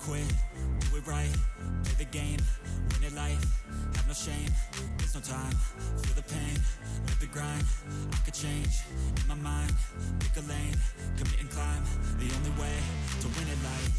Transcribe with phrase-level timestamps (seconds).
[0.00, 0.24] quit,
[0.80, 1.28] do it right,
[1.84, 2.40] play the game,
[2.88, 3.44] win it life,
[3.96, 4.48] have no shame,
[4.96, 5.52] there's no time,
[6.00, 6.56] feel the pain,
[7.04, 7.64] live the grind,
[8.12, 9.72] I could change, in my mind,
[10.20, 10.76] pick a lane,
[11.20, 11.84] commit and climb,
[12.16, 12.76] the only way
[13.20, 13.92] to win it life.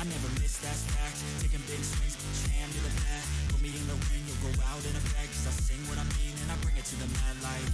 [0.00, 3.22] I never miss that fact, taking big swings, jam to the bat,
[3.54, 6.06] put me in the ring, go out in a bag, cause I sing what I
[6.20, 7.68] mean and I bring it to the mad light.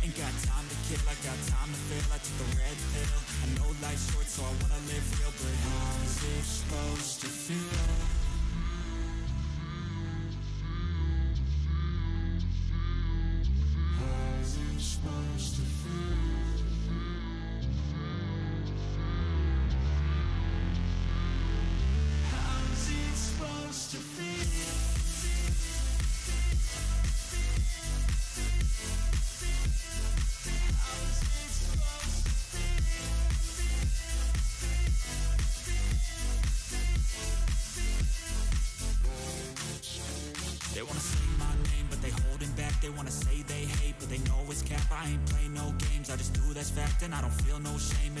[0.00, 3.18] Ain't got time to kill, I got time to feel, I took the red pill,
[3.18, 8.07] I know life's short so I wanna live real, but how's it supposed to feel?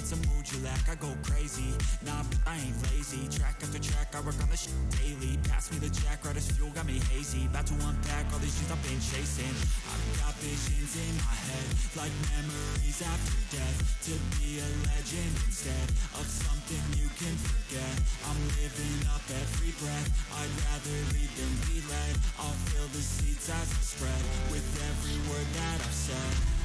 [0.08, 0.88] It's a mood you lack.
[0.88, 1.68] I go crazy,
[2.00, 3.28] nah, I ain't lazy.
[3.28, 5.36] Track after track, I work on this shit daily.
[5.52, 7.44] Pass me the jack, right as fuel, got me hazy.
[7.44, 9.52] About to unpack all these things I've been chasing.
[9.84, 13.76] I've got visions in my head, like memories after death.
[14.08, 17.92] To be a legend instead of something you can forget.
[18.24, 20.08] I'm living up every breath.
[20.40, 22.16] I'd rather lead than be led.
[22.40, 26.57] I'll fill the seats as I spread with every word that I've said.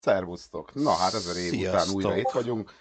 [0.00, 0.74] Szervusztok!
[0.74, 1.94] Na hát ezer év után Sziasztok.
[1.94, 2.72] újra itt vagyunk.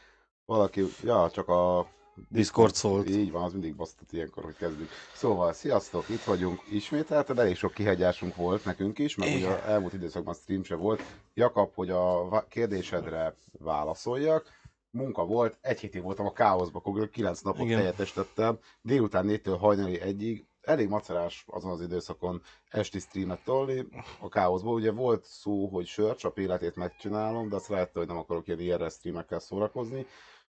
[0.46, 1.88] Valaki, ja, csak a...
[2.30, 3.10] Discord szólt.
[3.10, 4.90] Így van, az mindig basztat ilyenkor, hogy kezdünk.
[5.14, 9.60] Szóval, sziasztok, itt vagyunk ismételten, elég sok kihegyásunk volt nekünk is, ugye Igen.
[9.64, 11.02] elmúlt időszakban stream se volt.
[11.34, 14.46] Jakab, hogy a kérdésedre válaszoljak.
[14.92, 17.78] Munka volt, egy hétig voltam a káoszba, akkor 9 napot Igen.
[17.78, 23.88] helyettestettem, délután 4-től hajnali egyig, elég macerás azon az időszakon esti streamet tolni
[24.20, 24.74] a káoszból.
[24.74, 28.94] Ugye volt szó, hogy sörcsap életét megcsinálom, de azt rájöttem, hogy nem akarok ilyen IRS
[28.94, 30.06] streamekkel szórakozni,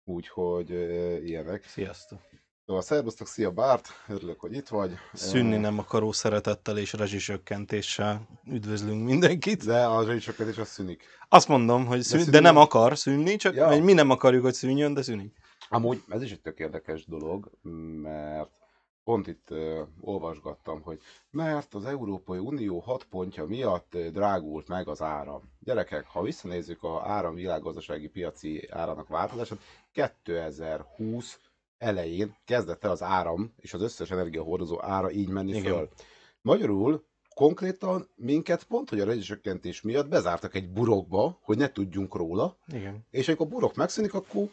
[0.04, 1.64] úgyhogy uh, ilyenek.
[1.64, 2.20] Sziasztok.
[2.66, 4.94] Szóval szervusztok, szia Bárt, örülök, hogy itt vagy.
[5.14, 9.66] Szűnni nem akaró szeretettel és rezsisökkentéssel üdvözlünk mindenkit.
[9.66, 11.04] De a zsenicsökkentés az szűnik.
[11.30, 13.84] Azt mondom, hogy szűn, de, szűnni- nem akar szűnni, csak ja.
[13.84, 15.36] mi nem akarjuk, hogy szűnjön, de szűnik.
[15.70, 17.52] Amúgy ez is egy tök érdekes dolog,
[18.02, 18.52] mert
[19.06, 25.02] pont itt uh, olvasgattam, hogy mert az Európai Unió hat pontja miatt drágult meg az
[25.02, 25.42] áram.
[25.60, 29.60] Gyerekek, ha visszanézzük a áram világgazdasági piaci árának változását,
[29.92, 31.40] 2020
[31.78, 35.74] elején kezdett el az áram és az összes energiahordozó ára így menni Igen.
[35.74, 35.90] föl.
[36.42, 37.04] Magyarul
[37.34, 43.06] konkrétan minket pont, hogy a rezsicsökkentés miatt bezártak egy burokba, hogy ne tudjunk róla, Igen.
[43.12, 44.50] és amikor a burok megszűnik, akkor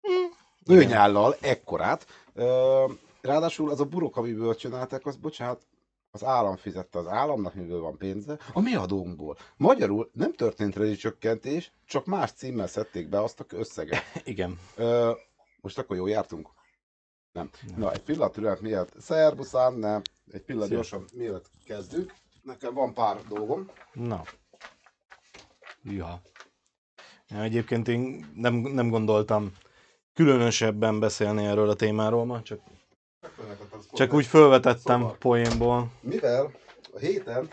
[0.00, 0.78] Igen.
[0.78, 2.06] őnyállal ekkorát.
[2.34, 2.84] Ö,
[3.28, 5.66] Ráadásul az a burok, amiből csinálták, az bocsánat,
[6.10, 9.36] az állam fizette az államnak, miből van pénze, a mi adónkból.
[9.56, 14.02] Magyarul nem történt rezsicsökkentés, csak más címmel szedték be azt a összeget.
[14.24, 14.58] Igen.
[14.76, 15.12] Ö,
[15.60, 16.48] most akkor jól jártunk?
[17.32, 17.50] Nem.
[17.76, 19.00] Na, egy pillanat türelmet miatt.
[19.00, 20.02] Szerbusz, Anne.
[20.32, 22.14] Egy pillanat gyorsan, mielőtt kezdünk.
[22.42, 23.70] Nekem van pár dolgom.
[23.92, 24.22] Na.
[25.82, 26.20] Ja.
[27.28, 29.52] ja egyébként én nem, nem gondoltam
[30.14, 32.60] különösebben beszélni erről a témáról ma, csak,
[33.92, 35.90] csak úgy felvetettem Szóval- poénból.
[36.00, 36.50] Mivel
[36.94, 37.48] a héten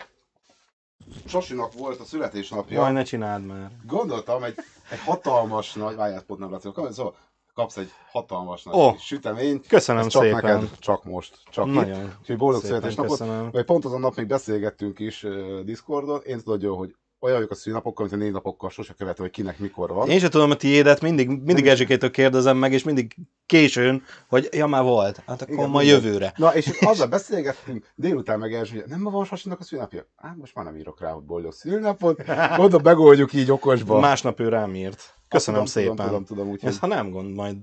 [1.25, 3.71] Sasinak volt a születésnapja, Jaj, ne csináld már.
[3.87, 4.55] gondoltam egy,
[4.89, 7.15] egy hatalmas nagy, várjál, pont nem látszik, szóval
[7.53, 9.67] kapsz egy hatalmas nagy Ó, süteményt.
[9.67, 10.41] köszönöm csak szépen.
[10.43, 11.73] neked, csak most, csak itt.
[11.73, 13.17] Nagyon Úgyhogy boldog szépen születésnapot.
[13.17, 13.51] köszönöm.
[13.51, 17.55] Vagy pont azon nap még beszélgettünk is uh, Discordon, én tudod hogy olyan vagyok a
[17.55, 20.09] szülinapokkal, mint a négy napokkal sose követem, hogy kinek mikor van.
[20.09, 23.15] Én sem tudom a tiédet, mindig, mindig Erzsikétől kérdezem meg, és mindig
[23.45, 25.21] későn, hogy ja, már volt.
[25.25, 26.33] Hát akkor Igen, jövőre.
[26.37, 30.05] Na, és azzal beszélgettünk, délután meg hogy nem ma van Sasinak a szülinapja?
[30.15, 32.23] Hát most már nem írok rá, hogy boldog szülinapot.
[32.57, 33.99] Mondom, megoldjuk így okosba.
[33.99, 35.13] Másnap ő rám írt.
[35.27, 35.95] Köszönöm tudom, szépen.
[35.95, 37.57] Tudom, tudom, tudom, úgyhogy Ezt ha nem gond, majd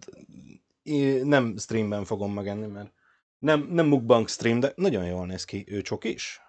[1.22, 2.92] nem streamben fogom megenni, mert
[3.38, 5.64] nem, nem mukbang stream, de nagyon jól néz ki.
[5.68, 6.40] Ő csokis?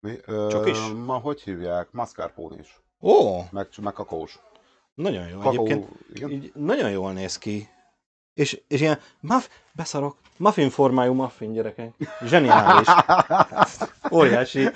[0.00, 0.78] Mi, ö, Csokis?
[1.04, 1.88] Ma hogy hívják?
[1.90, 2.80] Mascarpone is.
[3.00, 4.38] Ó, Meg, meg kakaós.
[4.94, 5.38] nagyon jó.
[5.38, 6.30] Kakaó, Egyébként igen.
[6.30, 7.68] így nagyon jól néz ki.
[8.34, 11.94] És, és ilyen, muff, beszarok, muffin formájú muffin gyerekek.
[12.24, 12.88] Zseniális.
[14.12, 14.68] Óriási.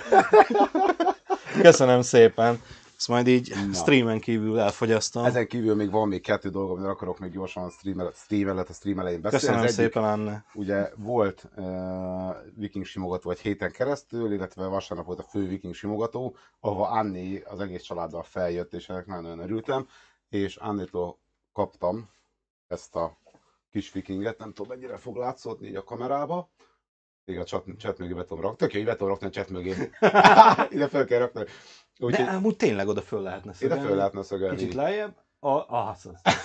[1.61, 2.61] Köszönöm szépen.
[3.05, 3.73] Ezt majd így Na.
[3.73, 5.25] streamen kívül elfogyasztom.
[5.25, 8.49] Ezen kívül még van még kettő dolgom, de akarok még gyorsan a stream, el- stream
[8.49, 9.45] előtt, a stream elején beszélni.
[9.45, 10.45] Köszönöm egyik, szépen, Anne.
[10.53, 16.35] Ugye volt uh, viking simogató egy héten keresztül, illetve vasárnap volt a fő viking simogató,
[16.59, 19.87] ahova Anni az egész családdal feljött, és ennek nagyon örültem,
[20.29, 21.19] és Annitól
[21.53, 22.09] kaptam
[22.67, 23.17] ezt a
[23.71, 26.49] kis vikinget, nem tudom mennyire fog látszódni így a kamerába,
[27.25, 29.29] még a chat, chat mögé be tudom rakni, tök jó, hogy be tudom rakni a
[29.29, 29.69] chat mögé.
[30.75, 31.43] Ide fel kell rakni.
[31.99, 33.85] De Úgyhogy amúgy tényleg oda föl lehetne ide szögelni.
[33.87, 34.55] föl lehetne szögelni.
[34.57, 35.15] Kicsit lejjebb.
[35.39, 35.95] A, a,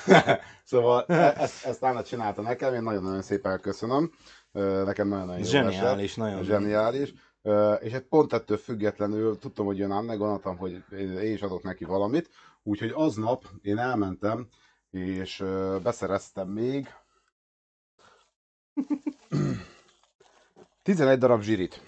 [0.64, 4.12] szóval e- ezt, ezt Anna csinálta nekem, én nagyon-nagyon szépen köszönöm.
[4.84, 6.42] Nekem nagyon-nagyon jó Zseniális, nagyon.
[6.42, 7.12] Zseniális.
[7.80, 11.84] És egy pont ettől függetlenül tudtam, hogy jön Anne, gondoltam, hogy én is adok neki
[11.84, 12.30] valamit.
[12.62, 14.48] Úgyhogy aznap én elmentem,
[14.90, 15.44] és
[15.82, 16.94] beszereztem még
[20.82, 21.82] 11 darab zsirit.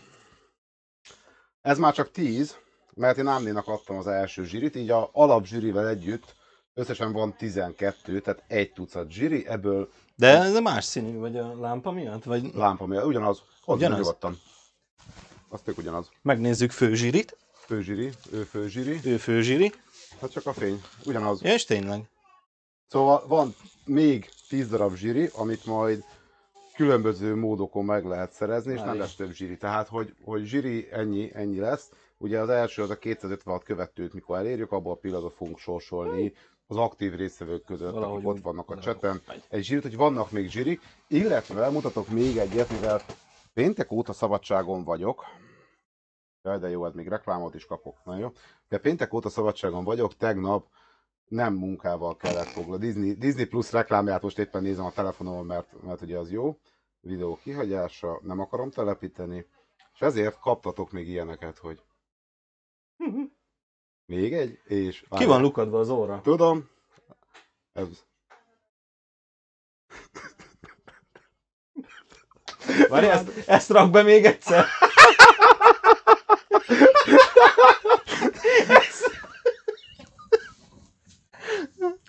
[1.60, 2.56] Ez már csak 10,
[2.94, 6.34] mert én Annénak adtam az első zsirit, így a alap zsirivel együtt
[6.74, 11.90] összesen van 12, tehát egy tucat zsiri, ebből De ez más színű, vagy a lámpa
[11.90, 12.24] miatt?
[12.24, 13.98] Vagy lámpa miatt, ugyanaz, ott Ugyanaz?
[13.98, 14.38] nyugodtan.
[15.48, 16.08] Az tök ugyanaz.
[16.22, 19.72] megnézzük főzsirit, Főzsiri, ő főzsiri, ő főzsiri.
[20.20, 21.42] hát csak a fény, ugyanaz.
[21.42, 22.08] Ja, és tényleg.
[22.88, 26.04] Szóval van még 10 darab zsiri, amit majd
[26.74, 28.98] különböző módokon meg lehet szerezni, és nem Várj.
[28.98, 29.56] lesz több zsiri.
[29.56, 31.88] Tehát, hogy, hogy zsiri ennyi, ennyi lesz.
[32.22, 36.32] Ugye az első az a 256 követőt, mikor elérjük, abból a pillanatban fogunk sorsolni
[36.66, 39.20] az aktív résztvevők között, Valahogy akik ott vannak a cseten.
[39.48, 43.00] Egy zsirit, hogy vannak még zsirik, illetve mutatok még egyet, mivel
[43.54, 45.24] péntek óta szabadságon vagyok.
[46.42, 47.96] Jaj, de jó, hát még reklámot is kapok.
[48.04, 48.32] Na jó.
[48.68, 50.66] De péntek óta szabadságon vagyok, tegnap
[51.28, 52.86] nem munkával kellett foglalni.
[52.86, 56.58] Disney, Disney Plus reklámját most éppen nézem a telefonomon, mert, mert ugye az jó.
[57.00, 59.46] Videó kihagyása, nem akarom telepíteni.
[59.94, 61.82] És ezért kaptatok még ilyeneket, hogy
[64.06, 65.04] Még egy, és...
[65.10, 66.20] Ki van lukadva az óra?
[66.22, 66.70] Tudom.
[67.72, 67.86] Ez...
[72.88, 74.64] Várj, ezt, ezt rak be még egyszer.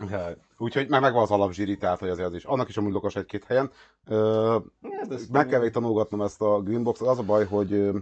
[0.10, 2.44] Ja, Úgyhogy már megvan az alapzsíri, tehát hogy azért az is.
[2.44, 3.72] Annak is amúgy lokos egy-két helyen.
[4.06, 7.08] Ö, Hát meg kell még tanulgatnom ezt a Greenbox-ot.
[7.08, 7.98] Az a baj, hogy ö,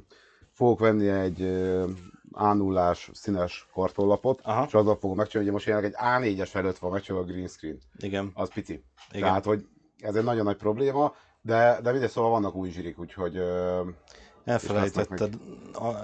[0.52, 1.86] fogok venni egy ö,
[2.34, 4.66] A0-ás színes kartonlapot, Aha.
[4.68, 7.78] és azzal fogom megcsinálni, hogy most jelenleg egy A4-es előtt van megcsinálva a green screen.
[7.98, 8.84] Igen, Az pici.
[9.12, 9.28] igen.
[9.28, 9.68] Tehát, hogy
[10.00, 13.40] ez egy nagyon nagy probléma, de, de mindegy, szóval vannak új zsirik, úgyhogy
[14.44, 15.34] Elfelejtetted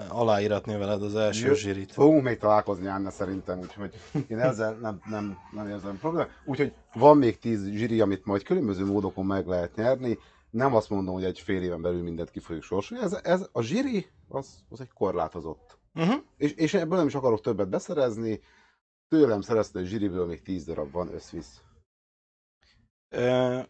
[0.08, 1.92] aláíratni veled az első Jö- zsirit.
[1.92, 3.94] Fogunk még találkozni Anna szerintem, úgyhogy
[4.28, 6.30] én ezzel nem, nem, nem érzem problémát.
[6.44, 10.18] Úgyhogy van még 10 zsiri, amit majd különböző módokon meg lehet nyerni.
[10.50, 13.04] Nem azt mondom, hogy egy fél éven belül mindent ki fogjuk sorsolni.
[13.04, 15.77] Ez, ez a zsiri, az, az egy korlátozott.
[15.98, 16.22] Uh-huh.
[16.36, 18.40] És, és ebből nem is akarok többet beszerezni.
[19.08, 21.62] Tőlem szerezte, zsiriből még 10 darab van összvisz.
[23.16, 23.64] Uh,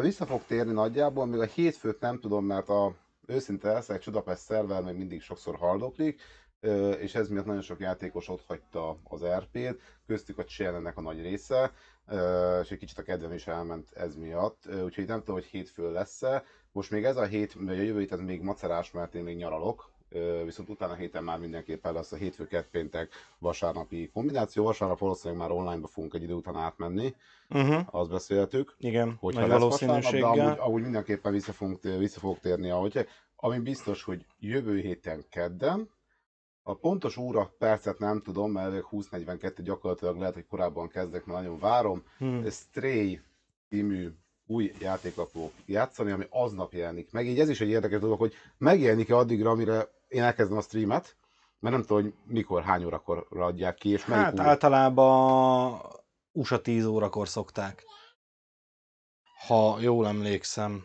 [0.00, 2.94] Vissza fog térni nagyjából, még a hétfőt nem tudom, mert a
[3.26, 6.20] őszinte leszek, Csudapest szerver még mindig sokszor haldoklik,
[6.98, 11.22] és ez miatt nagyon sok játékos ott hagyta az RP-t, köztük a Chellennek a nagy
[11.22, 11.72] része,
[12.62, 16.44] és egy kicsit a kedvem is elment ez miatt, úgyhogy nem tudom, hogy hétfő lesz-e.
[16.72, 19.36] Most még ez a hét, vagy a jövő hét ez még macerás, mert én még
[19.36, 19.90] nyaralok,
[20.44, 24.64] viszont utána héten már mindenképpen lesz a hétfő, péntek, vasárnapi kombináció.
[24.64, 27.14] Vasárnap valószínűleg már online-ba fogunk egy idő után átmenni,
[27.48, 27.86] uh-huh.
[27.90, 30.46] azt beszéltük Igen, hogyha nagy lesz vasárnap, de valószínűséggel.
[30.46, 35.88] amúgy, amúgy mindenképpen vissza fogunk, vissza fogok térni, ahogy, ami biztos, hogy jövő héten kedden,
[36.68, 41.58] a pontos óra percet nem tudom, mert 20-42 gyakorlatilag lehet, hogy korábban kezdek, mert nagyon
[41.58, 42.02] várom.
[42.18, 42.50] Hmm.
[42.50, 43.20] Stray
[43.68, 44.08] című
[44.46, 47.26] új játékot fogok játszani, ami aznap jelenik meg.
[47.26, 51.16] Így ez is egy érdekes dolog, hogy megjelenik-e addigra, amire én elkezdem a streamet,
[51.58, 54.42] mert nem tudom, hogy mikor, hány órakor adják ki, és melyik Hát óra.
[54.42, 55.80] általában
[56.32, 57.84] USA 10 órakor szokták.
[59.46, 60.84] Ha jól emlékszem.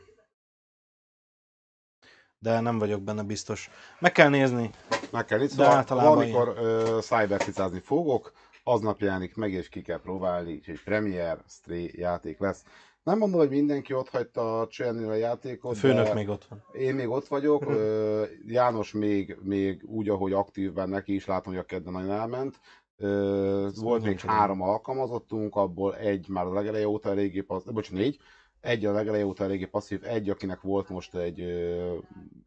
[2.37, 3.69] De nem vagyok benne biztos.
[3.99, 4.69] Meg kell nézni.
[5.11, 10.51] Meg kell nézni, szóval valamikor uh, cybercizázni fogok, aznap jelenik meg, és ki kell próbálni,
[10.61, 12.63] és egy Premier Stray játék lesz.
[13.03, 16.63] Nem mondom, hogy mindenki ott hagyta a csinálni a játékot, A főnök még ott van.
[16.73, 21.61] én még ott vagyok, ö, János még, még úgy, ahogy aktívben neki is látom, hogy
[21.61, 22.59] a kedden nagyon elment.
[22.97, 24.35] Ö, volt még olyan.
[24.37, 28.17] három alkalmazottunk, abból egy már a legeleje óta eléggé passzív, bocs, négy,
[28.61, 31.93] egy a legeleje óta eléggé passzív, egy, akinek volt most egy ö,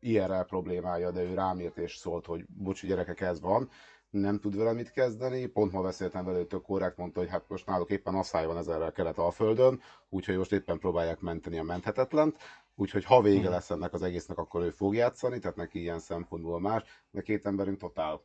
[0.00, 3.68] IRL problémája, de ő rám írt és szólt, hogy bocsi gyerekek, ez van,
[4.10, 5.46] nem tud vele mit kezdeni.
[5.46, 8.92] Pont ma beszéltem vele, tök korrekt mondta, hogy hát most náluk éppen asszály van ezerrel
[8.92, 12.36] kelet a földön, úgyhogy most éppen próbálják menteni a menthetetlent.
[12.74, 13.50] Úgyhogy ha vége Hmm.
[13.50, 17.46] lesz ennek az egésznek, akkor ő fog játszani, tehát neki ilyen szempontból más, de két
[17.46, 18.22] emberünk totál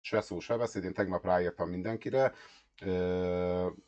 [0.00, 2.32] se szó, se beszéd, én tegnap ráírtam mindenkire,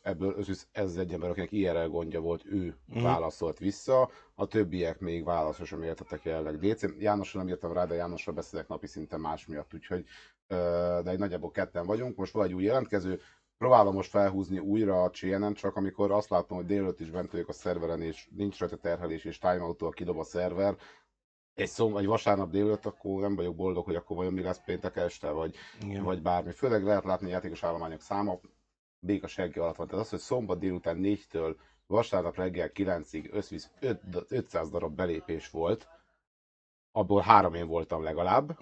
[0.01, 3.03] ebből ez, ez egy ember, akinek IRL gondja volt, ő Mhm.
[3.03, 6.83] válaszolt vissza, a többiek még válaszra sem értettek jelenleg DC.
[6.99, 10.05] Jánosra nem írtam rá, de Jánosra beszélek napi szinten más miatt, úgyhogy
[10.47, 12.17] de egy nagyjából ketten vagyunk.
[12.17, 13.21] Most van egy új jelentkező,
[13.57, 17.49] próbálom most felhúzni újra a CNN, csak amikor azt látom, hogy délőtt is bent vagyok
[17.49, 20.77] a szerveren, és nincs rajta terhelés, és timeout kidob a szerver,
[21.57, 24.95] egy, szom, egy vasárnap délőtt, akkor nem vagyok boldog, hogy akkor vajon mi lesz péntek
[24.95, 26.03] este, vagy, Igen.
[26.03, 26.51] vagy bármi.
[26.51, 28.39] Főleg lehet látni a játékos állományok száma,
[28.99, 29.87] béka segge alatt van.
[29.87, 31.55] Tehát az, hogy szombat délután 4-től
[31.87, 33.71] vasárnap reggel 9-ig összvisz
[34.27, 35.87] 500 darab belépés volt,
[36.91, 38.57] abból három én voltam legalább,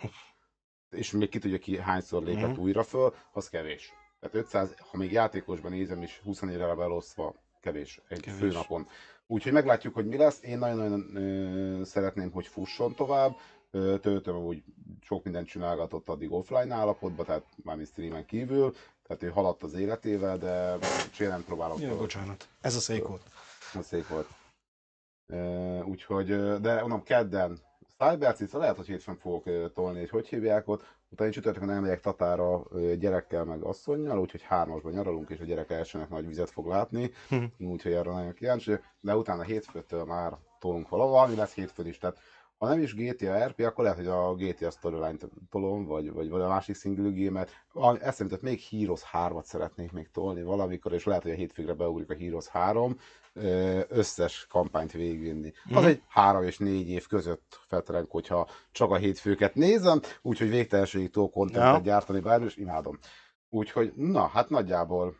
[0.96, 2.60] és még ki tudja ki hányszor lépett Mhm.
[2.62, 3.94] újra föl, az kevés.
[4.20, 8.40] Tehát 500, ha még játékosban nézem is, 24-re elosztva kevés egy Kevés.
[8.40, 8.88] főnapon.
[9.28, 10.44] Úgyhogy meglátjuk, hogy mi lesz.
[10.44, 13.36] Én nagyon-nagyon ö, szeretném, hogy fusson tovább.
[13.72, 14.64] Ö, Töltöm úgy
[15.02, 18.74] sok mindent csinálgatott addig offline állapotban, tehát mármint streamen kívül,
[19.08, 20.78] tehát ő haladt az életével, de
[21.20, 21.80] nem próbálok.
[21.80, 22.48] Jó, bocsánat.
[22.62, 23.22] Ez a szék volt.
[23.74, 24.28] Ez szép volt.
[25.86, 26.28] Úgyhogy,
[26.62, 27.60] de mondom, kedden
[27.98, 30.84] Cybercica, lehet, hogy hétfőn fogok tolni, hogy hogy hívják ott.
[31.10, 32.64] Utána én csütörtökön elmegyek Tatára
[32.98, 37.12] gyerekkel, meg asszonynal, úgyhogy hármasban nyaralunk, és a gyerek elsőnek nagy vizet fog látni.
[37.30, 37.44] Hm.
[37.60, 38.72] úgyhogy erre nagyon kíváncsi.
[39.00, 41.98] De utána hétfőtől már tolunk valahol, valami lesz hétfőn is.
[41.98, 42.20] Tehát
[42.66, 46.42] ha nem is GTA RP, akkor lehet, hogy a GTA Storyline-t tolom, vagy, vagy, vagy
[46.42, 47.46] a másik single.
[47.74, 51.74] Valami- Eszembe jutott, még Heroes 3-at szeretnék még tolni valamikor, és lehet, hogy a hétfőre
[51.74, 52.98] beugrik a Heroes 3,
[53.34, 55.52] ö, összes kampányt végigvinni.
[55.66, 55.86] Az Mhm.
[55.86, 61.32] egy három és négy év között fetrenk, hogyha csak a hétfőket nézem, úgyhogy végtelenségig tudok
[61.32, 61.80] kontentet Ja.
[61.80, 63.00] gyártani bármi, és imádom.
[63.50, 65.16] Úgyhogy, na, hát nagyjából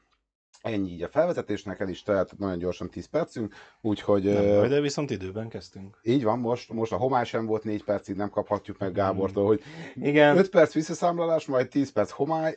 [0.66, 5.10] ennyi így a felvezetésnek, el is telt nagyon gyorsan 10 percünk, úgyhogy Nem de viszont
[5.10, 6.00] időben kezdtünk.
[6.04, 9.62] így van, most, most a homály sem volt 4 percig, nem kaphatjuk meg Gábortól, hogy
[9.96, 10.38] Igen.
[10.38, 12.54] 5 perc visszaszámlálás, majd 10 perc homály.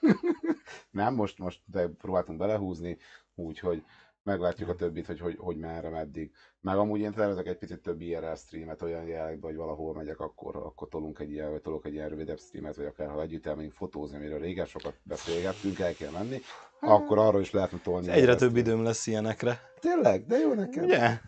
[0.90, 2.96] nem, most, most de próbáltunk belehúzni,
[3.34, 3.82] úgyhogy
[4.22, 6.32] meglátjuk a többit, hogy, hogy, hogy merre, meddig.
[6.60, 10.56] Meg amúgy én tervezek egy picit több IRL streamet, olyan jellegben, hogy valahol megyek, akkor,
[10.56, 13.72] akkor tolunk egy ilyen, vagy tolok egy ilyen rövidebb streamet, vagy akár ha együtt elmegyünk
[13.72, 16.38] fotózni, amiről régen sokat beszélgettünk, el kell menni,
[16.80, 18.08] akkor arról is lehetne tolni.
[18.10, 19.60] Egyre több időm lesz ilyenekre.
[19.80, 20.26] Tényleg?
[20.26, 20.84] De jó nekem.
[20.84, 21.18] Ugye?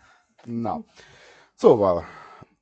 [0.43, 0.79] Na,
[1.55, 2.03] szóval,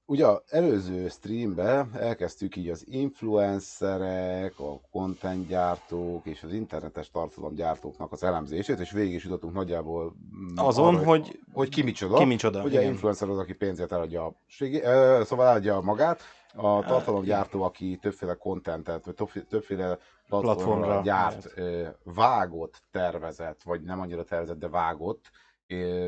[0.05, 8.79] ugye előző streambe elkezdtük így az influencerek, a contentgyártók és az internetes tartalomgyártóknak az elemzését,
[8.79, 12.17] és végig is jutottunk nagyjából mm, Azon, arra, hogy hogy ki micsoda.
[12.17, 12.91] ki micsoda, Ugye igen.
[12.91, 16.21] influencer az, aki pénzért eladja a ö, szóval eladja magát,
[16.55, 23.81] a tartalomgyártó, aki többféle contentet, vagy többféle, többféle platformra Platformra gyárt, ö, vágott, tervezett, vagy
[23.81, 25.31] nem annyira tervezett, de vágott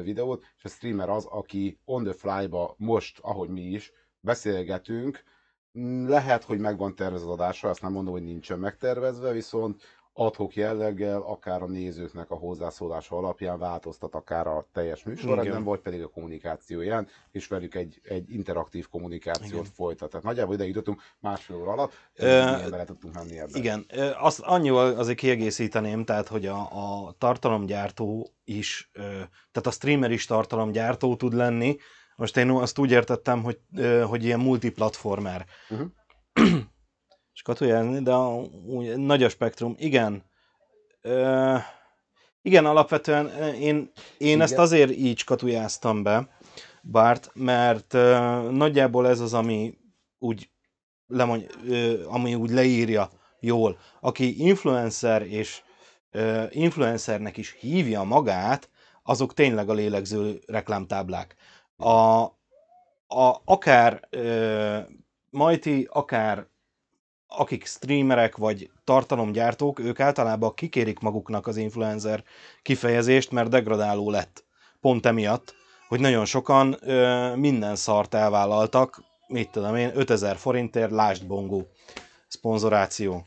[0.03, 5.23] videót, és a streamer az, aki on the fly-ba most, ahogy mi is, beszélgetünk,
[6.05, 9.81] lehet, hogy meg van tervezve az adásra, azt nem mondom, hogy nincsen megtervezve, viszont
[10.13, 16.01] adhok jelleggel, akár a nézőknek a hozzászólása alapján változtat akár a teljes műsorrendben, vagy pedig
[16.01, 19.63] a kommunikációján, és velük egy, egy interaktív kommunikációt Igen.
[19.63, 20.09] folytat.
[20.09, 23.57] Tehát nagyjából ide jutottunk másfél óra alatt, milyen bele tudtunk menni ebbe.
[23.57, 23.85] Igen,
[24.19, 26.59] azt annyival azért kiegészíteném, tehát, hogy a,
[27.05, 28.91] a tartalomgyártó is,
[29.51, 31.77] tehát a streamer is tartalomgyártó tud lenni.
[32.15, 33.59] Most én azt úgy értettem, hogy,
[34.07, 35.45] hogy ilyen multiplatformer.
[35.69, 35.83] Mhm.
[37.41, 38.15] És katujázni, de
[38.65, 39.75] úgy, nagy a spektrum.
[39.77, 40.23] Igen.
[41.01, 41.55] Ö,
[42.41, 44.41] igen, alapvetően én, én Igen.
[44.41, 46.29] ezt azért így katujáztam be,
[46.81, 48.17] Bárt, mert ö,
[48.51, 49.77] nagyjából ez az, ami
[50.19, 50.49] úgy,
[51.07, 53.77] lemondj, ö, ami úgy leírja jól.
[53.99, 55.61] Aki influencer és
[56.11, 58.69] ö, influencernek is hívja magát,
[59.03, 61.35] azok tényleg a lélegző reklámtáblák.
[61.77, 62.21] A,
[63.07, 64.79] a, akár ö,
[65.29, 66.49] Majti, akár
[67.37, 72.23] akik streamerek vagy tartalomgyártók, ők általában kikérik maguknak az influencer
[72.61, 74.43] kifejezést, mert degradáló lett.
[74.81, 75.55] Pont emiatt,
[75.87, 81.67] hogy nagyon sokan ö, minden szart elvállaltak, mit tudom én, 5000 forintért, lásd bongó,
[82.27, 83.25] szponzoráció.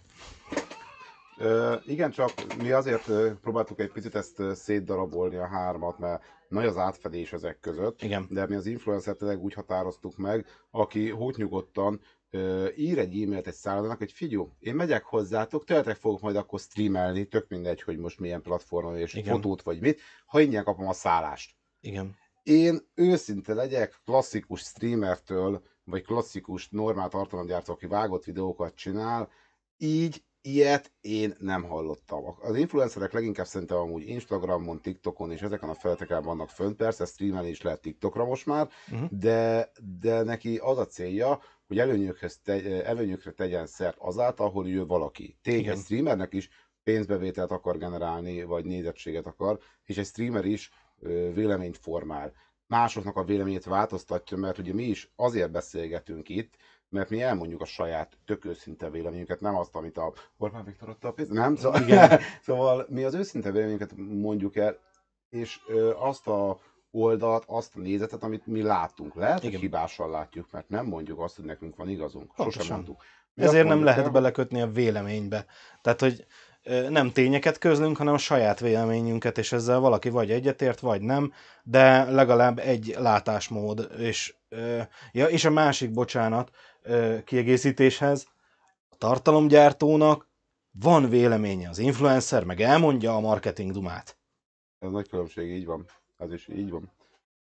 [1.39, 2.31] Ö, igen, csak
[2.63, 8.03] mi azért próbáltuk egy picit ezt szétdarabolni a hármat, mert nagy az átfedés ezek között.
[8.03, 8.27] Igen.
[8.31, 12.01] De mi az influencer tényleg úgy határoztuk meg, aki hótnyugodtan
[12.35, 16.61] ö, ír egy e-mailt egy szállodának, hogy figyú, én megyek hozzátok, tőletek fogok majd akkor
[16.61, 19.35] streamelni, tök mindegy, hogy most milyen platformon és Igen.
[19.35, 21.57] fotót vagy mit, ha ingyen kapom a szállást.
[21.81, 22.17] Igen.
[22.43, 29.29] Én őszinte legyek, klasszikus streamertől, vagy klasszikus normál tartalomgyártó, aki vágott videókat csinál,
[29.77, 32.25] így ilyet én nem hallottam.
[32.41, 37.49] Az influencerek leginkább szerintem amúgy Instagramon, TikTokon és ezeken a felületeken vannak fönt, persze streamelni
[37.49, 39.09] is lehet TikTokra most már, Uh-huh.
[39.11, 39.71] de,
[40.01, 45.39] de neki az a célja, hogy előnyökhöz te, előnyökre tegyen szert azáltal, hogy ő valaki.
[45.43, 45.73] Tény, Igen.
[45.73, 46.49] egy streamernek is
[46.83, 50.71] pénzbevételt akar generálni, vagy nézettséget akar, és egy streamer is
[51.35, 52.33] véleményt formál.
[52.67, 56.55] Másoknak a véleményét változtatja, mert ugye mi is azért beszélgetünk itt,
[56.89, 61.09] mert mi elmondjuk a saját tök őszinte véleményünket, nem azt, amit a Orbán Viktor adta
[61.09, 61.57] a pénzt, nem?
[61.57, 62.21] Szóval, Igen.
[62.47, 64.79] szóval mi az őszinte véleményünket mondjuk el,
[65.29, 65.61] és
[65.97, 66.59] azt a
[66.95, 69.15] oldalt, azt a nézetet, amit mi látunk.
[69.15, 69.61] Lehet, hogy Igen.
[69.61, 72.31] hibással látjuk, mert nem mondjuk azt, hogy nekünk van igazunk.
[72.31, 72.77] Sosem Pontosan.
[72.77, 73.03] mondtuk.
[73.35, 75.47] Mi Ezért nem lehet el, belekötni a véleménybe.
[75.81, 76.27] Tehát, hogy
[76.89, 82.05] nem tényeket közlünk, hanem a saját véleményünket, és ezzel valaki vagy egyetért, vagy nem, de
[82.11, 83.91] legalább egy látásmód.
[83.99, 84.35] És,
[85.13, 86.51] ja, és a másik, bocsánat,
[87.25, 88.27] kiegészítéshez,
[88.89, 90.29] a tartalomgyártónak
[90.81, 91.69] van véleménye.
[91.69, 94.17] Az influencer meg elmondja a marketing dumát.
[94.79, 95.87] Ez nagy különbség, így van.
[96.17, 96.93] Ez is így van.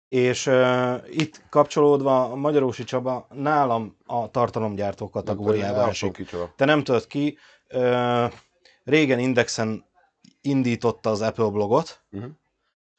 [0.10, 6.36] És uh, itt kapcsolódva a Magyarósi Csaba nálam a tartalomgyártó kategóriába esik.
[6.56, 8.26] Te nem tudod ki, ö,
[8.84, 9.86] régen Indexen
[10.42, 12.32] indította az Apple blogot, Uh-huh.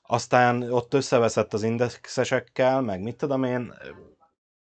[0.02, 3.74] aztán ott összeveszett az indexesekkel, meg mit tudom én,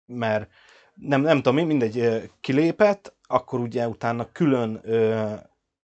[0.06, 0.50] mert
[0.94, 5.34] nem, nem tudom, mi, mindegy, kilépett, akkor ugye utána külön ö,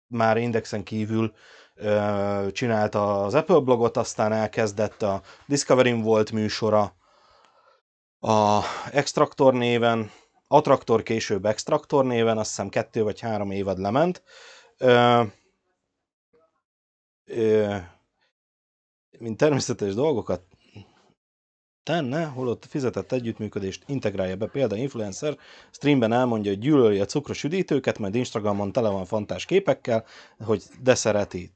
[0.07, 1.35] már Indexen kívül
[2.53, 6.95] csinálta az Apple blogot, aztán elkezdett a Discovery volt műsora,
[8.21, 10.11] a Extractor néven,
[10.49, 14.23] Attraktor később Extractor néven, azt hiszem kettő vagy három évad lement.
[14.79, 15.23] Ö,
[17.25, 17.77] ö,
[19.19, 20.43] mint természetes dolgokat
[21.83, 25.37] tenne, holott fizetett együttműködést integrálja be például influencer,
[25.71, 30.05] streamben elmondja, hogy gyűlöli a cukros üdítőket, majd Instagramon tele van fantás képekkel,
[30.45, 31.53] hogy de szereti.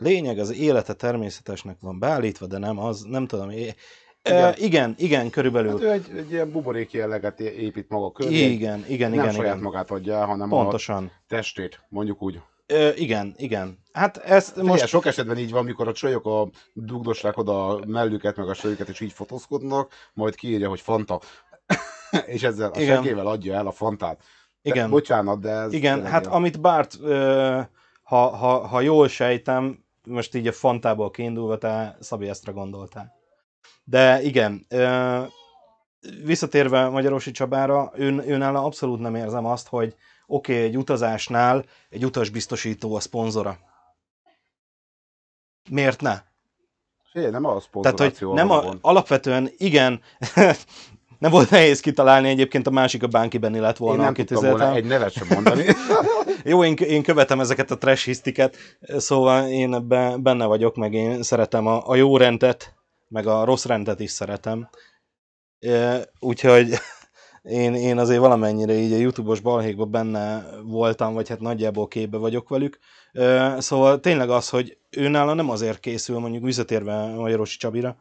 [0.00, 3.50] Lényeg, az élete természetesnek van beállítva, de nem az, nem tudom.
[3.50, 3.76] É-
[4.22, 4.54] Igen.
[4.54, 5.70] igen, igen, igen körülbelül.
[5.70, 8.50] Hát ő egy, egy ilyen buborék jelleget épít maga köré.
[8.50, 9.64] Igen, igen, nem igen, saját igen.
[9.64, 11.04] magát adja el, hanem Pontosan.
[11.04, 12.40] a testét, mondjuk úgy.
[12.66, 13.78] Ö, igen, igen.
[13.92, 14.68] Hát ezt Most...
[14.68, 14.86] most...
[14.86, 18.88] sok esetben így van, mikor a csajok a dugdossák oda a mellüket, meg a sörüket,
[18.88, 21.20] és így fotózkodnak, majd kiírja, hogy Fanta.
[22.26, 22.96] és ezzel a Igen.
[22.96, 24.18] segével adja el a Fantát.
[24.62, 24.90] De, Igen.
[24.90, 25.72] Bocsánat, de ez...
[25.72, 26.34] Igen, hát ilyen.
[26.34, 27.60] amit Bart, ö,
[28.02, 33.16] ha, ha, ha jól sejtem, most így a Fantából kiindulva, te Szabi Esztre gondoltál.
[33.84, 34.66] De igen,
[36.24, 39.94] visszatérve Magyarosi Csabára, ő, őnála abszolút nem érzem azt, hogy
[40.26, 43.58] oké, okay, egy utazásnál egy utasbiztosító a szponzora.
[45.70, 46.22] Miért ne?
[47.10, 50.00] Figyelj, nem a Tehát, hogy nem a, alapvetően, igen,
[51.18, 54.44] nem volt nehéz kitalálni, egyébként a másik a Bánki Benni lett Én volna, nem tudtam
[54.44, 55.64] volna egy nevet sem mondani.
[56.44, 58.56] Jó, én, én követem ezeket a trash hisztiket,
[58.96, 62.74] szóval én ebben benne vagyok, meg én szeretem a, a jó rendet,
[63.08, 64.68] meg a rossz rendet is szeretem.
[66.20, 66.74] Úgyhogy
[67.42, 72.48] én, én azért valamennyire így a YouTube-os balhékban benne voltam, vagy hát nagyjából képbe vagyok
[72.48, 72.78] velük.
[73.58, 77.96] Szóval tényleg az, hogy ő nála nem azért készül, mondjuk visszatérve Magyarosi Csabira,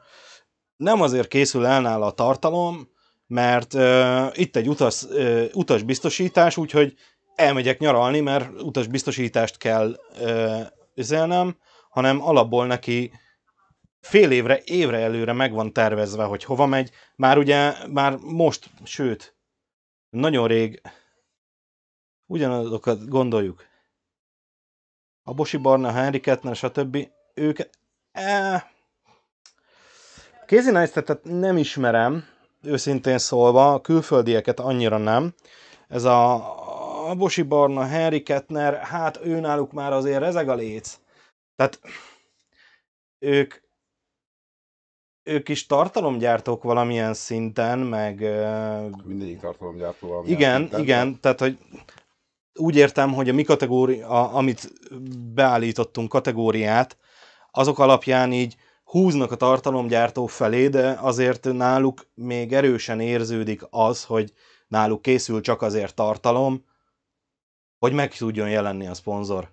[0.75, 2.95] nem azért készül el nála a tartalom,
[3.27, 6.93] mert uh, itt egy utas, uh, utasbiztosítás, úgyhogy
[7.35, 10.61] elmegyek nyaralni, mert utasbiztosítást kell uh,
[10.95, 11.57] üzelnem,
[11.89, 13.11] hanem alapból neki
[13.99, 16.91] fél évre, évre előre meg van tervezve, hogy hova megy.
[17.15, 19.35] Már ugye, már most, sőt,
[20.09, 20.81] nagyon rég
[22.25, 23.65] ugyanazokat gondoljuk.
[25.23, 27.07] A Bosi Barna, Henry Kettner, stb.
[27.33, 27.59] Ők...
[28.11, 28.63] Eh,
[30.45, 32.25] Casey Neistat nem ismerem,
[32.63, 35.33] őszintén szólva, a külföldieket annyira nem.
[35.87, 36.33] Ez a,
[37.09, 40.99] a Bosi Barna, Henry Kettner, hát ő náluk már azért rezeg a léc.
[41.55, 41.79] Tehát
[43.19, 43.53] ők,
[45.23, 48.19] ők is tartalomgyártók valamilyen szinten, meg
[49.05, 50.79] Mindegyik tartalomgyártó valami igen, szinten.
[50.79, 51.57] igen, tehát hogy
[52.53, 54.71] úgy értem, hogy a mi kategória, a, amit
[55.33, 56.97] beállítottunk kategóriát,
[57.51, 58.55] azok alapján így
[58.87, 64.33] húznak a tartalomgyártó felé, de azért náluk még erősen érződik az, hogy
[64.67, 66.65] náluk készül csak azért tartalom,
[67.79, 69.49] hogy meg tudjon jelenni a szponzor.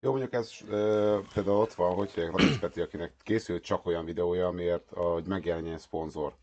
[0.00, 4.46] Jó, mondjuk ez ö, például ott van, hogy Lakatos Peti, akinek készült csak olyan videója,
[4.46, 6.36] amiért, hogy megjelenjen szponzor.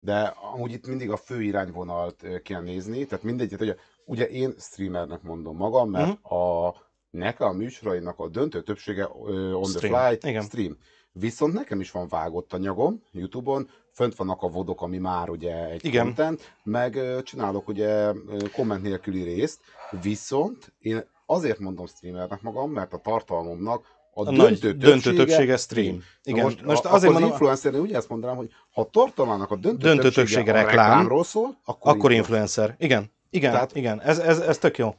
[0.00, 4.54] De amúgy itt mindig a fő irányvonalt kell nézni, tehát mindegy, tehát ugye, ugye én
[4.58, 6.34] streamernek mondom magam, mert Mhm.
[6.34, 6.74] a
[7.10, 9.92] nekem a műsorainak a döntő többsége ö, on Stream.
[9.94, 10.42] the fly Igen.
[10.42, 10.76] stream.
[11.12, 15.84] Viszont nekem is van vágott anyagom Youtube-on, fönt vannak a vodok, ami már ugye egy
[15.84, 16.04] Igen.
[16.04, 18.12] content, meg csinálok ugye
[18.52, 19.60] komment nélküli részt,
[20.02, 25.14] viszont én azért mondom streamernek magam, mert a tartalmomnak a, A döntő, nagy többsége, döntő
[25.14, 26.02] többsége stream.
[26.22, 29.86] Igen, most, most, azért mondom, az influencernél úgy ezt mondanám, hogy ha tartalmának a döntő,
[29.86, 32.74] Döntő többsége, többsége reklám, reklámról szól, akkor, akkor influencer.
[32.78, 34.94] Igen, igen, Tehát- igen, ez, ez, ez tök jó.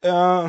[0.00, 0.44] Ö,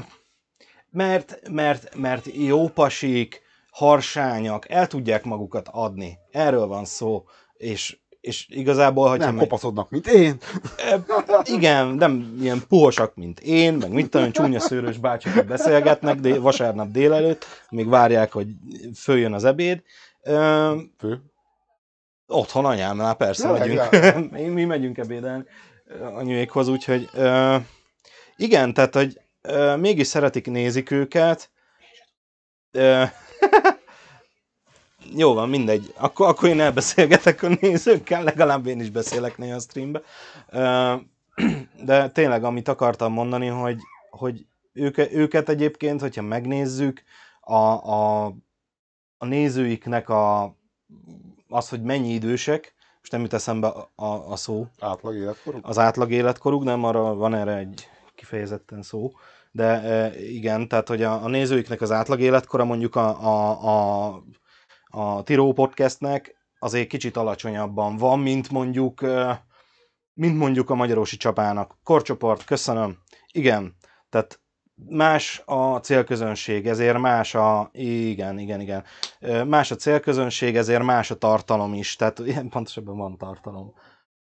[0.89, 3.41] mert, mert, mert jó pasik,
[3.73, 6.17] harsányak, el tudják magukat adni.
[6.31, 7.23] Erről van szó.
[7.53, 10.37] És, és igazából, hogyha Nem meg- kopaszodnak, mint én.
[11.43, 16.87] igen, nem ilyen puhosak, mint én, meg mit tudom, csúnya szőrös bácsikat beszélgetnek dé- vasárnap
[16.91, 18.47] délelőtt, még várják, hogy
[18.95, 19.81] följön az ebéd.
[20.99, 21.21] Fő.
[22.27, 23.89] Otthon anyámnál persze Ja, megyünk.
[24.31, 25.43] Mi, mi megyünk ebédelni
[26.13, 27.55] anyuékhoz, úgyhogy ö,
[28.35, 31.49] igen, tehát, hogy ö, mégis szeretik, nézik őket.
[32.71, 33.03] Ö,
[35.23, 35.93] jó van, mindegy.
[35.97, 40.01] Akkor, akkor én elbeszélgetek a nézőkkel, legalább én is beszélek néha a streambe.
[41.85, 43.79] De tényleg, amit akartam mondani, hogy,
[44.09, 47.03] hogy őke, őket egyébként, hogyha megnézzük,
[47.41, 48.25] a, a,
[49.17, 50.55] a nézőiknek a,
[51.49, 55.59] az, hogy mennyi idősek, most nem jut eszembe a, a, a szó, Átlag életkorú.
[55.61, 59.11] az átlag életkoruk, nem arra van erre egy kifejezetten szó,
[59.55, 64.23] de igen, tehát hogy a, a nézőiknek az átlag életkora mondjuk a, a, a,
[64.87, 69.01] a Tiró podcastnek azért kicsit alacsonyabban van, mint mondjuk,
[70.13, 71.77] mint mondjuk a Magyarosi csapának.
[71.83, 72.97] Korcsoport, köszönöm.
[73.31, 73.75] Igen,
[74.09, 74.39] tehát
[74.75, 77.69] más a célközönség, ezért más a...
[77.73, 78.83] Igen, igen, igen.
[79.47, 81.95] Más a célközönség, ezért más a tartalom is.
[81.95, 83.73] Tehát ilyen pontosabban van tartalom.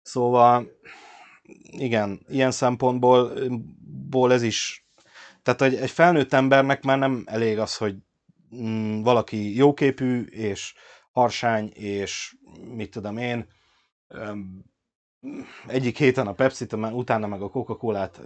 [0.03, 0.67] Szóval
[1.71, 3.33] igen, ilyen szempontból
[4.09, 4.86] ból ez is,
[5.47, 7.97] tehát egy, egy felnőtt embernek már nem elég az, hogy
[8.57, 10.75] mm, valaki jóképű, és
[11.11, 12.37] harsány, és
[12.75, 13.49] mit tudom én,
[14.09, 14.65] öm,
[15.67, 18.21] egyik héten a Pepsi-t, utána meg a Coca-Colát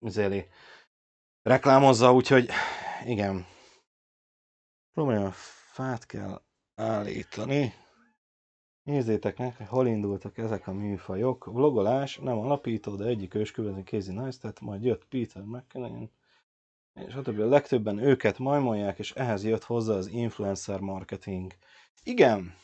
[0.00, 0.46] üzéli,
[1.42, 2.48] reklámozza, úgyhogy
[3.04, 3.46] igen.
[4.92, 5.30] Próbálja,
[5.72, 6.42] fát kell
[6.74, 7.74] állítani.
[8.84, 11.44] Nézzétek meg, hol indultak ezek a műfajok.
[11.44, 16.10] Vlogolás nem alapító, de egyik őskövezi Casey Neistat, majd jött Peter McKinnon,
[16.94, 21.52] és többi a legtöbben őket majmolják, és ehhez jött hozzá az influencer marketing.
[22.02, 22.54] Igen,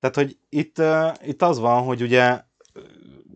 [0.00, 2.42] tehát, hogy itt, uh, itt az van, hogy ugye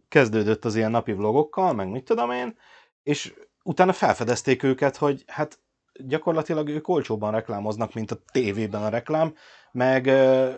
[0.08, 2.58] kezdődött az ilyen napi vlogokkal, meg mit tudom én,
[3.02, 5.58] és utána felfedezték őket, hogy hát
[5.92, 9.34] gyakorlatilag ők olcsóban reklámoznak, mint a tévében a reklám,
[9.74, 10.06] meg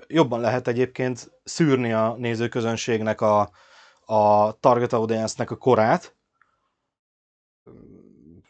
[0.06, 3.50] jobban lehet egyébként szűrni a nézőközönségnek a,
[4.00, 6.14] a target audience-nek a korát.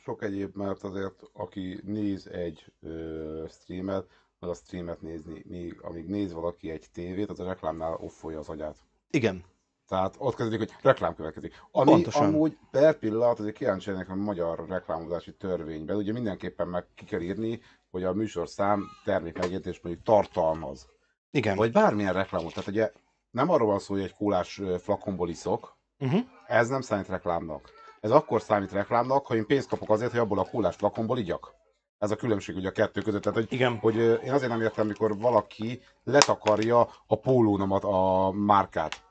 [0.05, 4.07] Sok egyéb, mert azért aki néz egy ö, streamet,
[4.39, 8.49] az a streamet nézni, míg, amíg néz valaki egy tévét, az a reklámnál offolja az
[8.49, 8.77] agyát.
[9.11, 9.45] Igen.
[9.89, 11.55] Tehát ott kezdődik, hogy reklám következik.
[11.71, 12.25] Ami Pontosan.
[12.25, 15.97] amúgy per pillanat azért kíváncsi lennék a magyar reklámozási törvényben.
[15.97, 20.87] Ugye mindenképpen meg ki kell írni, hogy a műsorszám termék megjelentés mondjuk tartalmaz.
[21.31, 21.57] Igen.
[21.57, 22.53] Vagy bármilyen reklámot.
[22.53, 22.93] Tehát ugye
[23.31, 26.21] nem arról van szó, hogy egy kólás flakonból iszok, Uh-huh.
[26.47, 27.71] ez nem számít reklámnak.
[28.01, 31.55] Ez akkor számít reklámnak, ha én pénzt kapok azért, hogy abból a kólás flakonból igyak.
[31.99, 33.23] Ez a különbség ugye a kettő között.
[33.23, 33.79] Tehát, hogy, Igen.
[33.79, 39.03] hogy én azért nem értem, mikor valaki letakarja a pólónomat, a márkát.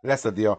[0.00, 0.58] Leszedi a...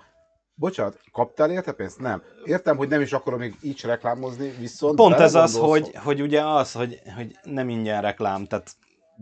[0.60, 2.00] Bocsánat, kaptál érte pénzt?
[2.00, 2.22] Nem.
[2.44, 4.96] Értem, hogy nem is akarom még így reklámozni, viszont...
[4.96, 8.72] Pont ez az, hogy, hogy ugye az, hogy, hogy nem ingyen reklám, tehát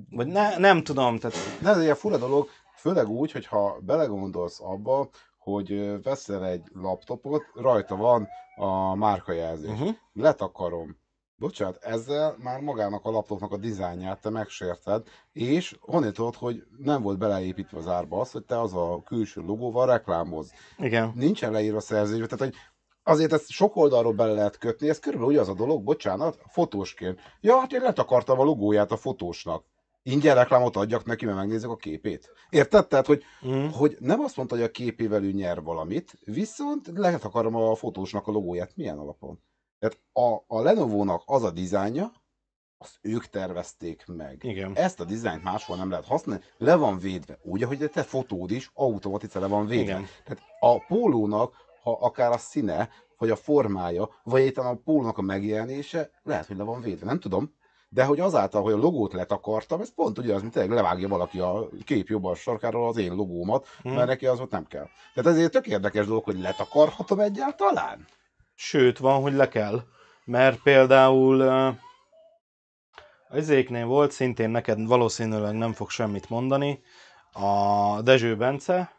[0.09, 5.09] vagy ne, nem tudom, tehát De ez egy fura dolog, főleg úgy, hogyha belegondolsz abba,
[5.37, 9.69] hogy veszel egy laptopot, rajta van a márkajelzés.
[9.69, 9.95] uh-huh.
[10.13, 10.97] letakarom.
[11.37, 17.01] Bocsánat, ezzel már magának a laptopnak a dizájnját te megsérted, és honnan tudod, hogy nem
[17.01, 20.51] volt beleépítve az árba az, hogy te az a külső logóval reklámoz.
[20.77, 21.11] igen.
[21.15, 22.61] Nincsen leírva a szerződésbe, tehát hogy
[23.03, 27.19] azért ezt sok oldalról bele lehet kötni, ez körülbelül ugyanaz a dolog, bocsánat, fotósként.
[27.41, 29.65] Ja, hát én letakartam a logóját a fotósnak.
[30.03, 32.31] Ingyen reklámot adjak neki, mert megnézzük a képét.
[32.49, 32.87] Érted?
[32.87, 33.73] Tehát, hogy Uh-huh.
[33.73, 38.27] hogy nem azt mondta, hogy a képével ő nyer valamit, viszont lehet akarom a fotósnak
[38.27, 38.75] a logóját.
[38.75, 39.39] Milyen alapon?
[39.79, 42.11] Tehát a, a Lenovo-nak az a dizájnja,
[42.77, 44.43] azt ők tervezték meg.
[44.43, 44.75] Igen.
[44.75, 47.39] Ezt a dizájnt máshol nem lehet használni, le van védve.
[47.43, 49.83] Úgy, ahogy a te fotód is automatikusan le van védve.
[49.83, 50.07] Igen.
[50.25, 55.21] Tehát a pólónak, ha akár a színe, vagy a formája, vagy éppen a pólónak a
[55.21, 57.05] megjelenése, lehet, hogy le van védve.
[57.05, 57.53] Nem tudom.
[57.89, 61.69] De hogy azáltal, hogy a logót letakartam, ez pont ugyanaz, mint tényleg levágja valaki a
[61.85, 63.93] kép jobb a sarkáról az én logómat, Hmm.
[63.93, 64.87] mert neki az ott nem kell.
[65.13, 68.05] Tehát ezért tök érdekes dolog, hogy letakarhatom egyáltalán.
[68.55, 69.83] Sőt, van, hogy le kell.
[70.25, 71.75] Mert például uh,
[73.29, 76.83] ezéknél volt, szintén neked valószínűleg nem fog semmit mondani,
[77.31, 78.95] a Dezső Bence,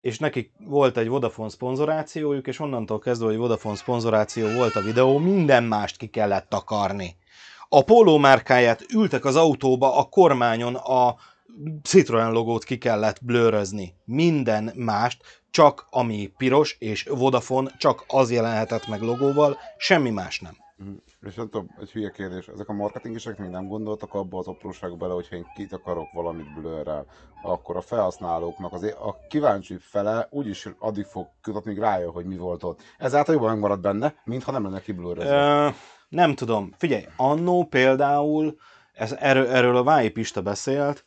[0.00, 5.18] és nekik volt egy Vodafone szponzorációjuk, és onnantól kezdve, hogy Vodafone szponzoráció volt a videó,
[5.18, 7.16] minden mást ki kellett takarni.
[7.68, 11.16] A Polo márkáját ültek az autóba, a kormányon a
[11.82, 13.94] Citroen logót ki kellett blőrözni.
[14.04, 20.56] Minden mást, csak ami piros és Vodafone, csak az jelenhetett meg logóval, semmi más nem.
[21.26, 24.96] És nem tudom, egy hülye kérdés, ezek a marketingesek még nem gondoltak abba az apróságba
[24.96, 27.06] bele, hogyha én kitakarok valamit blőrrel,
[27.42, 32.36] akkor a felhasználóknak az a kíváncsi fele úgyis addig fog kutatni, míg rájön, hogy mi
[32.36, 32.82] volt ott.
[32.98, 35.64] Ezáltal jobban megmarad benne, mintha nem lenne kiblőrözve.
[35.64, 35.68] Ö,
[36.08, 36.74] nem tudom.
[36.78, 38.56] Figyelj, annó például,
[38.92, 41.04] ez, erről, erről a Vái Pista beszélt,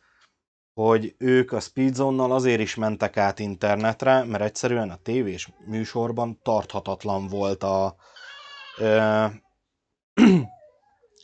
[0.74, 7.28] hogy ők a Speedzonnal azért is mentek át internetre, mert egyszerűen a tévés műsorban tarthatatlan
[7.28, 7.96] volt a
[8.78, 9.24] ö,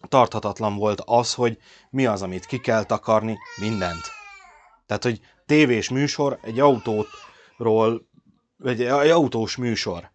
[0.08, 1.58] tarthatatlan volt az, hogy
[1.90, 4.02] mi az, amit ki kell takarni, mindent.
[4.86, 8.08] Tehát, hogy tévés műsor, egy autóról,
[8.56, 10.10] vagy egy autós műsor.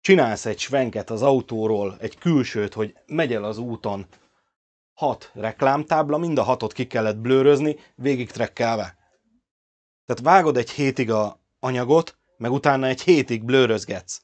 [0.00, 4.06] Csinálsz egy svenket az autóról, egy külsőt, hogy megy el az úton,
[4.94, 8.96] hat reklámtábla, mind a hatot ki kellett blőrözni, végig trekkelve.
[10.06, 14.22] Tehát vágod egy hétig a anyagot, meg utána egy hétig blőrözgetsz.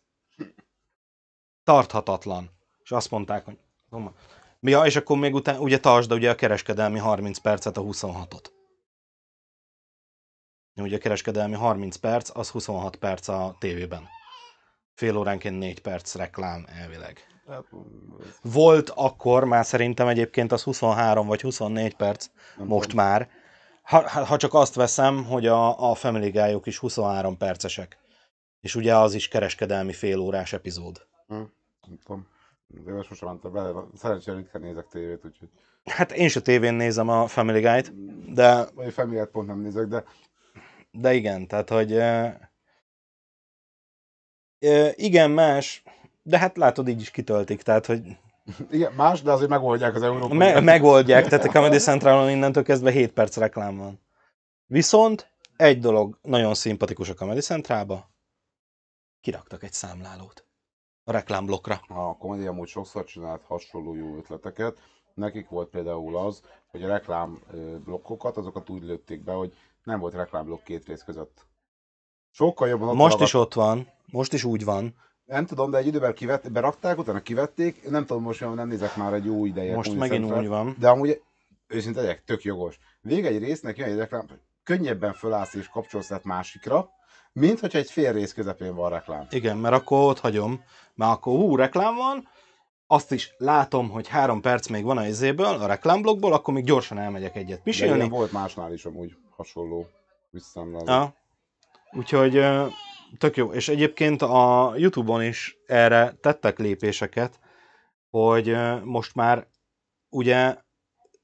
[1.64, 2.50] Tarthatatlan.
[2.82, 3.58] És azt mondták, hogy
[4.60, 8.44] Ja, és akkor még utána, ugye tartsd ugye a kereskedelmi 30 percet, a 26-ot.
[10.74, 14.08] Ugye a kereskedelmi 30 perc, az 26 perc a tévében.
[14.94, 17.26] Fél óránként 4 perc reklám elvileg.
[17.50, 17.64] Hát,
[18.42, 23.04] Volt akkor, már szerintem egyébként az 23 vagy 24 perc, nem most tudom.
[23.04, 23.28] már.
[23.82, 27.98] Ha, ha csak azt veszem, hogy a, a Family Guy-ok is 23 percesek.
[28.60, 31.06] És ugye az is kereskedelmi félórás epizód.
[31.26, 32.28] Hm, nem tudom.
[32.66, 35.48] De most bele, szerencsére ritkán nézek tévét, úgyhogy...
[35.84, 37.92] Hát én se tévén nézem a Family Guy-t,
[38.34, 40.04] de Vagy Family pont nem nézek, de
[40.90, 41.92] De igen, tehát, hogy
[44.60, 45.82] uh, igen, más,
[46.22, 48.02] de hát látod, így is kitöltik, tehát, hogy
[48.70, 50.36] igen, más, de azért megoldják az európai.
[50.36, 54.00] me- megoldják, tehát a Comedy Centralon innentől kezdve 7 perc reklám van.
[54.66, 58.10] Viszont egy dolog nagyon szimpatikus a Comedy Centrálba,
[59.20, 60.44] kiraktak egy számlálót.
[61.04, 61.80] a reklámblokkra.
[61.88, 64.78] A Comedy amúgy sokszor csinált hasonló jó ötleteket.
[65.14, 69.54] Nekik volt például az, hogy a reklám ö, blokkokat, azokat úgy lőtték be, hogy
[69.84, 71.46] nem volt reklámblokk két rész között.
[72.30, 74.94] Sokkal jobban ott Most ragadt- is ott van, most is úgy van.
[75.30, 77.90] Nem tudom, de egy időben kivett, berakták, utána kivették.
[77.90, 79.74] Nem tudom, most nem nézek már egy jó ideje.
[79.74, 80.76] Most megint úgy van.
[80.78, 81.22] De amúgy
[81.66, 82.78] őszinte legyek, tök jogos.
[83.00, 84.26] Vége egy résznek jön egy reklám,
[84.64, 86.88] könnyebben fölállsz és kapcsolsz át másikra,
[87.32, 89.26] mint hogyha egy fél rész közepén van reklám.
[89.30, 90.62] Igen, mert akkor ott hagyom,
[90.94, 92.28] mert akkor hú, reklám van,
[92.86, 96.98] azt is látom, hogy három perc még van a izéből, a reklámblokkból, akkor még gyorsan
[96.98, 97.96] elmegyek egyet De pisilni.
[97.96, 99.86] ilyen volt másnál is amúgy hasonló
[100.30, 100.84] visszamláló.
[100.86, 101.14] Ja.
[101.92, 102.44] Úgyhogy
[103.18, 103.52] tök jó.
[103.52, 107.40] És egyébként a Youtube-on is erre tettek lépéseket,
[108.10, 109.46] hogy most már
[110.08, 110.56] ugye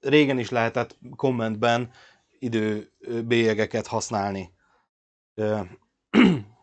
[0.00, 1.90] régen is lehetett kommentben
[2.38, 4.54] időbélyegeket használni.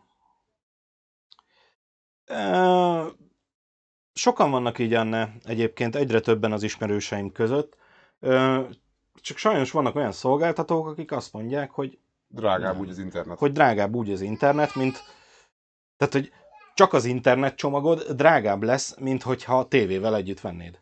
[4.14, 7.78] Sokan vannak így enne egyébként, egyre többen az ismerőseim között.
[9.16, 12.00] Csak sajnos vannak olyan szolgáltatók, akik azt mondják, hogy
[12.34, 13.38] Drágább úgy az internet.
[13.38, 15.04] hogy drágább úgy az internet, mint...
[15.98, 16.32] Tehát, hogy
[16.74, 20.80] csak az internet csomagod drágább lesz, mint hogyha a tévével együtt vennéd.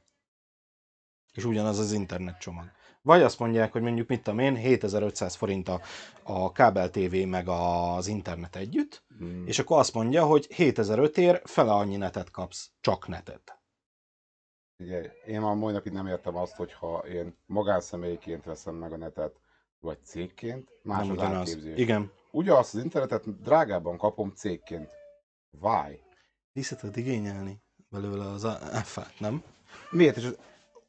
[1.34, 2.72] És ugyanaz az internet csomag.
[3.02, 5.82] Vagy azt mondják, hogy mondjuk mit tudom én, 7500 forint a,
[6.24, 9.46] a kábel TV meg az internet együtt, Mm.
[9.46, 13.60] és akkor azt mondja, hogy 7005 ér, fele annyi netet kapsz, csak netet.
[14.78, 19.41] Ugye, én már mai napig nem értem azt, hogyha én magánszemélyként veszem meg a netet,
[19.82, 21.38] vagy cégként, más Nem az ugyanaz.
[21.50, 21.78] árképzés.
[21.78, 22.12] Igen.
[22.32, 24.90] Ugyanazt az internetet drágábban kapom cégként.
[25.62, 26.00] Why?
[26.54, 29.44] Vissza tudod igényelni belőle az áfát, nem?
[29.92, 30.18] Miért?
[30.18, 30.28] És,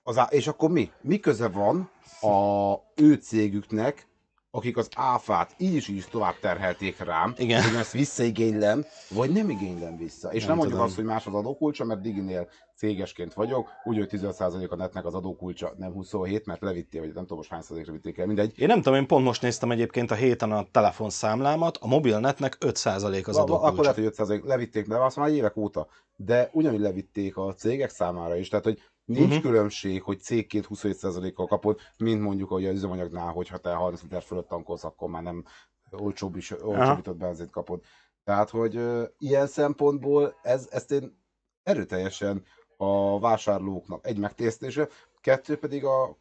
[0.02, 0.90] az, á- és akkor mi?
[1.00, 4.06] Mi köze van a ő cégüknek,
[4.50, 7.62] akik az áfát így is így is tovább terhelték rám, Igen.
[7.62, 10.32] hogy ezt visszaigénylem, vagy nem igénylem vissza.
[10.32, 12.48] És nem, Nem mondjuk azt, hogy más az adókulcsa, mert Diginél
[12.82, 17.22] cégesként vagyok, úgy, hogy 15% a netnek az adókulcsa, nem 27, mert levittél, vagy nem
[17.22, 18.58] tudom most hány százalékra vitték el, mindegy.
[18.58, 23.26] Én nem tudom, én pont most néztem egyébként a héten a telefonszámlámat, a mobilnetnek 5%
[23.26, 24.24] az va- Akkor lehet, adókulcsa.
[24.24, 25.86] hogy 5% levitték, de azt már évek óta.
[26.16, 28.48] De ugyanúgy levitték a cégek számára is.
[28.48, 29.42] Tehát, hogy nincs uh-huh.
[29.42, 34.48] különbség, hogy cégként 27%-kal kapod, mint mondjuk hogy az üzemanyagnál, hogyha te 30 liter fölött
[34.48, 35.44] tankolsz, akkor már nem
[35.90, 37.80] olcsóbb is, olcsóbbított benzint kapod.
[38.24, 41.20] Tehát, hogy ö, ilyen szempontból ez, ezt én
[41.62, 42.44] erőteljesen
[42.82, 44.88] a vásárlóknak egy megtésztése,
[45.20, 46.16] kettő pedig a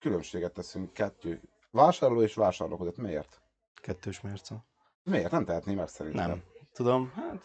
[0.00, 1.40] különbséget teszünk, kettő.
[1.70, 2.96] Vásárló és vásárló között.
[2.96, 3.40] Miért?
[3.74, 4.64] Kettős mérce.
[5.02, 5.30] Miért?
[5.30, 6.28] Nem tehetné meg szerintem.
[6.28, 6.42] Nem.
[6.72, 7.42] Tudom, hát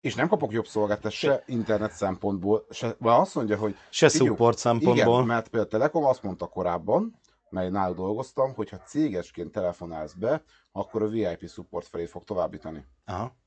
[0.00, 4.28] És nem kapok jobb szolgáltatást se internet szempontból, se, vagy azt mondja, hogy se Figyelj,
[4.28, 5.14] support szempontból.
[5.14, 10.12] igen, mert például a Telekom azt mondta korábban, mely náluk dolgoztam, hogy ha cégesként telefonálsz
[10.12, 12.86] be, akkor a VIP support felé fog továbbítani.
[13.04, 13.40] Aha.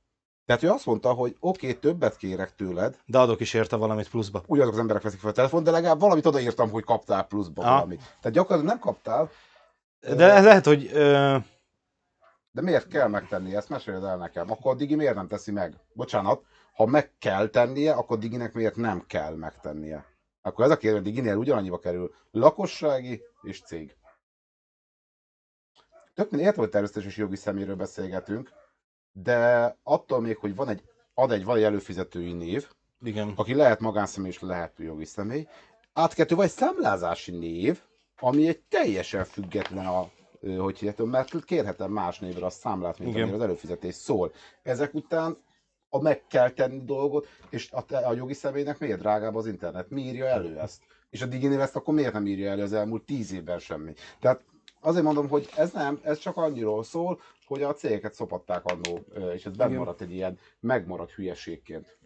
[0.45, 4.09] Tehát ő azt mondta, hogy oké, okay, többet kérek tőled, De adok is érte valamit
[4.09, 4.43] pluszba.
[4.47, 7.73] ugyanazok az emberek veszik fel a telefon, de legalább valamit odaírtam, hogy kaptál pluszba Aha.
[7.73, 7.99] valamit.
[7.99, 9.29] Tehát gyakorlatilag nem kaptál,
[9.99, 11.37] De ez lehet, hogy ö,
[12.55, 13.69] de miért kell megtenni ezt?
[13.69, 14.51] Meséld el nekem.
[14.51, 15.73] Akkor a Digi miért nem teszi meg?
[15.93, 20.05] Bocsánat, ha meg kell tennie, akkor Diginek miért nem kell megtennie?
[20.41, 23.95] Akkor ez a kérdés, Diginél ugyanannyiba kerül lakossági és cég.
[26.13, 28.51] Tök mind értem, hogy természetes és jogi szeméről beszélgetünk,
[29.23, 30.81] de attól még, hogy van egy,
[31.13, 32.67] ad egy, van egy előfizetői név,
[33.01, 33.33] igen.
[33.35, 35.47] aki lehet magánszemély és lehet jogi személy,
[35.93, 37.81] átkettő vagy számlázási név,
[38.19, 40.09] ami egy teljesen független a
[40.57, 44.31] hogy hihetem, mert kérhetem más névre a számlát, mint amire az előfizetés szól.
[44.63, 45.37] Ezek után
[45.89, 49.89] a meg kell tenni dolgot, és a, te- a jogi személynek miért drágább az internet?
[49.89, 50.81] Mi írja elő ezt?
[51.09, 53.93] És a Diginél ezt akkor miért nem írja elő az elmúlt tíz évben semmi?
[54.19, 54.41] Tehát
[54.85, 58.99] azért mondom, hogy ez nem, ez csak annyiról szól, hogy a cégeket szopatták annó,
[59.33, 59.79] és ez benn Igen.
[59.79, 61.97] maradt egy ilyen megmaradt hülyeségként.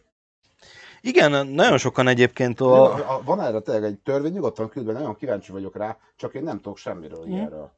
[1.01, 2.93] Igen, nagyon sokan egyébként A...
[3.15, 3.21] a...
[3.23, 6.77] Van erre tényleg egy törvény, nyugodtan küldve, nagyon kíváncsi vagyok rá, csak én nem tudok
[6.77, 7.31] semmiről Mhm.
[7.31, 7.71] ilyenről.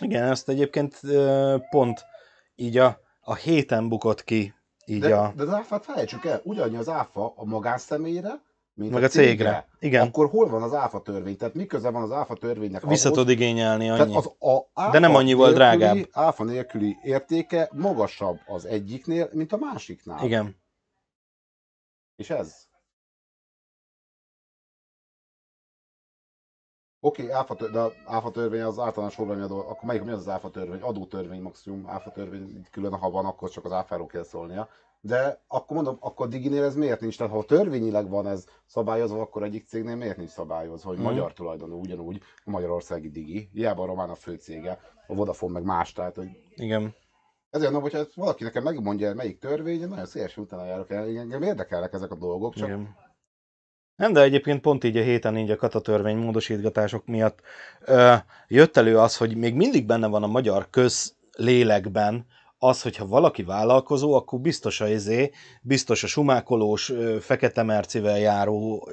[0.00, 1.00] Igen, ezt egyébként
[1.70, 2.04] pont
[2.54, 5.32] így a, a héten bukott ki így De, a...
[5.36, 8.40] de az áfát felejtsük el, ugyannyi az áfa a magánszemélyre,
[8.78, 9.68] mint Meg a a cégre.
[9.80, 10.06] Igen.
[10.06, 11.36] Akkor hol van az áfa törvény?
[11.36, 14.16] Tehát mi köze van az áfa törvénynek Vissza tud igényelni tehát annyi.
[14.16, 16.08] az a áfa De nem annyival nélküli- drágább.
[16.12, 20.24] Áfa nélküli értéke magasabb az egyiknél, mint a másiknál.
[20.24, 20.56] Igen.
[22.16, 22.66] És ez?
[27.00, 30.28] Oké, okay, áfa, tör- de áfa törvény az általános forgalmi akkor melyik mi az az
[30.28, 30.80] áfa törvény?
[30.80, 34.68] Adótörvény maximum, áfa törvény külön, ha van, akkor csak az áfáról kell szólnia.
[35.00, 37.16] De akkor mondom, akkor Diginél ez miért nincs?
[37.16, 41.06] Tehát ha törvényileg van ez szabályozva, akkor egyik cégnél miért nincs szabályozva, hogy Mhm.
[41.06, 45.92] magyar tulajdonú ugyanúgy a magyarországi Digi, hiába a román a főcége, a Vodafone meg más,
[45.92, 46.94] tehát hogy Igen.
[47.50, 51.04] Ezért mondom, hogyha valaki nekem megmondja, melyik törvény, én nagyon szívesen utána járok el.
[51.18, 52.96] Engem érdekelnek ezek a dolgok, csak Igen.
[53.96, 57.40] Nem, de egyébként pont így a héten így a katatörvény módosítgatások miatt
[57.80, 58.14] ö,
[58.48, 62.26] jött elő az, hogy még mindig benne van a magyar közlélekben
[62.58, 65.30] az, hogyha valaki vállalkozó, akkor biztos a izé,
[65.62, 68.88] biztos a sumákolós, fekete mercivel járó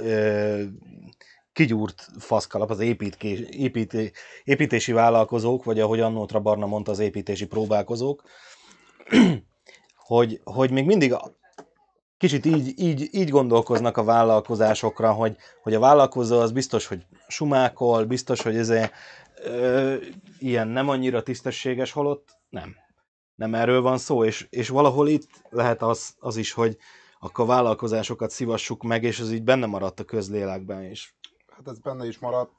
[1.53, 4.11] kigyúrt faszkalap, az építkés, építé,
[4.43, 8.24] építési vállalkozók, vagy ahogy annótra Barna mondta, az építési próbálkozók,
[9.95, 11.36] hogy, hogy még mindig a-
[12.18, 18.05] kicsit így, így, így gondolkoznak a vállalkozásokra, hogy, hogy a vállalkozó az biztos, hogy sumákol,
[18.05, 18.72] biztos, hogy ez
[19.43, 19.95] ö,
[20.39, 22.76] ilyen nem annyira tisztességes, holott nem.
[23.36, 26.77] Nem erről van szó, és, és valahol itt lehet az, az is, hogy
[27.19, 31.13] akkor vállalkozásokat szivassuk meg, és ez így benne maradt a közlélekben, és
[31.55, 32.51] hát ez benne is maradt,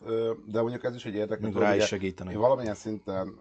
[0.47, 2.33] de mondjuk ez is egy érdekes dolog, rá is ugye segítenek.
[2.33, 3.41] Én valamilyen szinten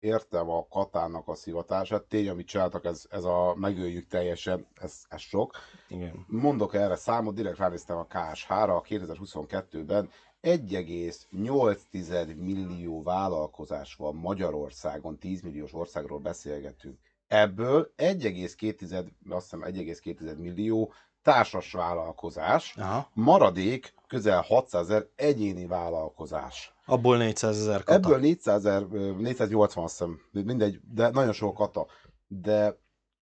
[0.00, 5.20] értem a katának a szivatását, tény, amit csináltak, ez, ez a megöljük teljesen, ez, ez
[5.20, 5.54] sok.
[5.88, 6.24] Igen.
[6.26, 10.10] Mondok erre számot, direkt ránéztem a KSH-ra, 2022-ben
[10.46, 16.98] 1,8 millió vállalkozás van Magyarországon, 10 milliós országról beszélgetünk.
[17.26, 20.92] Ebből 1,2, azt hiszem 1,2 millió
[21.22, 23.10] társas vállalkozás, Aha.
[23.14, 26.74] maradék közel 600 ezer egyéni vállalkozás.
[26.84, 27.92] Abból 400 ezer kata.
[27.92, 31.86] Ebből 400 ezer, 480 azt hiszem, mindegy, de nagyon sok kata.
[32.26, 32.78] De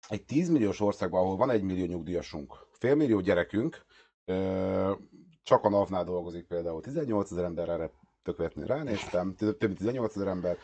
[0.07, 3.85] egy 10 milliós országban, ahol van egy millió nyugdíjasunk, fél millió gyerekünk,
[5.43, 7.91] csak a NAV-nál dolgozik például 18 ezer ember, erre
[8.23, 10.57] tökéletlenül ránéztem, több mint 18 ezer ember,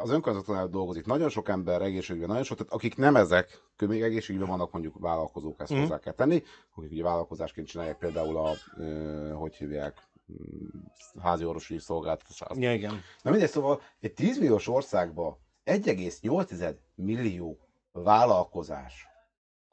[0.00, 4.50] az önkormányzatnál dolgozik nagyon sok ember, egészségügyben nagyon sok, tehát akik nem ezek, még egészségügyben
[4.50, 5.80] vannak mondjuk vállalkozók, ezt Mhm.
[5.80, 6.42] hozzá kell tenni,
[6.74, 8.52] akik ugye vállalkozásként csinálják például a,
[9.34, 10.80] hogy hívják, mm,
[11.22, 13.00] házi orvosi szolgáltatást, Ja, igen.
[13.22, 17.58] Na mindegy, szóval egy 10 milliós országban 1,8 millió
[17.92, 19.06] vállalkozás,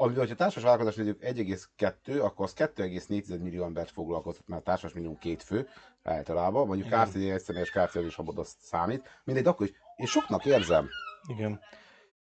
[0.03, 5.17] ami, hogyha társas vállalkozás nézzük 1,2, akkor az 2,4 millió embert foglalkoztat, mert társas minimum
[5.17, 5.67] két fő
[6.03, 6.89] általában, mondjuk.
[6.89, 7.15] Kft.
[7.15, 7.95] egy személyes Kft.
[7.95, 10.89] is abban azt számít, mindegy, akkor is, én soknak érzem.
[11.27, 11.59] Igen.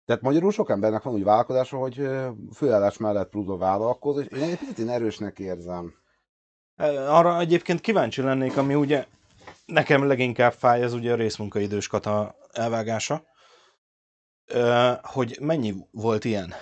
[0.06, 2.10] Tehát magyarul sok embernek van úgy vállalkozása, hogy
[2.54, 5.94] főállás mellett pluszba vállalkoz, és én egy picit én erősnek érzem.
[7.08, 9.06] Arra egyébként kíváncsi lennék, ami ugye
[9.66, 13.24] nekem leginkább fáj, ez ugye a részmunkaidős kata elvágása,
[15.02, 16.54] hogy mennyi volt ilyen.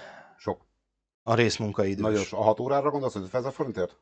[1.27, 2.01] A részmunkaidős?
[2.01, 2.23] Nagyon.
[2.31, 3.95] A 6 órára gondolsz, hogy 5000 forintért?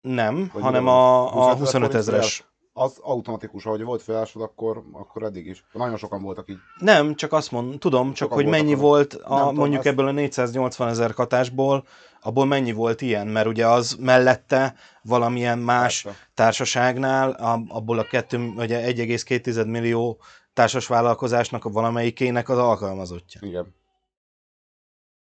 [0.00, 2.44] Nem, Vagy hanem a, a 25 25 ezeres.
[2.72, 5.64] az automatikus, ahogy volt felállásod, akkor, akkor eddig is.
[5.72, 6.56] Nagyon sokan voltak így.
[6.78, 8.80] Nem, csak azt mondom, tudom, csak Sokan hogy mennyi azok.
[8.84, 11.84] volt a, tudom, mondjuk ezt- ebből a 480 ezer katásból,
[12.20, 16.18] abból mennyi volt ilyen, mert ugye az mellette valamilyen más Persze.
[16.34, 20.18] társaságnál, a- abból a kettő, ugye 1,2 millió
[20.52, 23.40] társas vállalkozásnak a valamelyikének az alkalmazottja.
[23.44, 23.74] Igen.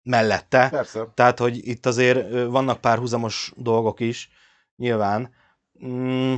[0.08, 0.70] Mellette.
[0.70, 1.08] Persze.
[1.14, 4.30] Tehát, hogy itt azért vannak párhuzamos dolgok is,
[4.76, 5.34] nyilván.
[5.86, 6.36] Mm,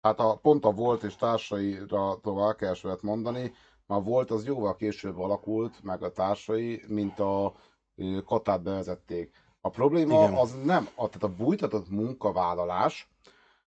[0.00, 3.52] Hát a pont a volt és társaira tovább sokat mondani,
[3.86, 7.54] már volt az jóval később alakult, meg a társai, mint a
[8.24, 9.30] katát bevezették.
[9.60, 10.34] A probléma Igen.
[10.34, 13.08] az nem, a, tehát a bújtatott munkavállalás,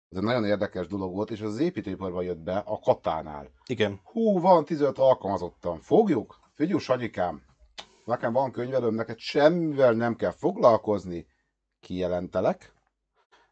[0.08, 3.50] ez egy nagyon érdekes dolog volt, és az építőiparban jött be a katánál.
[3.66, 4.00] igen.
[4.04, 5.80] Hú, van 15 alkalmazottam.
[5.80, 6.38] Fogjuk?
[6.58, 7.42] Figyelj, Sanyikám,
[8.04, 11.26] nekem van könyvelőm, neked semmivel nem kell foglalkozni.
[11.80, 12.72] Kijelentelek.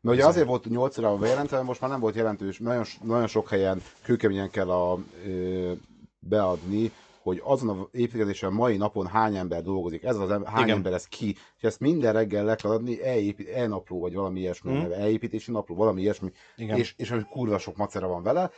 [0.00, 3.48] Mert ugye azért volt 8 órában bejelentve, most már nem volt jelentős, nagyon, nagyon sok
[3.48, 5.72] helyen kőkeményen kell a, ö,
[6.18, 6.92] beadni,
[7.22, 10.76] hogy azon az építkezésen mai napon hány ember dolgozik, ez az em- hány Igen.
[10.76, 14.72] ember ez ki, és ezt minden reggel le kell adni, e-épít, e-napló, vagy valami ilyesmi,
[14.72, 14.90] mm.
[14.90, 16.78] e-építési napló, valami ilyesmi, Igen.
[16.78, 18.50] és, és kurva sok macera van vele.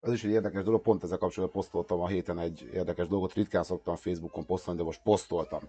[0.00, 3.62] Az is egy érdekes dolog, pont ezzel kapcsolatban posztoltam a héten egy érdekes dolgot, ritkán
[3.62, 5.60] szoktam Facebookon posztolni, de most posztoltam.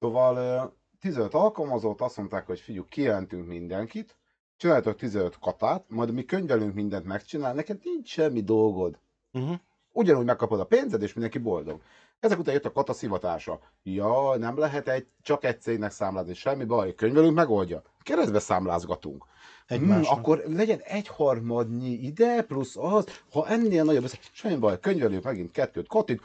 [0.00, 0.64] Szóval ö,
[1.00, 4.16] 15 alkalmazott, azt mondták, hogy figyelj, kijelentünk mindenkit,
[4.56, 8.98] csináltok 15 katát, majd mi könyvelünk mindent megcsinál, neked nincs semmi dolgod.
[9.32, 9.56] Uh-huh.
[9.92, 11.80] Ugyanúgy megkapod a pénzed, és mindenki boldog.
[12.20, 13.60] Ezek után jött a kata szivatása.
[13.82, 17.82] Ja, nem lehet egy, csak egy cégnek számlázni, semmi baj, könyvelünk megoldja.
[18.04, 19.24] Keresztbe számlázgatunk.
[19.66, 20.18] Hmm, Egymásnak.
[20.18, 25.50] akkor legyen egy harmadnyi ide, plusz az, ha ennél nagyobb, össze- semmi baj, könyvelők megint
[25.50, 26.22] kettőt katit,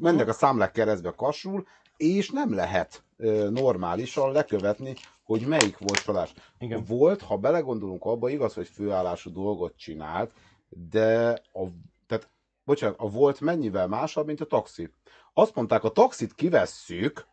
[0.00, 1.66] mennek a számlák keresztbe kassul,
[1.96, 4.94] és nem lehet ö, normálisan lekövetni,
[5.24, 6.32] hogy melyik volt csalás.
[6.58, 6.84] Igen.
[6.84, 10.30] Volt, ha belegondolunk abba, igaz, hogy főállású dolgot csinált,
[10.68, 11.62] de a,
[12.06, 12.28] tehát,
[12.64, 14.90] bocsánat, a volt mennyivel másabb, mint a taxi.
[15.32, 17.26] Azt mondták, a taxit kivesszük,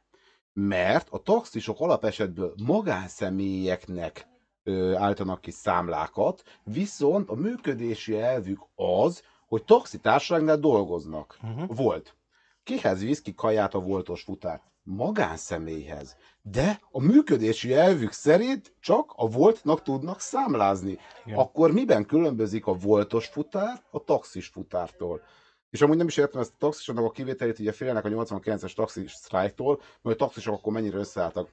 [0.55, 4.27] mert a taxisok alapesetből magánszemélyeknek
[4.63, 11.37] ö, állítanak ki számlákat, viszont a működési elvük az, hogy taxitársaságnál dolgoznak.
[11.43, 11.75] Uh-huh.
[11.75, 12.15] Volt.
[12.63, 14.61] Kihez visz ki kaját a voltos futár?
[14.83, 16.15] Magánszemélyhez.
[16.41, 20.97] De a működési elvük szerint csak a voltnak tudnak számlázni.
[21.25, 21.37] Igen.
[21.37, 25.21] Akkor miben különbözik a voltos futár a taxis futártól?
[25.69, 29.11] És amúgy nem is értem ezt a taxisoknak a kivételét, ugye félnek a 89-es taxis
[29.11, 31.49] sztrájktól, mert a taxisok akkor mennyire összeálltak.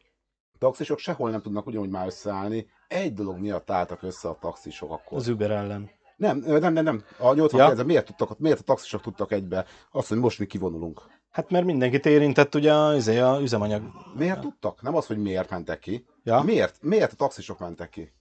[0.54, 2.66] A taxisok sehol nem tudnak ugyanúgy már összeállni.
[2.88, 5.18] Egy dolog miatt álltak össze a taxisok akkor.
[5.18, 5.90] Az Uber ellen.
[6.16, 7.04] Nem, nem, nem, nem.
[7.18, 7.84] A 89 ja.
[7.84, 9.66] miért, tudtak, miért a taxisok tudtak egybe?
[9.90, 11.02] Azt, hogy most mi kivonulunk.
[11.30, 13.82] Hát mert mindenkit érintett ugye a, izé, a üzemanyag.
[14.16, 14.82] Miért tudtak?
[14.82, 16.06] Nem az, hogy miért mentek ki.
[16.22, 16.42] Ja?
[16.42, 16.82] Miért?
[16.82, 18.12] Miért a taxisok mentek ki?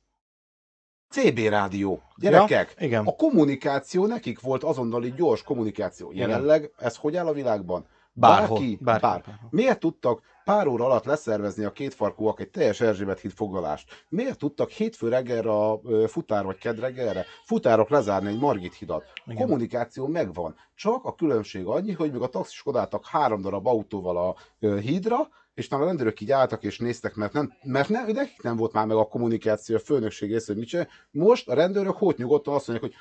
[1.11, 2.01] CB rádió.
[2.15, 3.05] Gyerekek, Ja, igen.
[3.05, 6.11] a kommunikáció nekik volt azonnali gyors kommunikáció.
[6.13, 7.85] Jelenleg ez hogy áll a világban?
[8.13, 9.21] Bárhol, Bárki, bárki, bár.
[9.21, 9.47] bárhol.
[9.49, 14.05] Miért tudtak pár óra alatt leszervezni a kétfarkúak egy teljes Erzsébet híd foglalást?
[14.09, 19.03] Miért tudtak hétfő reggelre a futár vagy kedd reggelre futárok lezárni egy Margit hidat?
[19.25, 19.37] Igen.
[19.37, 20.55] Kommunikáció megvan.
[20.75, 24.35] Csak a különbség annyi, hogy még a taxisok odálltak három darab autóval a
[24.67, 28.55] hídra, és talán a rendőrök így álltak és néztek, mert, nem, mert ne, nekik nem
[28.55, 30.87] volt már meg a kommunikáció, a főnökség része, hogy mit csinál.
[31.11, 32.99] Most a rendőrök hót nyugodtan azt mondják, hogy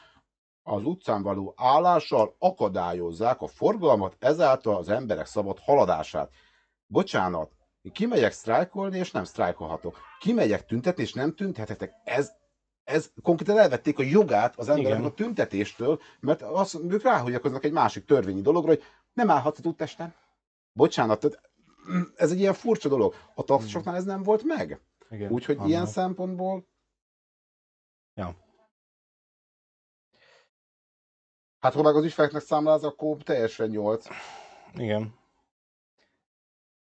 [0.62, 6.30] az utcán való állással akadályozzák a forgalmat, ezáltal az emberek szabad haladását.
[6.86, 7.51] Bocsánat,
[7.82, 9.98] én kimegyek sztrájkolni, és nem sztrájkolhatok.
[10.18, 11.92] Kimegyek tüntetni, és nem tüntethetek.
[12.05, 12.32] Ez,
[12.84, 18.05] ez konkrétan elvették a jogát az embereknek a tüntetéstől, mert azt, ők ráhagyjakoznak egy másik
[18.05, 18.82] törvényi dologra, hogy
[19.12, 20.14] nem állhatsz az úttesten.
[20.72, 21.40] Bocsánat,
[22.16, 23.14] ez egy ilyen furcsa dolog.
[23.34, 24.80] A taxisoknál ez nem volt meg.
[25.28, 26.68] Úgyhogy ilyen szempontból...
[28.14, 28.36] Ja.
[31.61, 34.07] Hát ha meg az ügyfeleknek számláz, akkor teljesen nyolc.
[34.74, 35.18] Igen.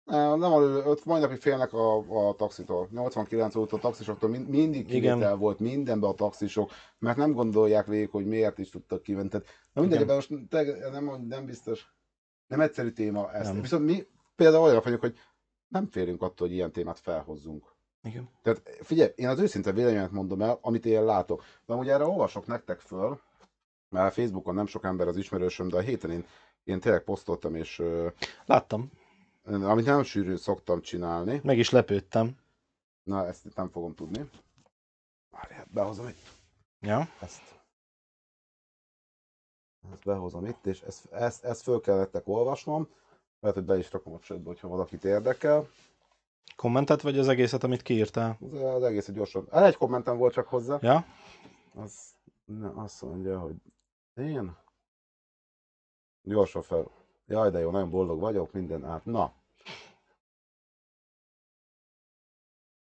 [0.05, 0.53] Nem,
[0.86, 1.97] ott mai napig félnek a,
[2.28, 2.88] a taxitól.
[2.91, 8.10] 89 óta a taxisoktól mind, mindig kivétel volt mindenben a taxisok, mert nem gondolják végig,
[8.10, 9.28] hogy miért is tudtak kivenni.
[9.30, 11.95] Tehát, na mindegy, ebben most te, nem, nem biztos.
[12.47, 13.47] Nem egyszerű téma ez.
[13.47, 13.62] Nem.
[13.62, 15.17] Viszont mi például olyanok vagyunk, hogy
[15.67, 17.75] nem félünk attól, hogy ilyen témát felhozzunk.
[18.03, 18.29] Igen.
[18.41, 21.43] Tehát figyelj, én az őszinte véleményet mondom el, amit én látok.
[21.65, 23.19] De amúgy erre olvasok nektek föl,
[23.89, 26.25] mert Facebookon nem sok ember az ismerősöm, de a héten én,
[26.63, 27.81] én tényleg posztoltam, és
[28.45, 28.91] Láttam.
[29.43, 31.41] amit nem sűrűn szoktam csinálni.
[31.43, 32.38] Meg is lepődtem.
[33.03, 34.29] Na, ezt nem fogom tudni.
[35.29, 36.21] Várjál, behozom itt.
[36.79, 37.07] Ja.
[37.21, 37.41] Ezt.
[39.91, 42.89] Ezt behozom itt, és ezt, ezt, ezt föl kell nektek olvasnom.
[43.39, 45.67] Lehet, hogy be is rakom a csödbe, hogyha valakit érdekel.
[46.55, 48.38] Kommentet vagy az egészet, amit kiírtál?
[48.51, 49.47] Az, az egész gyorsan.
[49.51, 50.77] Hát Egy kommentem volt csak hozzá.
[50.81, 51.05] Ja?
[51.73, 52.15] Az,
[52.45, 53.55] ne, azt mondja, hogy
[54.13, 54.57] én
[56.21, 56.91] gyorsan fel.
[57.27, 59.05] Jaj, de jó, nagyon boldog vagyok, minden át.
[59.05, 59.33] Na.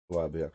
[0.06, 0.54] Továbbiak.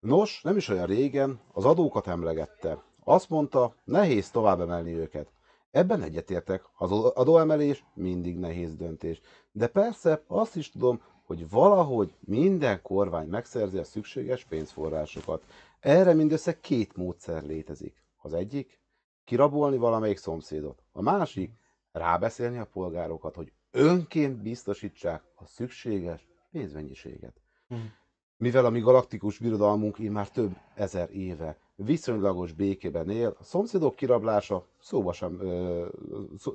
[0.00, 2.82] Nos, nem is olyan régen az adókat emlegette.
[3.04, 5.32] Azt mondta, nehéz tovább emelni őket.
[5.70, 9.20] Ebben egyetértek, az adóemelés mindig nehéz döntés.
[9.52, 15.44] De persze azt is tudom, hogy valahogy minden kormány megszerzi a szükséges pénzforrásokat.
[15.80, 18.02] Erre mindössze két módszer létezik.
[18.16, 18.80] Az egyik,
[19.24, 20.82] kirabolni valamelyik szomszédot.
[20.92, 21.52] A másik,
[21.92, 27.40] rábeszélni a polgárokat, hogy önként biztosítsák a szükséges pénzmennyiséget.
[27.66, 27.80] Mhm.
[28.40, 33.94] Mivel a mi galaktikus birodalmunk így már több ezer éve viszonylagos békében él, a szomszédok
[33.94, 35.40] kirablása szóba sem,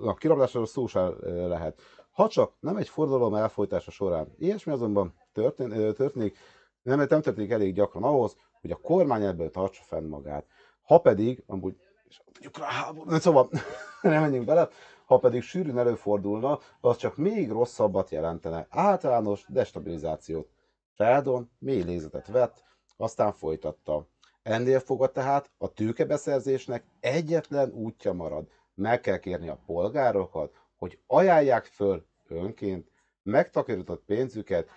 [0.02, 1.82] a kirablásáról szó sem lehet.
[2.12, 4.28] Ha csak nem egy forradalom elfolytása során.
[4.40, 6.38] Ilyesmi azonban történ, történik,
[6.82, 10.46] nem, nem történik elég gyakran ahhoz, hogy a kormány ebből tartsa fenn magát.
[10.86, 11.76] Ha pedig, amúgy,
[12.08, 13.50] és tudjuk rá háború, szóval
[14.02, 14.70] nem menjünk bele,
[15.06, 18.68] ha pedig sűrűn előfordulna, az csak még rosszabbat jelentene.
[18.70, 20.54] Általános destabilizációt.
[20.98, 22.64] Sheldon mély lézetet vett,
[22.98, 24.08] aztán folytatta.
[24.44, 28.48] Ennél fogva tehát a tőkebeszerzésnek egyetlen útja marad.
[28.74, 32.92] Meg kell kérni a polgárokat, hogy ajánlják föl önként
[33.24, 34.70] megtakarított pénzüket,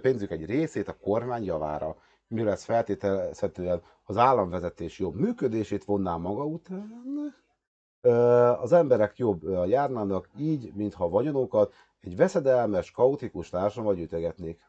[0.00, 1.96] pénzük egy részét a kormány javára.
[2.28, 7.34] Mi lesz feltételezhetően az államvezetés jobb működését vonná maga után,
[8.60, 14.60] az emberek jobb járnának így, mintha vagyonokat egy veszedelmes, kaotikus társadalomba gyűjtögetnék.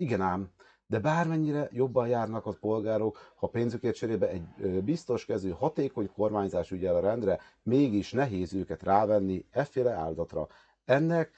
[0.00, 0.50] Igen ám,
[0.86, 6.96] de bármennyire jobban járnak az polgárok, ha pénzükért cserébe egy biztos kezű, hatékony kormányzás ügyel
[6.96, 10.48] a rendre, mégis nehéz őket rávenni efféle áldatra.
[10.84, 11.30] Ennek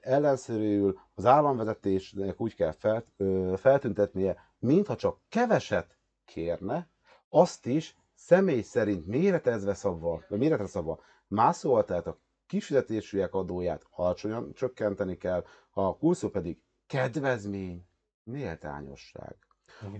[0.00, 6.88] ellenszerűül az államvezetésnek úgy kell fel, ö, feltüntetnie, mintha csak keveset kérne,
[7.28, 13.86] azt is személy szerint méretezve szabva, vagy méretre szabva, más szóval tehát a kifizetésűek adóját
[13.90, 17.86] alacsonyan csökkenteni kell, a kulszó pedig kedvezmény,
[18.24, 19.36] méltányosság.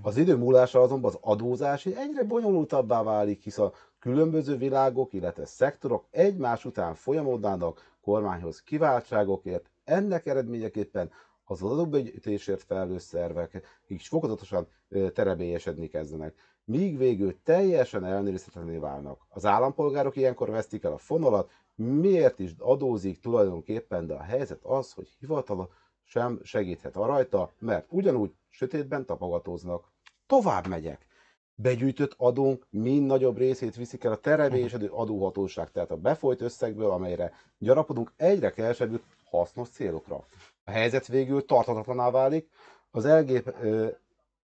[0.03, 6.05] Az idő múlása azonban az adózás egyre bonyolultabbá válik, hisz a különböző világok, illetve szektorok
[6.11, 11.11] egymás után folyamodnának kormányhoz kiváltságokért, ennek eredményeképpen
[11.45, 14.66] az adóbegyűjtésért felelős szervek így fokozatosan
[15.12, 19.20] terebélyesedni kezdenek, míg végül teljesen elnézhetetlené válnak.
[19.29, 24.93] Az állampolgárok ilyenkor vesztik el a fonalat, miért is adózik tulajdonképpen, de a helyzet az,
[24.93, 25.68] hogy hivatala
[26.13, 29.85] sem segíthet a rajta, mert ugyanúgy sötétben tapogatóznak.
[30.27, 31.07] Tovább megyek.
[31.55, 37.33] Begyűjtött adónk mind nagyobb részét viszik el a terebélyesedő adóhatóság, tehát a befolyt összegből, amelyre
[37.59, 39.01] gyarapodunk, egyre kevesebb
[39.31, 40.25] hasznos célokra.
[40.65, 42.49] A helyzet végül tartatatlaná válik,
[42.91, 43.55] az elgép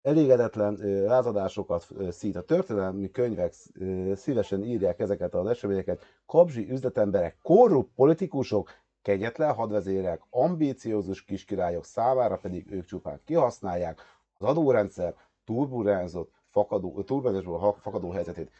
[0.02, 0.74] elégedetlen
[1.06, 2.36] lázadásokat szít.
[2.36, 3.54] A történelmi könyvek
[4.14, 6.04] szívesen írják ezeket az eseményeket.
[6.26, 8.70] Kapzsi üzletemberek, korrupt politikusok,
[9.06, 14.00] kegyetlen hadvezérek, ambíciózus kiskirályok számára pedig ők csupán kihasználják
[14.38, 18.50] az adórendszer turbulenzott, fakadó, turbulenzusból fakadó helyzetét.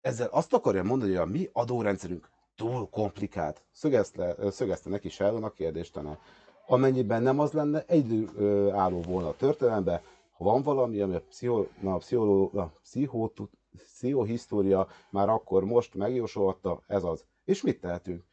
[0.00, 3.64] Ezzel azt akarja mondani, hogy a mi adórendszerünk túl komplikált.
[3.72, 4.36] Szögezte,
[4.84, 6.18] neki Sheldon a kérdéstene.
[6.66, 10.00] Amennyiben nem az lenne, egyedül álló volna a történelemben,
[10.32, 13.30] ha van valami, ami a, pszicho, a, pszicho, a pszicho,
[13.76, 17.24] pszichohisztória már akkor most megjósolta, ez az.
[17.44, 18.30] És mit tehetünk?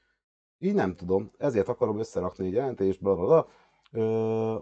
[0.59, 3.47] Így nem tudom, ezért akarom összerakni egy jelentést, bla bla bla.
[3.91, 4.59] Ö,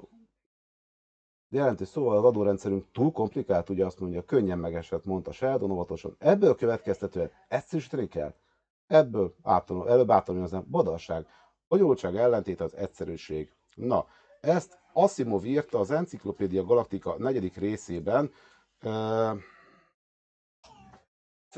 [1.50, 6.16] jelentés szóval az adórendszerünk túl komplikált, ugye azt mondja, könnyen megesett, mondta Sheldon óvatosan.
[6.20, 8.34] Ebből következtetően egyszerűsíteni kell.
[8.88, 11.28] Ebből általán, előbb általán az badalság.
[11.68, 13.52] Bonyolultság ellentét az egyszerűség.
[13.76, 14.06] Na,
[14.41, 18.32] ezt Asimov írta az Encyclopedia Galactica negyedik részében.
[18.82, 19.32] Ö,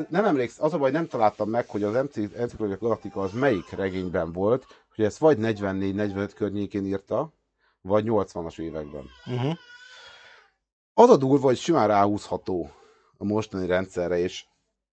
[0.10, 4.32] nem emlékszem, az a baj, nem találtam meg, hogy az Encyclopedia Galactica az melyik regényben
[4.32, 4.66] volt,
[4.96, 7.34] hogy ezt vagy 44-45 környékén írta,
[7.82, 9.06] vagy 80-as években.
[9.26, 9.54] Uh-huh.
[10.94, 12.72] Az a durva, hogy simán ráhúzható
[13.18, 14.46] a mostani rendszerre, és,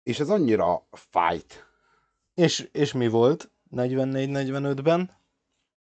[0.03, 1.67] és ez annyira fájt.
[2.35, 5.11] És, és mi volt 44-45-ben?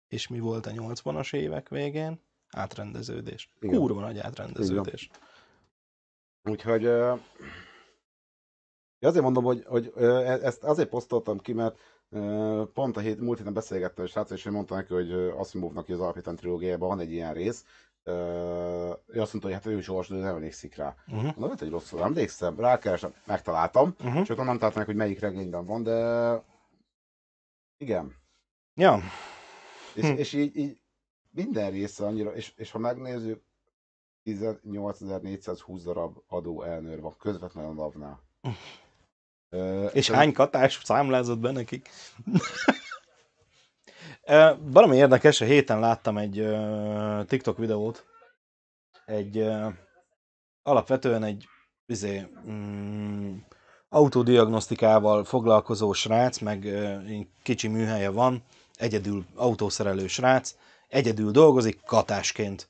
[0.09, 2.21] És mi volt a 80-as évek végén?
[2.51, 3.51] Átrendeződés.
[3.61, 3.79] Igen.
[3.79, 5.11] Kurva nagy átrendeződés.
[6.43, 6.89] Úgyhogy
[9.01, 11.79] azért mondom, hogy, hogy e- ezt azért posztoltam ki, mert
[12.73, 16.01] pont a hét, múlt héten beszélgettem a srác, és ő mondta neki, hogy Asimovnak az
[16.01, 17.65] Alapítani trilógiában van egy ilyen rész,
[19.07, 20.95] ő azt mondta, hogy hát ő is olvasott, de nem emlékszik rá.
[21.09, 21.37] Uh-huh.
[21.37, 24.23] Na, lehet, hogy rosszul emlékszem, rákeresem, megtaláltam, Uh-huh.
[24.25, 26.43] csak nem találtam meg, hogy melyik regényben van, de
[27.77, 28.15] igen.
[28.75, 28.99] Ja,
[29.95, 30.17] És, Hm.
[30.17, 30.81] és így, így
[31.31, 33.43] minden része annyira, és, és ha megnézzük,
[34.25, 38.21] 18.420 darab adó elnőr van közvetlenül a lavnál.
[39.51, 41.89] Ö, és hány katás számlázott be nekik?
[44.29, 48.05] Ö, Valami érdekes, a héten láttam egy ö, TikTok videót,
[49.05, 49.69] egy ö,
[50.63, 51.49] alapvetően egy
[51.87, 53.37] izé, mm,
[53.89, 56.65] autódiagnosztikával foglalkozó srác, meg
[57.09, 58.43] így kicsi műhelye van,
[58.75, 60.55] egyedül autószerelő srác,
[60.89, 62.69] egyedül dolgozik katásként,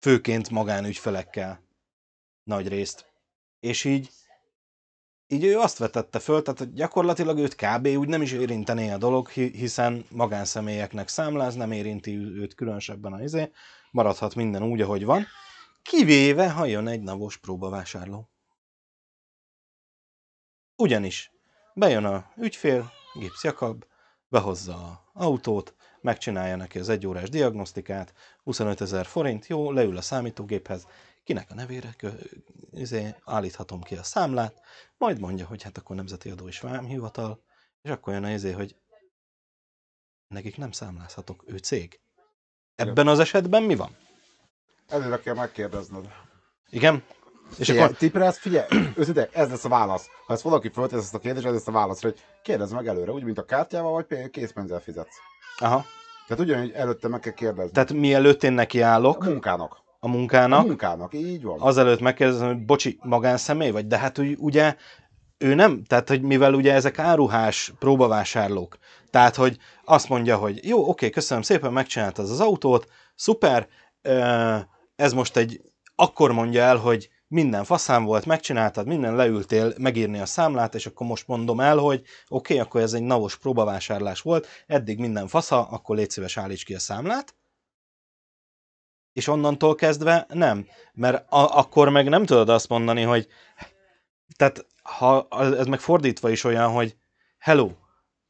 [0.00, 1.60] főként magánügyfelekkel
[2.42, 3.12] nagy részt.
[3.60, 4.10] És így
[5.28, 7.86] így ő azt vetette föl, tehát gyakorlatilag őt kb.
[7.86, 13.22] úgy nem is érintené a dolog, hi- hiszen magánszemélyeknek számláz, nem érinti őt különösebben a
[13.22, 13.50] izé,
[13.90, 15.26] maradhat minden úgy, ahogy van,
[15.82, 18.28] kivéve, ha jön egy navos próbavásárló.
[20.76, 21.30] Ugyanis
[21.74, 23.84] bejön a ügyfél, Gips Jakab,
[24.28, 28.12] behozza a autót, megcsinálja neki az egyórás diagnosztikát,
[28.42, 30.86] 25 ezer forint, jó, leül a számítógéphez,
[31.24, 32.08] kinek a nevére kö,
[32.70, 34.60] izé, állíthatom ki a számlát,
[34.96, 37.42] majd mondja, hogy hát akkor Nemzeti Adó és Vámhivatal,
[37.82, 38.76] és akkor jön a izé, hogy
[40.28, 42.00] nekik nem számlázhatok, ő cég.
[42.74, 43.96] Ebben az esetben mi van?
[44.88, 46.12] Előre kell megkérdezned.
[46.70, 47.04] Igen?
[47.58, 48.66] És Figyelj, akkor, Tipre, ezt figyelj,
[48.96, 50.08] őszintén, ez lesz a válasz.
[50.26, 53.12] Ha ezt valaki föltesz ezt a kérdést, ez lesz a válasz, hogy kérdezz meg előre,
[53.12, 55.16] úgy, mint a kártyával, vagy pé- készpénzzel fizetsz.
[55.58, 55.84] aha,
[56.26, 57.70] Tehát ugyanúgy előtte meg kell kérdezni.
[57.72, 59.82] tehát mielőtt én a nekiállok munkának.
[60.04, 61.60] A A munkának, munkának, így van.
[61.60, 64.76] azelőtt megkérdezem, hogy bocsi, magánszemély vagy, de hát úgy, ugye
[65.38, 68.78] ő nem, tehát hogy mivel ugye ezek áruhás próbavásárlók,
[69.10, 73.68] tehát hogy azt mondja, hogy jó, oké, köszönöm szépen, megcsináltad az autót, szuper,
[74.96, 75.60] ez most egy,
[75.94, 81.06] akkor mondja el, hogy minden faszám volt, megcsináltad, minden leültél megírni a számlát, és akkor
[81.06, 85.96] most mondom el, hogy oké, akkor ez egy navos próbavásárlás volt, eddig minden fasza, akkor
[85.96, 87.34] légy szíves állíts ki a számlát,
[89.14, 90.66] és onnantól kezdve nem.
[90.92, 93.28] Mert a- akkor meg nem tudod azt mondani, hogy
[94.36, 96.96] tehát ha ez meg fordítva is olyan, hogy
[97.38, 97.70] hello,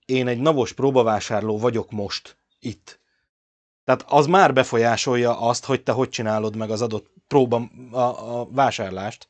[0.04, 3.00] én egy navos próbavásárló vagyok most itt.
[3.84, 8.46] Tehát az már befolyásolja azt, hogy te hogy csinálod meg az adott próba a, a
[8.50, 9.28] vásárlást.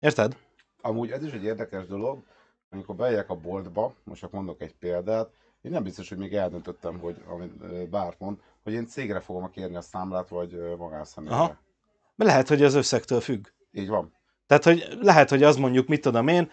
[0.00, 0.36] Érted?
[0.80, 2.22] Amúgy ez is egy érdekes dolog,
[2.70, 5.30] amikor bejegyek a boltba, most csak mondok egy példát,
[5.62, 8.38] én nem biztos, hogy még eldöntöttem, hogy amit Bárt mond,
[8.68, 11.58] hogy én cégre fogom kérni a számlát, vagy magánszemélyre.
[12.16, 13.46] Lehet, hogy az összegtől függ.
[13.72, 14.12] Így van.
[14.46, 16.50] Tehát, hogy lehet, hogy az mondjuk, mit tudom én,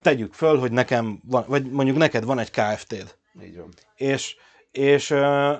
[0.00, 3.68] tegyük föl, hogy nekem van, vagy mondjuk neked van egy KFT-d, Így van.
[3.94, 4.36] és,
[4.70, 5.54] és ö,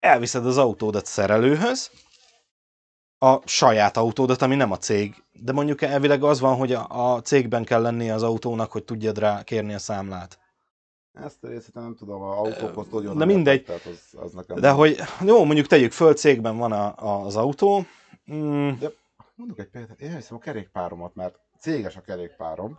[0.00, 1.90] elviszed az autódat szerelőhöz,
[3.18, 7.20] a saját autódat, ami nem a cég, de mondjuk elvileg az van, hogy a, a
[7.20, 10.38] cégben kell lennie az autónak, hogy tudjad rá kérni a számlát.
[11.14, 13.18] Ezt a részét nem tudom, a autókhoz tudjon.
[13.18, 13.64] de mindegy.
[13.64, 17.36] Tehát az, az nekem De hogy, jó, mondjuk tegyük föl, cégben van a, a, az
[17.36, 17.84] autó,
[18.32, 18.70] mm,
[19.36, 22.78] Mondok egy példát, én elhiszem a kerékpáromat, mert céges a kerékpárom,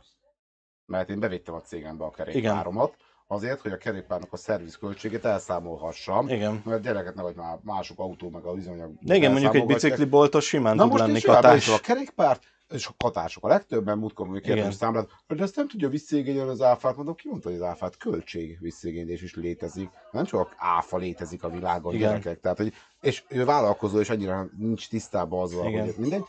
[0.85, 2.95] mert én bevittem a cégembe a kerékpáromat,
[3.27, 6.61] azért, hogy a kerékpárnak a szerviz költségét elszámolhassam, igen.
[6.65, 8.91] mert gyereket nehogy már mások autó, meg a üzemanyag.
[9.01, 11.69] De igen, mondjuk egy bicikliboltos simán Na tud most lenni katás.
[11.69, 14.41] a kerékpárt, és a katások a legtöbben múltkor Igen.
[14.41, 17.97] kérdés számlát, hogy ezt nem tudja visszaigényelni az áfát, mondom, ki mondta, hogy az áfát
[17.97, 19.89] költség visszaigénylés is létezik.
[20.11, 22.09] Nem csak áfa létezik a világon, Igen.
[22.09, 22.39] gyerekek.
[22.39, 25.85] Tehát, hogy, és ő vállalkozó, és annyira nincs tisztában azzal, Igen.
[25.85, 26.23] hogy mindegy.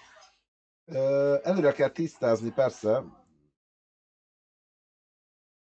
[1.42, 3.04] Előre kell tisztázni, persze.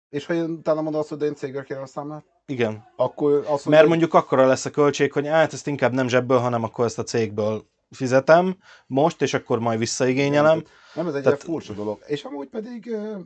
[0.09, 2.85] És ha én utána mondom azt, hogy de én cégre kérem a számlát, Igen.
[2.95, 6.37] akkor azt mondja, Mert mondjuk akkora lesz a költség, hogy hát ezt inkább nem zsebből,
[6.37, 8.57] hanem akkor ezt a cégből fizetem
[8.87, 10.63] most, és akkor majd visszaigényelem.
[10.95, 12.03] Nem, ez egy Tehát- furcsa dolog.
[12.07, 13.19] És amúgy pedig ö,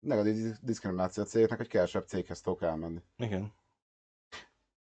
[0.00, 3.00] negatív diszkrimináció a cégnek, hogy kevesebb céghez tudok elmenni.
[3.18, 3.52] Igen.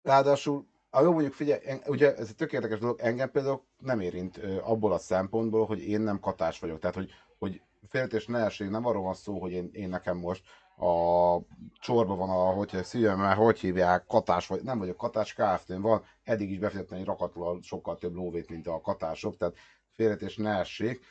[0.01, 3.99] Ráadásul, a jó mondjuk figyelj, en- ugye ez egy tök érdekes dolog, engem például nem
[3.99, 6.79] érint ö, abból a szempontból, hogy én nem katás vagyok.
[6.79, 10.43] Tehát, hogy, hogy félretés ne essék, nem arról van szó, hogy én, én nekem most
[10.79, 11.37] a
[11.79, 16.03] csorba van a, hogy szívem, mert hogy hívják, katás vagy, nem vagyok katás, kft van,
[16.23, 19.55] eddig is befizettem egy rakatlan sokkal több lóvét, mint a katások, tehát
[19.91, 21.05] félretés ne essék.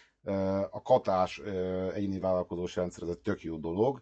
[0.71, 1.39] A katás
[1.95, 4.01] egyéni vállalkozós rendszer, ez egy tök jó dolog,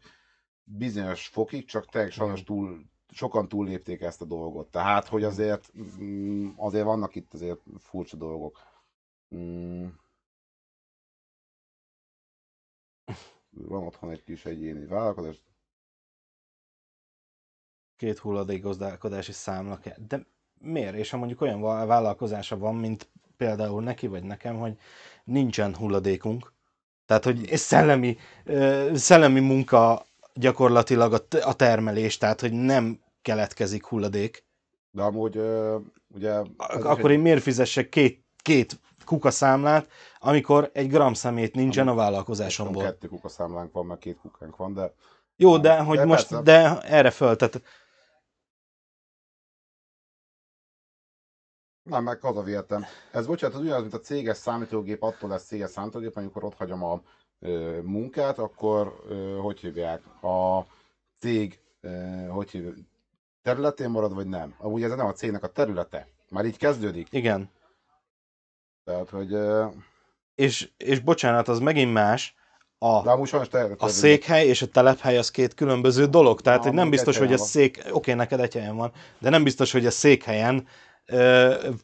[0.64, 4.70] bizonyos fokig, csak tényleg sajnos túl, sokan túllépték ezt a dolgot.
[4.70, 8.58] Tehát, hogy azért, mm, azért vannak itt azért furcsa dolgok.
[9.34, 9.86] Mm.
[13.68, 15.42] Van otthon egy kis egyéni vállalkozás.
[17.96, 19.96] Két hulladékgazdálkodási számla kell.
[20.08, 20.26] De
[20.58, 20.94] miért?
[20.94, 24.76] És ha mondjuk olyan vá- vállalkozása van, mint például neki vagy nekem, hogy
[25.24, 26.52] nincsen hulladékunk,
[27.06, 28.16] tehát hogy szellemi,
[28.94, 34.44] szellemi munka gyakorlatilag a, termelés, tehát hogy nem keletkezik hulladék,
[34.90, 35.40] De amúgy,
[36.14, 36.32] ugye...
[36.82, 39.88] akkor én miért fizessek két, két kuka számlát,
[40.18, 42.82] amikor egy gram szemét nincsen a vállalkozásomból.
[42.82, 44.92] Kettő kuka számlánk van, meg két kukánk van, de
[45.36, 46.44] Jó, de De hogy most, persze.
[46.44, 47.62] de erre föl, tehát
[51.86, 52.84] Nem, meg hazavihetem.
[53.12, 56.84] Ez bocsánat, az ugyanaz, mint a céges számítógép, attól lesz céges számítógép, amikor ott hagyom
[56.84, 57.00] a
[57.40, 60.66] ö, munkát, akkor ö, hogy hívják, a
[61.18, 61.88] cég, ö,
[62.28, 62.74] hogy hívják,
[63.42, 64.54] területén marad, vagy nem?
[64.58, 66.08] Amúgy ez nem a cégnek a területe.
[66.30, 67.06] Már így kezdődik.
[67.10, 67.50] igen.
[68.84, 69.32] Tehát, hogy...
[69.32, 69.66] Ö,
[70.34, 72.34] És, és bocsánat, az megint más,
[72.78, 76.40] a, de amúgy sajnos te, a székhely és a telephely az két különböző dolog.
[76.40, 77.84] Tehát, hogy nem biztos, hogy a szék...
[77.90, 80.66] Oké, neked egy helyen van, de nem biztos, hogy a székhelyen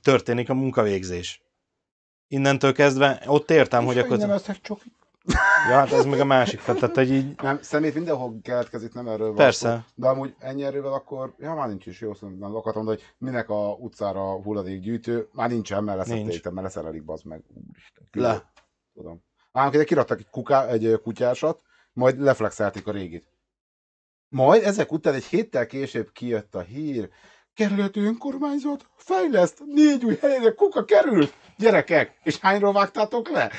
[0.03, 1.43] történik a munkavégzés.
[2.29, 4.18] Innentől kezdve ott értem, hogy akkor...
[4.18, 4.93] Nem eszek csoki.
[5.68, 7.41] Ja, hát ez meg a másik fel, tehát hogy így...
[7.43, 9.85] Nem, szemét mindenhol keletkezik, nem erről van Persze.
[9.95, 13.49] De amúgy ennyi erővel akkor, ja már nincs is jó, szóval nem akartam hogy minek
[13.49, 16.27] a utcára hulladékgyűjtő, már nincsen, mert Nincs.
[16.27, 17.43] leszették, mert leszerelik, bazd meg.
[17.68, 18.09] Úristen.
[18.12, 18.53] Le.
[18.95, 19.25] Tudom.
[19.53, 21.62] Ám ide kiraktak egy, kuká, egy kutyásat,
[21.93, 23.27] majd leflexelték a régit.
[24.29, 27.11] Majd ezek után egy héttel később kijött a hír,
[27.55, 33.50] kerületi önkormányzat fejleszt, négy új helyre kuka került, gyerekek, és hányról vágtátok le?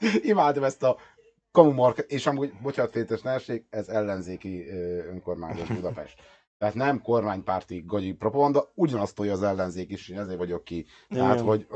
[0.22, 0.96] Imádom ezt a
[1.52, 4.68] kamu market, és amúgy, bocsánat, Fétes Nerség, ez ellenzéki
[5.08, 6.14] önkormányzat Budapest.
[6.58, 10.86] Tehát nem kormánypárti gagyi propaganda, ugyanazt tolja az ellenzék is, én ezért vagyok ki.
[11.08, 11.66] Tehát, hogy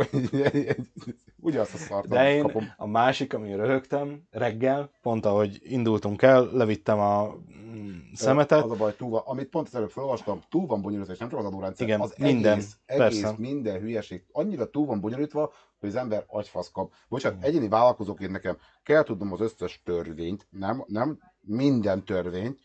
[1.41, 2.73] ugyanazt a szart De én kapom.
[2.77, 7.35] a másik, ami röhögtem reggel, pont ahogy indultunk el, levittem a
[7.75, 11.13] mm, szemetet, Az a baj, túl van, amit pont az előbb felolvastam, túl van bonyolítva,
[11.13, 13.35] és nem csak az adórendszer, Igen, az minden, egész, egész persze.
[13.39, 16.93] minden hülyeség annyira túl van bonyolítva, hogy az ember agyfasz kap.
[17.09, 22.59] Bocsánat, egyéni vállalkozóként nekem kell tudnom az összes törvényt, nem, nem minden törvényt,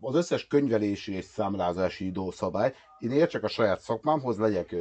[0.00, 2.74] az összes könyvelési és számlázási időszabály.
[2.98, 4.72] Én értsek a saját szakmámhoz, legyek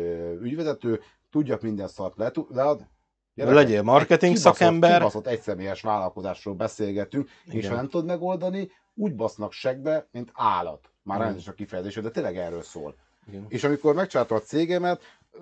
[0.42, 1.00] ügyvezető,
[1.30, 2.88] tudjak minden szart le, lead,
[3.34, 4.98] Legyél marketing kibaszott- szakember.
[4.98, 7.70] Kibaszott egyszemélyes vállalkozásról beszélgetünk, és Igen.
[7.70, 10.92] ha nem tudod megoldani, úgy basznak segbe, mint állat.
[11.04, 11.28] Már Igen.
[11.28, 12.96] elnézést a kifejezésre, de tényleg erről szól.
[13.28, 13.46] Igen.
[13.48, 15.02] És amikor megcsináltam a cégemet,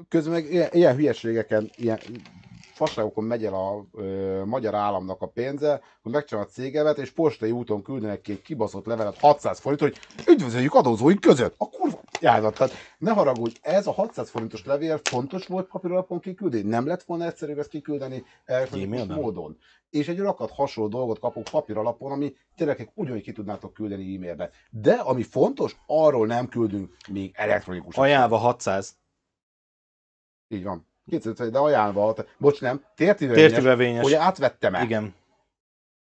[0.10, 2.00] közben meg ilyen, ilyen hülyeségeken, ilyen
[2.78, 7.52] fasságokon megy el a ö, magyar államnak a pénze, hogy megcsinál a cégevet, és postai
[7.52, 9.98] úton küldenek ki egy kibaszott levelet 600 forint, hogy
[10.28, 11.56] üdvözöljük adózóink között.
[11.58, 12.58] A kurva jázat.
[12.58, 16.70] Tehát ne haragudj, ez a 600 forintos levél fontos volt papíralapon kiküldeni?
[16.70, 19.58] Nem lett volna egyszerűbb ezt kiküldeni elektronikus módon?
[19.90, 24.50] És egy rakat hasonló dolgot kapok papír alapon, ami gyerekek ugyanúgy ki tudnátok küldeni e-mailbe.
[24.70, 27.96] De ami fontos, arról nem küldünk még elektronikus.
[27.96, 28.98] Ajánlva 600.
[30.48, 30.88] Így van.
[31.10, 32.16] 250, de ajánlva.
[32.38, 32.84] Bocs, nem.
[32.96, 34.04] Tértivevényes, Tértivevényes.
[34.04, 34.84] hogy átvettem el.
[34.84, 35.16] Igen.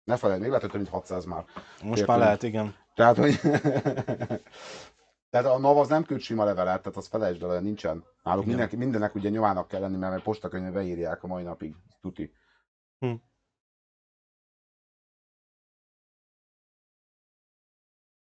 [0.04, 1.44] Ne felejtsd, még lehet, hogy több mint 600 már.
[1.44, 2.06] Most Tértivevényes.
[2.06, 2.74] már lehet, igen.
[2.94, 3.40] Tehát, hogy...
[5.30, 8.04] Tehát a NAV az nem küld sima levelet, tehát az felejtsd el, nincsen.
[8.22, 8.48] Náluk Igen.
[8.54, 11.74] mindenki, mindennek ugye nyilvának kell lenni, mert postakönyvbe beírják a mai napig.
[12.00, 12.32] Tuti.
[12.98, 13.14] Hm.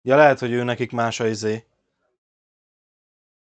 [0.03, 1.65] Ja, lehet, hogy ő nekik más a izé.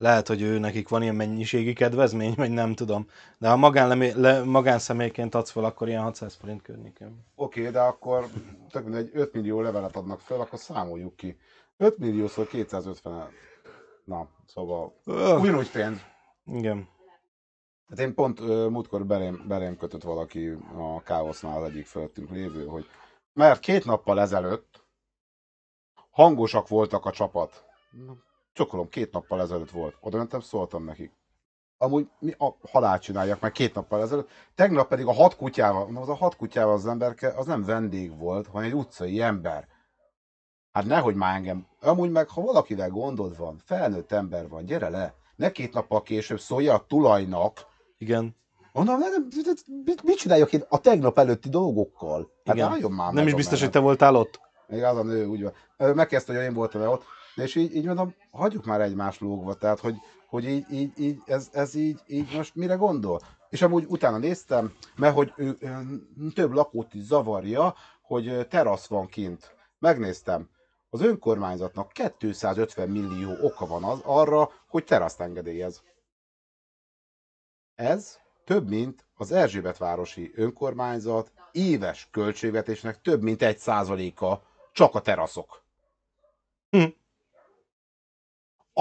[0.02, 3.08] Lehet, hogy ő nekik van ilyen mennyiségi kedvezmény, vagy nem tudom.
[3.38, 7.26] De ha magán le, magánszemélyként adsz fel, akkor ilyen 600 forint környékén.
[7.36, 8.28] Oké, okay, de akkor
[8.70, 11.38] tök mindegy, 5 millió levelet adnak fel, akkor számoljuk ki.
[11.78, 13.30] 5 milliószor 250
[14.06, 16.00] Na, szóval Öh, ugyanúgy pénz.
[16.46, 16.88] igen.
[17.90, 18.40] Hát én pont
[18.70, 20.48] múltkor belém, belém kötött valaki
[20.78, 22.86] a káosznál az egyik fölöttünk lévő, hogy
[23.34, 24.84] mert két nappal ezelőtt
[26.10, 27.66] hangosak voltak a csapat.
[28.60, 29.98] Csokolom, két nappal ezelőtt volt.
[30.02, 31.12] Oda mentem, szóltam nekik.
[31.78, 34.30] Amúgy mi a halált csinálják meg két nappal ezelőtt.
[34.56, 38.18] Tegnap pedig a hat kutyával, na az a hat kutyával az emberke, az nem vendég
[38.18, 39.68] volt, hanem egy utcai ember.
[40.72, 41.68] Hát nehogy már engem.
[41.82, 45.14] Amúgy meg, ha valakivel gondod van, felnőtt ember van, gyere le.
[45.36, 47.66] Ne két nappal később szólja a tulajnak,
[47.98, 48.36] Igen.
[48.72, 49.28] Mondom, nem,
[49.86, 52.32] mit, mit csináljak én a tegnap előtti dolgokkal?
[52.46, 52.68] Hát Igen.
[52.68, 53.74] álljon már Nem is biztos, hogy menet.
[53.74, 54.40] te voltál ott.
[54.68, 55.54] Még az a nő úgy van.
[55.96, 57.04] Megkezdte, hogy én voltam ott,
[57.40, 59.96] és így, így mondom, hagyjuk már egymás lógva, tehát, hogy,
[60.28, 63.22] hogy így, így, így ez, ez így, így most mire gondol?
[63.50, 65.58] És amúgy utána néztem, mert hogy ő,
[66.34, 69.56] több lakót is zavarja, hogy terasz van kint.
[69.80, 70.50] Megnéztem.
[70.90, 75.84] Az önkormányzatnak 250 millió oka van az arra, hogy teraszt engedélyez.
[77.76, 85.64] Ez több, mint az Erzsébetvárosi önkormányzat éves költségvetésnek több, mint egy százaléka csak a teraszok.
[86.70, 86.86] Hm.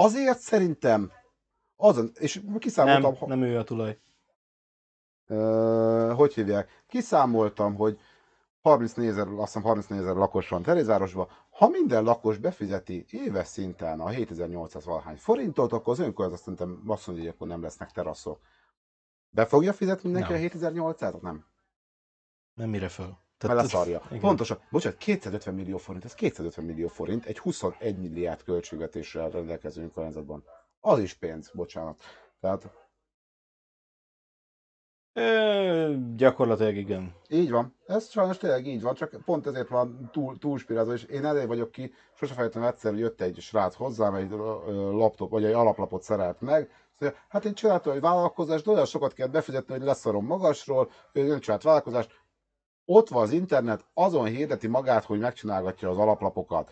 [0.01, 1.11] Azért szerintem
[1.75, 3.99] azon, és Nem, kiszámoltam, ha- nem ő a tulaj.
[5.27, 6.83] Ö, hogy hívják?
[6.87, 7.99] Kiszámoltam, hogy
[8.61, 11.27] 34 ezer, azt hiszem 34 ezer lakos van Terézvárosban.
[11.49, 17.07] Ha minden lakos befizeti éves szinten a 7800 valahány forintot, akkor az önkormányzat szerintem azt
[17.07, 18.39] mondja, hogy akkor nem lesznek teraszok.
[19.29, 20.41] Be fogja fizetni mindenki Nem.
[20.43, 20.45] a
[20.95, 21.21] 7800-at?
[21.21, 21.45] Nem.
[22.53, 23.17] Nem mire föl.
[23.47, 24.01] Mert leszarja.
[24.07, 24.19] igen.
[24.19, 24.59] Pontosan.
[24.71, 30.43] Bocsánat, 250 millió forint, ez 250 millió forint egy 21 milliárd költségvetéssel rendelkező önkormányzatban.
[30.79, 32.03] Az is pénz, bocsánat.
[32.39, 32.69] Tehát
[35.13, 37.13] Ö, gyakorlatilag igen.
[37.29, 37.75] Így van.
[37.87, 41.71] Ez sajnos tényleg így van, csak pont ezért van túl, túlspirázó, és én elég vagyok
[41.71, 44.29] ki, sose felejtem egyszer, hogy jött egy srác hozzám, egy
[44.91, 46.69] laptop, vagy egy alaplapot szerelt meg,
[46.99, 51.27] szóval, hát én csináltam egy vállalkozást, de olyan sokat kell befizetni, hogy leszarom magasról, ő
[51.27, 52.18] nem csinált vállalkozást.
[52.91, 56.71] Ott van az internet, azon hirdeti magát, hogy megcsinálgatja az alaplapokat.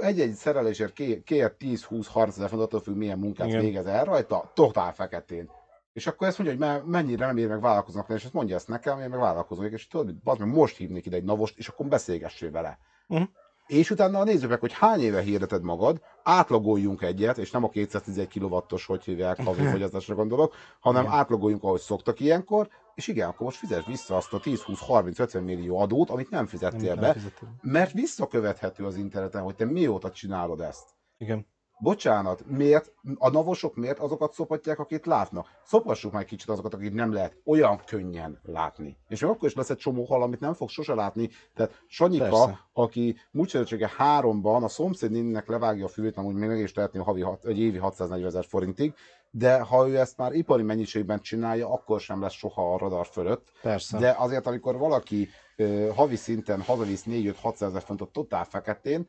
[0.00, 3.60] Egy-egy szerelésért ké- kér 10-20-30 ezer attól függ, milyen munkát Igen.
[3.60, 5.50] végez el rajta, totál feketén.
[5.92, 8.68] És akkor ezt mondja, hogy me- mennyire nem ér meg vállalkoznak, és ezt mondja ezt
[8.68, 11.86] nekem, én meg vállalkozom, és tudod, mit, meg, most hívnék ide egy navost, és akkor
[11.86, 12.78] beszélgessél vele.
[13.06, 13.22] Mhm.
[13.66, 18.28] És utána nézzük meg, hogy hány éve hirdeted magad, átlagoljunk egyet, és nem a 211
[18.28, 21.14] kilowattos, hogy hívják, havi fogyasztásra gondolok, hanem Igen.
[21.14, 26.10] átlagoljunk, ahogy szoktak ilyenkor, és igen, akkor most fizes vissza azt a 10-20-30-50 millió adót,
[26.10, 27.48] amit nem fizettél Nem, be, nem fizettél.
[27.62, 30.88] mert visszakövethető az interneten, hogy te mióta csinálod ezt.
[31.18, 31.46] Igen.
[31.78, 35.48] Bocsánat, miért a navosok miért azokat szopatják, akit látnak?
[35.64, 38.96] Szopassuk meg kicsit azokat, akik nem lehet olyan könnyen látni.
[39.08, 41.28] És még akkor is lesz egy csomó hal, amit nem fog sose látni.
[41.54, 42.58] Tehát Sanyika, Persze.
[42.72, 47.02] aki múltszerűsége háromban a szomszéd néninek levágja a fülét, amúgy még meg is tehetné a
[47.02, 48.94] havi hat, egy évi 640 ezer forintig,
[49.30, 53.52] de ha ő ezt már ipari mennyiségben csinálja, akkor sem lesz soha a radar fölött.
[53.62, 53.98] Persze.
[53.98, 59.08] De azért, amikor valaki ö, havi szinten hazavisz 4-5-600 ezer fontot totál feketén,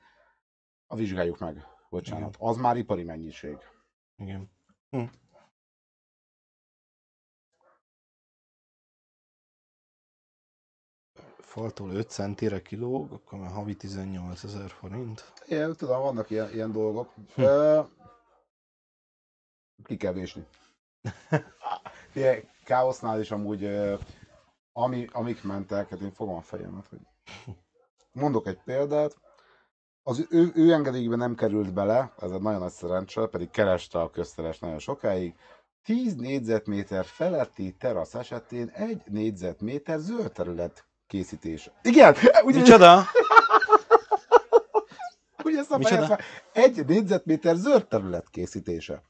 [0.88, 1.66] a vizsgáljuk meg.
[1.90, 2.36] Bocsánat.
[2.40, 3.58] Az már ipari mennyiség.
[4.18, 4.52] Igen.
[4.90, 5.04] Hm.
[11.38, 15.34] Faltól 5 centire kilóg, akkor már havi 18 ezer forint.
[15.46, 17.14] Igen, tudom, vannak ilyen, ilyen dolgok.
[17.36, 17.82] Ö,
[19.84, 20.48] ki kell vésni.
[22.16, 23.96] Ugye, káosznál is amúgy, ö,
[24.72, 27.00] ami, amik mentek, hát én fogom a fejemet, hogy
[28.22, 29.16] mondok egy példát,
[30.08, 34.10] az ő, ő engedélyben nem került bele, ez egy nagyon nagy szerencse, pedig kereste a
[34.10, 35.36] közteres nagyon sokáig,
[35.84, 41.72] 10 négyzetméter feletti terasz esetén egy négyzetméter zöld terület készítése.
[41.82, 43.04] Igen, ugye, Micsoda?
[45.44, 46.18] ugye ezt a Micsoda?
[46.54, 49.02] egy négyzetméter zöld terület készítése.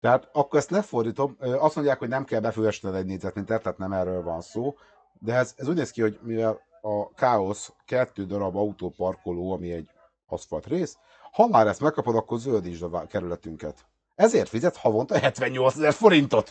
[0.00, 4.22] Tehát akkor ezt lefordítom, azt mondják, hogy nem kell befüvesítened egy négyzetmétert, tehát nem erről
[4.22, 4.76] van szó,
[5.18, 9.88] de ez, ez úgy néz ki, hogy mivel a káosz kettő darab autóparkoló, ami egy
[10.28, 10.96] aszfalt rész,
[11.32, 13.86] ha már ezt megkapod, akkor zöldítsd a kerületünket.
[14.14, 16.50] Ezért fizet havonta 78 ezer forintot.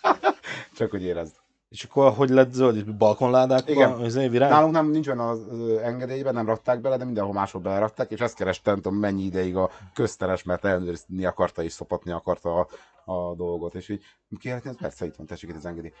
[0.76, 1.34] Csak hogy érezd.
[1.68, 2.94] És akkor hogy lett zöld?
[2.94, 4.04] Balkonládákban?
[4.04, 4.30] Igen.
[4.30, 4.50] Virág?
[4.50, 5.40] Nálunk nem, nincs benne az
[5.82, 9.56] engedélyben, nem rakták bele, de mindenhol máshol belerakták, és ezt kerestem, nem tudom mennyi ideig
[9.56, 12.68] a közteres, mert ellenőrizni akarta és szopatni akarta a,
[13.12, 13.74] a dolgot.
[13.74, 14.04] És így
[14.40, 15.92] kérhetni, ez persze itt van, tessék itt az engedély.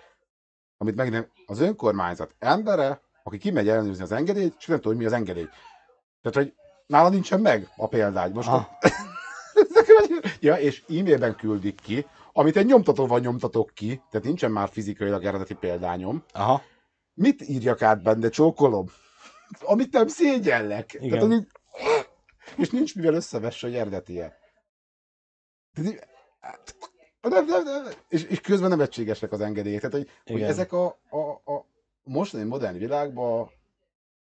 [0.78, 5.02] Amit meg nem, az önkormányzat embere, aki kimegy ellenőrizni az engedélyt, és nem tudom, hogy
[5.02, 5.48] mi az engedély.
[6.22, 6.54] Tehát, hogy
[6.86, 8.32] nála nincsen meg a példány.
[8.32, 8.66] Most Ah.
[10.40, 15.54] ja, és e-mailben küldik ki, amit egy nyomtatóval nyomtatok ki, tehát nincsen már fizikailag eredeti
[15.54, 16.62] példányom, Aha.
[17.14, 18.86] mit írjak át benne, csókolom?
[19.60, 20.94] Amit nem szégyellek.
[20.94, 21.08] Igen.
[21.08, 21.50] Tehát, amit...
[22.56, 24.38] És nincs mivel összevesse, hogy eredeti-e.
[25.72, 26.08] Tehát
[27.20, 27.84] Nem, nem, nem.
[28.08, 29.80] És, és közben nevetségesek az engedélyek.
[29.80, 31.66] Tehát, hogy, hogy ezek a, a, a
[32.02, 33.50] mostani modern világban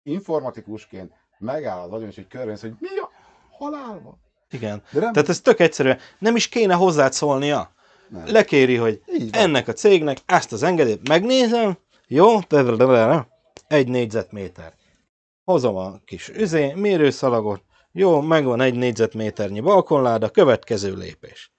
[0.04, 1.14] informatikusként
[1.44, 3.10] megáll az agyam, és egy körben, hogy mi a
[3.58, 4.18] halálva?
[4.52, 4.84] Igen.
[4.92, 5.92] De nem, Tehát ez tök egyszerű.
[6.20, 7.72] Nem is kéne hozzád szólnia.
[8.10, 8.24] nem.
[8.26, 11.78] Lekéri, hogy ennek a cégnek ezt az engedélyt megnézem,
[12.08, 12.40] jó,
[13.68, 14.74] egy négyzetméter.
[15.44, 21.52] Hozom a kis üzé, mérőszalagot, jó, megvan egy négyzetméternyi balkonláda, következő lépés.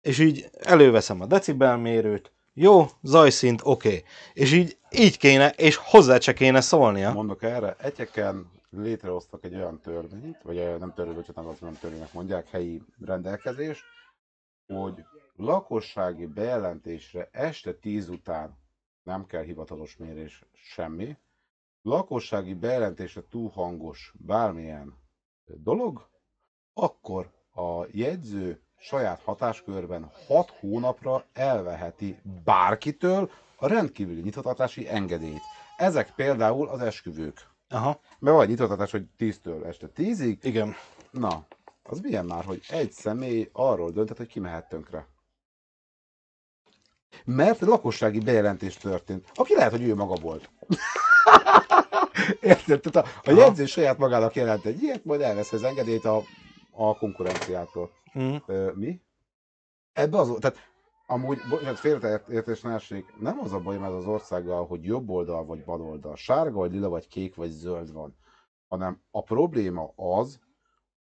[0.00, 3.88] És így előveszem a decibelmérőt, jó, zajszint, oké.
[3.88, 4.02] Okay.
[4.32, 7.12] És így, így kéne, és hozzá se kéne szólnia.
[7.12, 12.12] Mondok erre, egyeken létrehoztak egy olyan törvényt, vagy nem törvényt, csak nem azt nem törvénynek
[12.12, 13.84] mondják, helyi rendelkezés,
[14.66, 15.04] hogy
[15.36, 18.58] lakossági bejelentésre este 10 után
[19.02, 21.16] nem kell hivatalos mérés semmi,
[21.82, 24.94] lakossági bejelentésre túl hangos bármilyen
[25.44, 26.08] dolog,
[26.72, 35.42] akkor a jegyző saját hatáskörben 6 hónapra elveheti bárkitől a rendkívüli nyitvatartási engedélyt.
[35.76, 37.53] Ezek például az esküvők.
[37.68, 40.74] Aha, Mert vagy nyitvatartás, hogy 10-től este 10-ig, igen.
[41.10, 41.46] na,
[41.82, 45.06] az milyen már, hogy egy személy arról döntött, hogy ki mehet tönkre.
[47.24, 49.30] Mert lakossági bejelentés történt.
[49.34, 50.50] Aki lehet, hogy ő maga volt.
[52.40, 52.80] Érted?
[52.80, 56.22] Tehát a, a jegyző saját magának jelent egy ilyet, majd elvesz az engedélyt a,
[56.70, 57.90] a konkurenciától.
[58.18, 58.36] Mm.
[58.46, 59.00] Ö, mi?
[59.92, 60.72] Ebbe az, tehát
[61.06, 65.44] amúgy, bocsánat, félreértés ne essék, nem az a baj ez az országgal, hogy jobb oldal
[65.44, 68.16] vagy bal oldal, sárga vagy lila vagy kék vagy zöld van,
[68.68, 70.40] hanem a probléma az,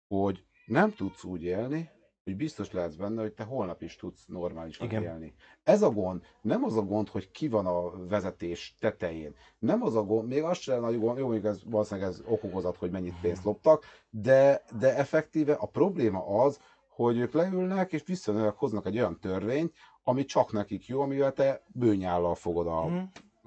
[0.08, 1.90] hogy nem tudsz úgy élni,
[2.24, 5.02] hogy biztos lehetsz benne, hogy te holnap is tudsz normálisan Igen.
[5.02, 5.34] élni.
[5.62, 9.34] Ez a gond, nem az a gond, hogy ki van a vezetés tetején.
[9.58, 12.76] Nem az a gond, még az sem nagy gond, jó, mondjuk ez valószínűleg ez okokozat,
[12.76, 16.60] hogy mennyit pénzt loptak, de, de effektíve a probléma az,
[17.04, 19.72] hogy ők leülnek és visszanőnek hoznak egy olyan törvényt,
[20.02, 22.86] ami csak nekik jó, amivel te bőnyállal fogod a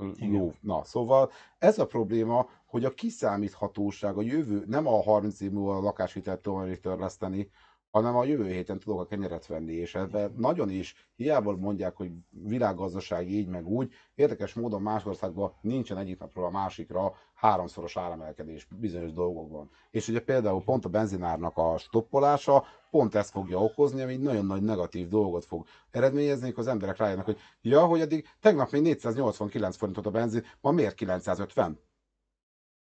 [0.03, 0.11] Mm.
[0.15, 0.31] Igen.
[0.31, 0.53] ló.
[0.61, 5.77] Na, szóval ez a probléma, hogy a kiszámíthatóság, a jövő, nem a 30 év múlva
[5.77, 7.49] a lakáshitelt tudom törleszteni,
[7.91, 12.11] hanem a jövő héten tudok a kenyeret venni, és ebben nagyon is, hiába mondják, hogy
[12.29, 18.67] világgazdaság így meg úgy, érdekes módon más országban nincsen egyik napról a másikra háromszoros áremelkedés
[18.79, 19.69] bizonyos dolgokban.
[19.89, 24.61] És ugye például pont a benzinárnak a stoppolása pont ezt fogja okozni, ami nagyon nagy
[24.61, 29.75] negatív dolgot fog eredményezni, hogy az emberek rájönnek, hogy ja, hogy eddig tegnap még 489
[29.75, 31.79] forintot a benzin, ma miért 950?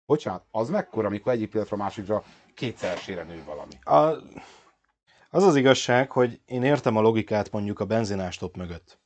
[0.06, 2.24] Bocsánat, az mekkora, amikor egyik pillanatra a másikra
[2.56, 3.74] kétszeresére nő valami.
[3.84, 4.24] A,
[5.30, 9.00] az az igazság, hogy én értem a logikát mondjuk a benzinástop mögött.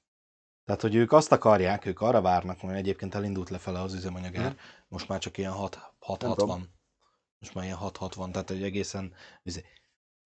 [0.65, 4.59] Tehát, hogy ők azt akarják, ők arra várnak, mert egyébként elindult lefele az üzemanyagár, Mhm.
[4.87, 6.35] most már csak ilyen 6, Nem 660.
[6.47, 6.69] tudom.
[7.39, 9.13] Most már ilyen 660, tehát hogy egészen,
[9.43, 9.63] izé,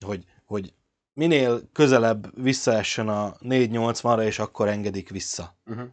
[0.06, 0.74] hogy, hogy
[1.14, 5.58] minél közelebb visszaessen a 480-ra, és akkor engedik vissza.
[5.66, 5.88] Uh-huh.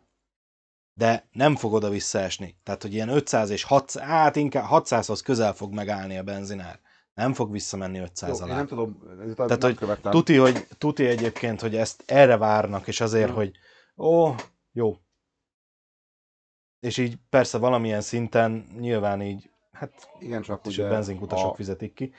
[0.97, 2.57] De nem fog oda visszaesni.
[2.63, 6.81] Tehát, hogy ilyen 500 és 600, hát inkább 600-hoz közel fog megállni a benzinár.
[7.15, 8.99] Nem fog visszamenni 500 Jó, én nem tudom,
[9.37, 10.13] Tehát, nem hogy követtem.
[10.13, 13.35] Tuti, hogy, tuti egyébként, hogy ezt erre várnak, és azért, Mm.
[13.35, 13.53] hogy
[13.97, 14.35] ó,
[14.73, 14.97] jó.
[16.81, 21.95] És így persze valamilyen szinten nyilván így, hát Igen, csak ugye a benzinkutasok a, fizetik
[21.95, 22.13] ki.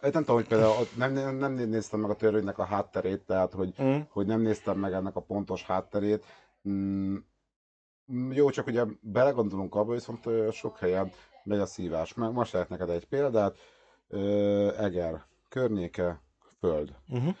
[0.00, 3.74] nem tudom, hogy például nem, nem, nem néztem meg a törvénynek a hátterét, tehát hogy,
[3.82, 3.98] Mm.
[4.08, 6.24] hogy nem néztem meg ennek a pontos hátterét.
[6.68, 7.16] Mm,
[8.30, 11.12] jó, csak ugye belegondolunk abba, viszont sok helyen
[11.44, 12.14] megy a szívás.
[12.14, 13.56] Most lehet neked egy példát.
[14.76, 16.20] Eger, környéke,
[16.58, 16.94] föld.
[17.08, 17.34] Uh-huh.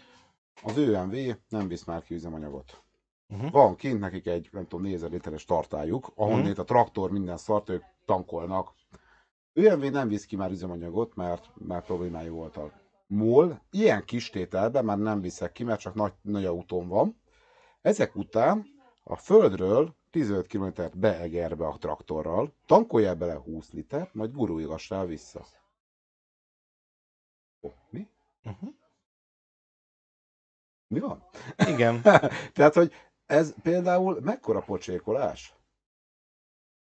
[0.62, 1.14] Az ÖMV
[1.48, 2.82] nem visz már ki üzemanyagot.
[3.28, 3.50] Uh-huh.
[3.50, 7.82] Van kint nekik egy, nem tudom, 4000 literes tartályuk, ahonnét a traktor minden szart ők
[8.04, 8.74] tankolnak.
[9.52, 12.72] ÖMV nem visz ki már üzemanyagot, mert már problémái voltak.
[13.06, 17.20] MOL ilyen kis tételben már nem viszek ki, mert csak nagy, nagy autón van.
[17.80, 18.66] Ezek után
[19.04, 25.46] a földről 15 km be Egerbe a traktorral, tankolja bele 20 litert, majd gurulgassál vissza.
[27.90, 28.08] Mi?
[28.44, 28.74] Uh-huh.
[30.86, 31.24] Mi van?
[31.66, 32.02] Igen.
[32.54, 32.92] Tehát, hogy
[33.26, 35.54] ez például mekkora pocsékolás?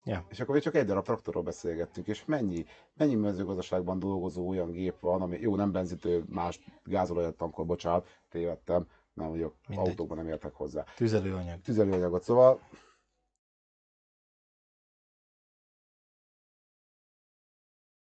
[0.03, 0.25] Ja.
[0.29, 4.99] És akkor még csak egy darab traktorról beszélgettünk, és mennyi, mennyi mezőgazdaságban dolgozó olyan gép
[4.99, 9.87] van, ami jó, nem benzítő, más gázolajat tankol, bocsánat, tévedtem, nem vagyok, Mindegy.
[9.87, 10.83] autókban nem értek hozzá.
[10.95, 11.61] Tüzelőanyag.
[11.61, 12.59] Tüzelőanyagot, szóval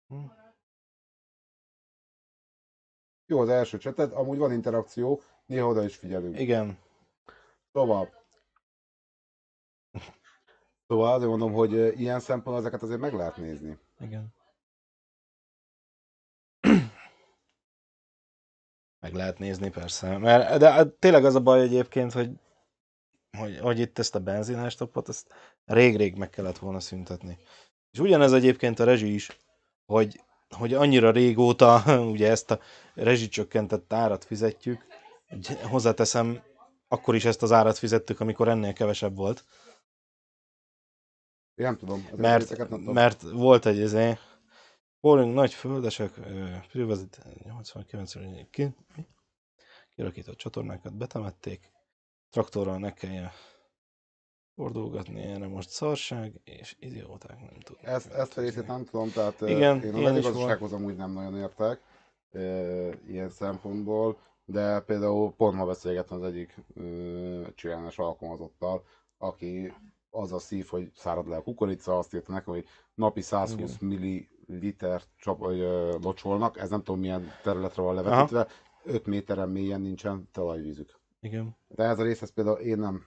[0.07, 0.40] Hm.
[3.31, 6.39] Jó az első cseted, amúgy van interakció, néha oda is figyelünk.
[6.39, 6.77] Igen.
[7.73, 8.09] Szóval,
[10.87, 13.77] szóval azért mondom, hogy ilyen szempontból ezeket azért meg lehet nézni.
[13.99, 14.33] Igen.
[18.99, 20.17] Meg lehet nézni, persze.
[20.17, 22.39] Mert, de hát tényleg az a baj egyébként, hogy,
[23.37, 25.33] hogy, hogy itt ezt a benzinestopot, ezt
[25.65, 27.37] rég-rég meg kellett volna szüntetni.
[27.91, 29.37] És ugyanez egyébként a rezsi is,
[29.85, 30.21] hogy,
[30.51, 32.59] hogy annyira régóta ugye ezt a
[32.93, 34.85] rezsicsökkentett árat fizetjük,
[35.69, 36.41] hozzáteszem,
[36.87, 39.45] akkor is ezt az árat fizettük, amikor ennél kevesebb volt.
[41.55, 42.07] Én nem tudom.
[42.15, 42.93] Mert, nem tudom.
[42.93, 44.17] mert volt egy izé,
[45.01, 46.19] Volunk nagy földesek,
[46.71, 48.13] privezit 89
[48.49, 48.75] ki,
[49.95, 51.71] kirakított csatornákat betemették,
[52.29, 53.31] traktorral ne kelljen
[54.55, 57.85] fordulgatni, erre most szarság, és idióták nem tudnak.
[57.85, 61.37] Ezt, ezt a részét nem tudom, tehát eh, Igen, én a mezőgazdasághoz amúgy nem nagyon
[61.37, 61.81] értek
[62.31, 66.83] eh, ilyen szempontból, de például pont ma beszélgettem az egyik eh,
[67.55, 68.83] csinálás alkalmazottal,
[69.17, 69.73] aki
[70.11, 75.01] az a szív, hogy szárad le a kukorica, azt írta nekem, hogy napi 120 milliliter
[75.17, 78.47] csap, vagy, ö, locsolnak, ez nem tudom milyen területre van levetítve,
[78.83, 80.99] 5 méteren mélyen nincsen talajvízük.
[81.19, 81.55] Igen.
[81.67, 83.05] De ez a rész, ez például én nem.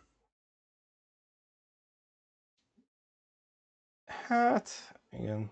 [4.35, 4.69] Hát,
[5.11, 5.51] igen.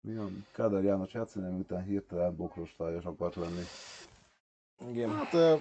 [0.00, 3.62] Milyen Kádár János játszani, után hirtelen bokrostályos akart lenni.
[4.88, 5.10] Igen.
[5.16, 5.56] Hát, ö,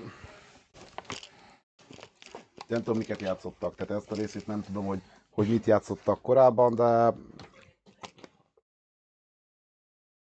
[2.67, 6.75] nem tudom, miket játszottak, tehát ezt a részét nem tudom, hogy, hogy mit játszottak korábban,
[6.75, 7.13] de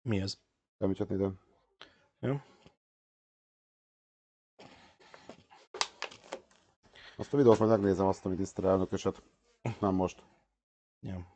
[0.03, 0.39] Mi az?
[0.77, 1.29] nem csak ide.
[2.21, 2.41] Jó.
[7.17, 9.23] Azt a videót majd megnézem, azt a miniszterelnököset.
[9.81, 10.23] Nem most.
[11.01, 11.34] Ja,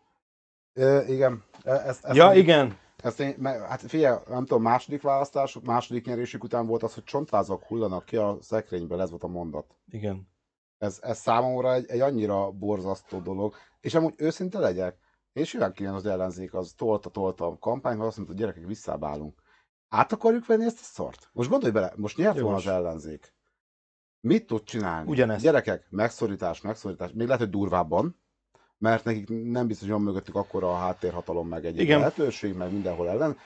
[0.79, 2.79] E, igen, ezt, ezt, ja én, igen.
[2.97, 7.65] ezt én, hát figyelj, nem tudom, második választás, második nyerésük után volt az, hogy csontvázak
[7.65, 9.77] hullanak ki a szekrényből, ez volt a mondat.
[9.91, 10.29] Igen.
[10.79, 14.99] Ez, ez számomra egy, egy annyira borzasztó dolog, és amúgy őszinte legyek,
[15.33, 18.67] és olyan kéne az ellenzék, az tolta, tolta a kampányt, mert azt mondta, hogy gyerekek,
[18.67, 19.43] visszábálunk.
[19.89, 21.29] Át akarjuk venni ezt a szart?
[21.33, 22.67] Most gondolj bele, most nyert volna Jogos.
[22.67, 23.35] az ellenzék.
[24.21, 25.11] Mit tud csinálni?
[25.11, 25.43] Ugyanezt.
[25.43, 28.17] Gyerekek, megszorítás, megszorítás, még lehet, hogy durvábban,
[28.79, 33.09] mert nekik nem biztos, hogy van mögöttük akkora a háttérhatalom, meg egy lehetőség, meg mindenhol
[33.09, 33.37] ellen.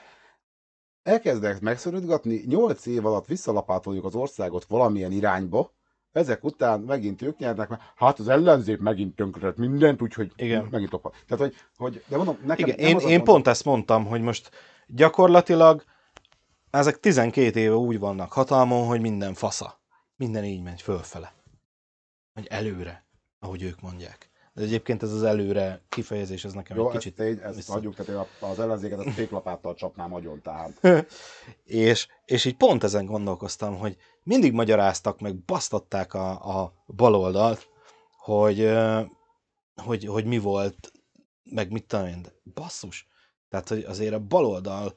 [1.03, 5.71] Elkezdek megszorítgatni, 8 év alatt visszalapátoljuk az országot valamilyen irányba,
[6.11, 10.67] ezek után megint ők nyernek, mert hát az ellenzék megint tönkretett mindent, úgyhogy Igen.
[10.71, 11.11] megint topa.
[11.27, 14.49] Tehát, hogy, hogy, de mondom, nekem Igen, én, én gond- pont ezt mondtam, hogy most
[14.87, 15.83] gyakorlatilag
[16.69, 19.81] ezek 12 éve úgy vannak hatalmon, hogy minden fasza.
[20.15, 21.33] Minden így megy fölfele.
[22.33, 23.05] Vagy előre,
[23.39, 24.29] ahogy ők mondják.
[24.53, 27.29] De egyébként ez az előre kifejezés, ez nekem Jó, egy kicsit, kicsit...
[27.29, 30.79] ezt, így, ezt vissza- hagyjuk, tehát én az ellenzéket ezt féklapáttal csapnám agyon, tehát.
[31.65, 37.67] és, és így pont ezen gondolkoztam, hogy mindig magyaráztak, meg basztatták a, a baloldalt,
[38.17, 38.71] hogy,
[39.75, 40.91] hogy, hogy mi volt,
[41.43, 43.07] meg mit tudom én, de basszus.
[43.49, 44.95] Tehát, hogy azért a baloldal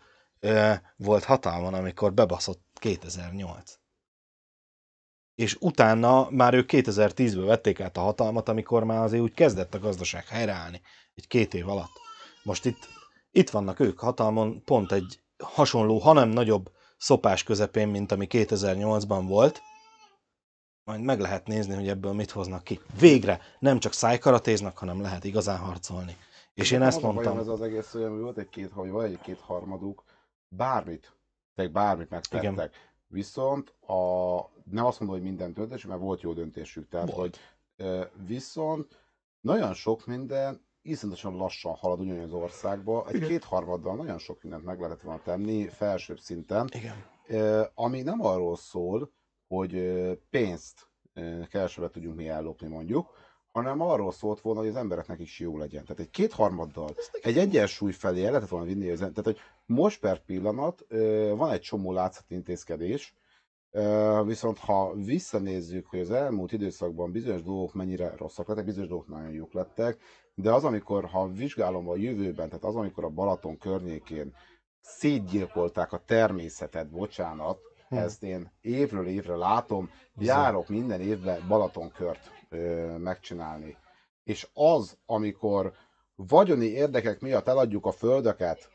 [0.96, 3.78] volt hatalmon, amikor bebaszott 2008.
[5.36, 9.78] És utána már ők 2010-ben vették át a hatalmat, amikor már azért úgy kezdett a
[9.78, 10.80] gazdaság helyreállni,
[11.14, 12.00] egy két év alatt.
[12.42, 12.88] Most itt,
[13.30, 19.62] itt vannak ők hatalmon, pont egy hasonló, hanem nagyobb szopás közepén, mint ami 2008-ban volt.
[20.84, 22.80] Majd meg lehet nézni, hogy ebből mit hoznak ki.
[22.98, 26.16] Végre nem csak szájkaratéznak, hanem lehet igazán harcolni.
[26.54, 27.38] És én Nekem ezt mondtam.
[27.38, 30.04] Ez az egész olyan, hogy volt egy két, vagy vagy egy két harmaduk,
[30.48, 31.12] bármit,
[31.54, 32.42] tehát bármit megtettek.
[32.52, 32.70] Igen.
[33.08, 33.94] Viszont a,
[34.70, 36.88] nem azt mondom, hogy minden döntés, mert volt jó döntésük.
[36.88, 37.38] Tehát, Volt.
[37.76, 39.00] hogy viszont
[39.40, 43.06] nagyon sok minden iszonyatosan lassan halad ugyanaz az országba.
[43.08, 47.70] Egy kétharmaddal nagyon sok mindent meg lehetett volna tenni felsőbb szinten, Igen.
[47.74, 49.12] ami nem arról szól,
[49.48, 49.98] hogy
[50.30, 50.88] pénzt
[51.50, 53.14] kevesebbet tudjunk mi ellopni mondjuk,
[53.52, 55.82] hanem arról szólt volna, hogy az embereknek is jó legyen.
[55.82, 60.86] Tehát egy kétharmaddal, egy egyensúly felé el lehetett volna vinni, tehát hogy most per pillanat
[61.36, 63.14] van egy csomó látszat intézkedés,
[63.70, 69.08] ö, viszont ha visszanézzük, hogy az elmúlt időszakban bizonyos dolgok mennyire rosszak lettek, bizonyos dolgok
[69.08, 69.98] nagyon jók lettek,
[70.34, 74.34] de az, amikor, ha vizsgálom a jövőben, tehát az, amikor a Balaton környékén
[74.80, 77.96] szétgyilkolták a természetet, bocsánat, Hm.
[77.96, 83.76] ezt én évről évre látom, járok minden évben Balatonkört ö, megcsinálni.
[84.24, 85.72] És az, amikor
[86.14, 88.68] vagyoni érdekek miatt eladjuk a földeket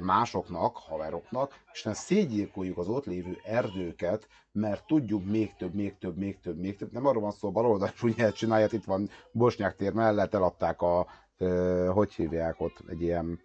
[0.00, 6.16] másoknak, haveroknak, és nem szétgyilkoljuk az ott lévő erdőket, mert tudjuk még több, még több,
[6.16, 6.92] még több, még több.
[6.92, 11.06] Nem arról van szó, baloldal is ugye csinálják, itt van Bosnyák tér mellett, eladták a,
[11.92, 13.40] hogy hívják ott, egy ilyen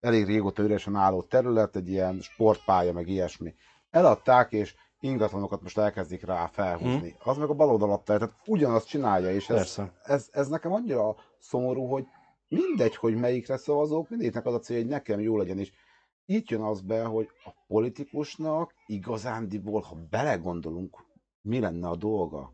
[0.00, 3.54] elég régóta üresen álló terület, egy ilyen sportpálya, meg ilyesmi.
[3.90, 7.16] Eladták, és ingatlanokat most elkezdik rá felhúzni.
[7.24, 9.92] Az meg a baloldal adta, tehát ugyanazt csinálja, és ez, Persze.
[10.04, 12.06] ez, ez nekem annyira szomorú, hogy
[12.48, 15.72] mindegy, hogy melyikre szavazok, mindegyiknek az a célja, hogy nekem jó legyen, és
[16.26, 21.04] itt jön az be, hogy a politikusnak igazándiból, ha belegondolunk,
[21.42, 22.52] mi lenne a dolga?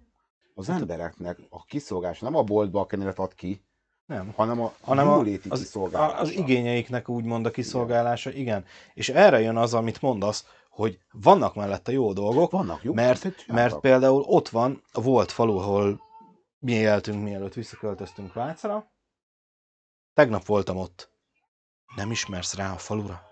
[0.54, 3.64] Az embereknek a kiszolgálása nem a boltba a kenyeret ad ki,
[4.06, 4.32] Nem.
[4.36, 5.18] hanem a hanem a,
[5.48, 6.16] az, kiszolgálása.
[6.16, 8.64] az igényeiknek úgymond a kiszolgálása, igen.
[8.94, 13.80] És erre jön az, amit mondasz, hogy vannak mellette jó dolgok, Vannak jó, mert, mert
[13.80, 16.00] például ott van a volt falu, ahol
[16.58, 18.92] mi éltünk, mielőtt visszaköltöztünk Vácra.
[20.14, 21.10] Tegnap voltam ott.
[21.96, 23.22] Nem ismersz rá a falura?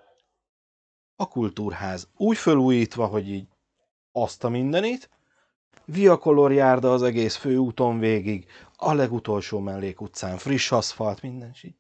[1.16, 3.48] A kultúrház úgy fölújítva, hogy így
[4.12, 5.10] azt a mindenit,
[5.84, 8.46] Viakolor járda az egész főúton végig,
[8.76, 11.74] a legutolsó mellékutcán, friss aszfalt, minden, így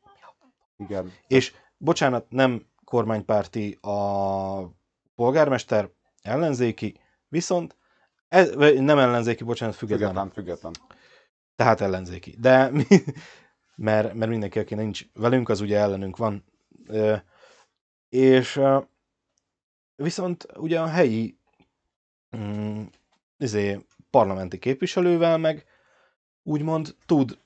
[0.76, 1.12] Igen.
[1.26, 4.60] és bocsánat, nem kormánypárti a
[5.14, 5.90] polgármester,
[6.22, 7.76] ellenzéki, viszont
[8.28, 10.08] ez, nem ellenzéki, bocsánat, független.
[10.08, 10.72] Független, független.
[11.56, 12.36] Tehát ellenzéki.
[12.38, 12.84] De mi,
[13.82, 16.44] mert, mert mindenki, aki nincs velünk, az ugye ellenünk van.
[18.08, 18.60] És
[19.94, 21.38] viszont ugye a helyi
[22.36, 22.82] mm,
[23.38, 25.64] izé, parlamenti képviselővel meg
[26.42, 27.38] úgymond tud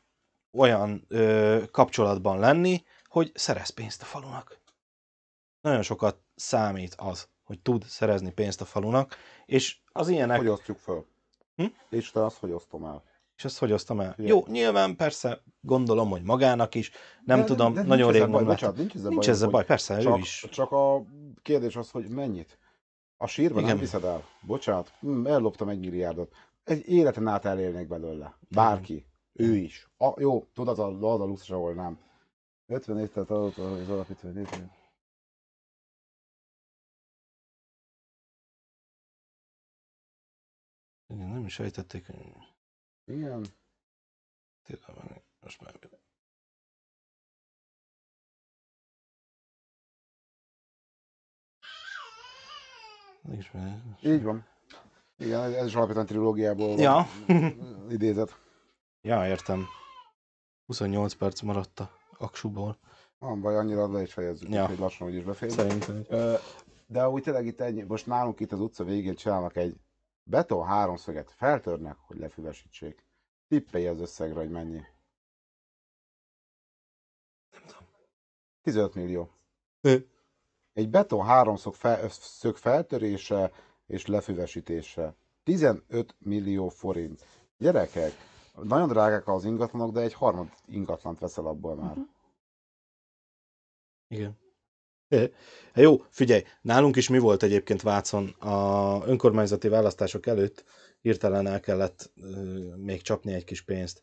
[0.53, 4.61] olyan ö, kapcsolatban lenni, hogy szerez pénzt a falunak.
[5.61, 10.39] Nagyon sokat számít az, hogy tud szerezni pénzt a falunak, és az ilyenek...
[10.39, 11.07] Hogy osztjuk föl?
[11.57, 11.67] Hm?
[11.91, 13.03] És te azt, hogy osztom el.
[13.37, 14.15] És ezt hogy osztam el?
[14.19, 14.29] Ugye.
[14.29, 16.91] Jó, nyilván persze gondolom, hogy magának is,
[17.25, 18.75] nem De- tudom, de nincs nagyon rég nem láttam.
[18.77, 20.47] nincs ezzel Nincs baj, ezzel hogy baj, persze, csak, ő is.
[20.51, 21.03] Csak a
[21.43, 22.59] kérdés az, hogy mennyit.
[23.17, 23.79] A sírban nem Igen.
[23.79, 24.25] viszed el.
[24.43, 26.35] Bocsánat, hm, elloptam egy milliárdot.
[26.65, 28.39] Egy életen át elélnék belőle.
[28.49, 29.07] Bárki.
[29.33, 29.89] Ő is.
[29.99, 31.99] A, jó, tudod, az a, a luxus, ahol nem.
[32.67, 34.71] 50 év telt adott az alapítvány létrejön.
[41.09, 42.17] Igen, Nem is sejtették, hogy
[43.07, 43.47] Igen.
[44.63, 45.75] tényleg van, most már
[53.23, 53.83] Nincs már.
[54.03, 54.47] Így van.
[55.19, 57.07] Igen, ez, ez is alapvetően trilógiából van Ja.
[57.97, 58.39] idézet.
[59.01, 59.65] Ja, értem.
[60.67, 62.79] 28 perc maradt a aksuból.
[63.19, 64.67] Van baj, annyira le is fejezzük, Ja.
[64.67, 65.51] hogy lassan úgyis befér.
[65.51, 66.05] Szerintem.
[66.87, 69.77] De úgy tényleg itt ennyi, most nálunk itt az utca végén csinálnak egy
[70.27, 73.05] beton háromszöget, feltörnek, hogy lefüvesítsék.
[73.49, 74.81] Tippelj az összegre, hogy mennyi.
[78.63, 79.31] 15 millió.
[79.81, 80.09] Ő.
[80.73, 83.53] Egy beton háromszög fel, szög feltörése
[83.87, 85.15] és lefüvesítése.
[85.43, 87.25] 15 millió forint.
[87.59, 88.13] Gyerekek,
[88.63, 91.97] nagyon drágák az ingatlanok, de egy harmad ingatlant veszel abból már.
[94.09, 94.39] Igen.
[95.11, 95.31] Hát
[95.75, 100.65] jó, figyelj, nálunk is mi volt egyébként Vácon a önkormányzati választások előtt,
[101.01, 102.13] hirtelen el kellett
[102.77, 104.03] még csapni egy kis pénzt.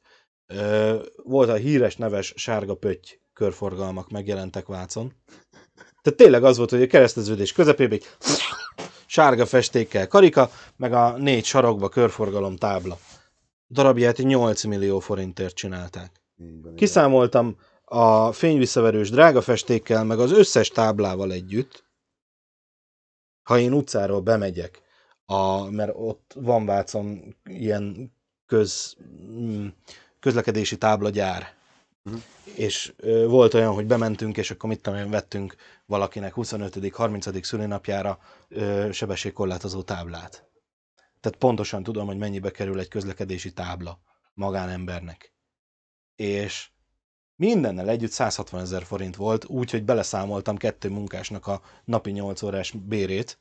[1.23, 5.13] Volt a híres neves sárga pötty körforgalmak megjelentek Vácon.
[6.01, 8.05] Tehát tényleg az volt, hogy a kereszteződés közepében egy
[9.05, 12.97] sárga festékkel karika, meg a négy sarokba körforgalom tábla.
[13.69, 16.11] Darabját 8 millió forintért csinálták.
[16.75, 17.57] Kiszámoltam
[17.93, 21.85] a fényvisszaverős drága festékkel, meg az összes táblával együtt,
[23.43, 24.81] ha én utcáról bemegyek,
[25.25, 28.13] a, mert ott van Vácon ilyen
[28.45, 28.95] köz,
[29.31, 29.67] mm,
[30.19, 31.53] közlekedési táblagyár,
[32.03, 32.15] Mhm.
[32.55, 35.55] és ö, volt olyan, hogy bementünk, és akkor mit tudom én, vettünk
[35.85, 37.43] valakinek 25.-30.
[37.43, 40.49] szülinapjára ö, sebességkorlátozó táblát.
[41.19, 43.99] Tehát pontosan tudom, hogy mennyibe kerül egy közlekedési tábla
[44.33, 45.33] magánembernek.
[46.15, 46.69] És
[47.35, 53.39] mindennel együtt 160 ezer forint volt, úgyhogy beleszámoltam kettő munkásnak a napi 8 órás bérét,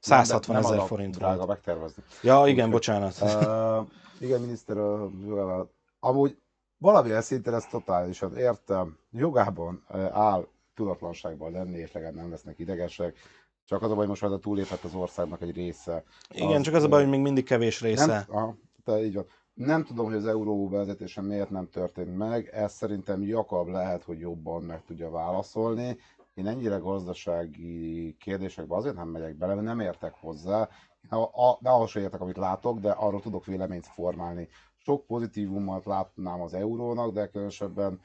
[0.00, 1.48] 160 Nem- ezer az forint Drága volt.
[1.48, 2.02] megtervezni.
[2.22, 3.16] Ja, igen, bocsánat.
[3.20, 3.86] Uh,
[4.20, 5.66] igen, miniszter, uh,
[6.00, 6.38] amúgy
[6.78, 8.98] valamilyen szinten ezt totálisan értem.
[9.10, 13.16] Jogában uh, áll tudatlanságban lenni, és legalább nem lesznek idegesek.
[13.64, 16.04] Csak az a baj, most már túlépett az országnak egy része.
[16.34, 18.06] Igen, csak az a baj, hogy még mindig kevés része.
[18.06, 19.26] Nem, aha, te így van.
[19.58, 22.48] Nem tudom, hogy az euró vezetése miért nem történt meg.
[22.52, 25.96] Ez szerintem Jakab lehet, hogy jobban meg tudja válaszolni.
[26.34, 30.68] Én ennyire gazdasági kérdésekbe azért nem megyek bele, mert nem értek hozzá.
[31.04, 34.48] Én a, a, de ahhoz sem értek, amit látok, de arról tudok véleményt formálni.
[34.76, 38.00] Sok pozitívumot látnám az eurónak, de különösebben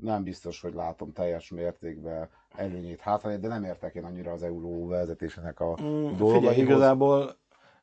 [0.00, 4.86] nem biztos, hogy látom teljes mértékben előnyét, hátrányát, de nem értek én annyira az euró
[4.86, 6.56] vezetésének a Mm, Figyelj, dolgaihoz.
[6.56, 7.36] igazából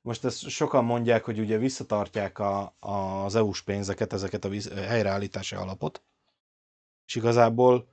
[0.08, 5.56] most ezt sokan mondják, hogy ugye visszatartják a, az EU-s pénzeket, ezeket a víz, helyreállítási
[5.56, 6.04] alapot,
[7.06, 7.88] és igazából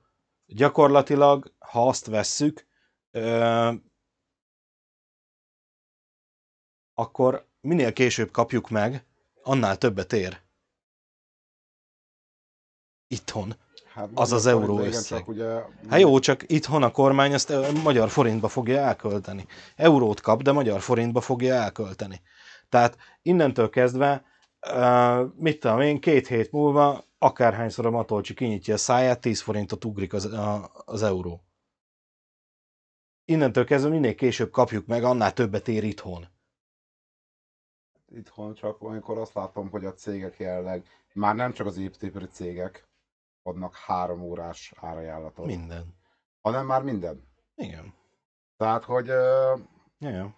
[0.45, 2.67] gyakorlatilag, ha azt vesszük,
[3.11, 3.73] ö,
[6.93, 9.05] akkor minél később kapjuk meg,
[9.43, 10.41] annál többet ér.
[13.07, 13.55] Itthon.
[13.95, 15.17] Hát Az az euró összeg.
[15.19, 17.53] Csak ugye, Hát jó, csak itthon a kormány ezt
[17.83, 19.45] magyar forintba fogja elkölteni.
[19.75, 22.21] Eurót kap, de magyar forintba fogja elkölteni.
[22.69, 24.23] Tehát innentől kezdve,
[25.35, 30.13] mit tudom én, két hét múlva, akárhányszor a Matolcsi kinyitja a száját, 10 forintot ugrik
[30.13, 31.43] az, a, az euró.
[33.25, 36.27] Innentől kezdve minél később kapjuk meg, annál többet ér itthon.
[38.15, 42.87] itthon csak amikor azt látom, hogy a cégek jelenleg, már nem csak az építőipari cégek
[43.45, 45.95] adnak három órás árajánlatot, Minden.
[46.41, 47.27] hanem már minden.
[47.55, 47.93] Igen.
[48.57, 49.55] Tehát, hogy ö,
[49.99, 50.35] Igen.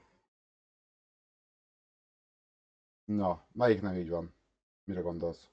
[3.06, 4.36] na, melyik nem így van?
[4.84, 5.50] Mire gondolsz?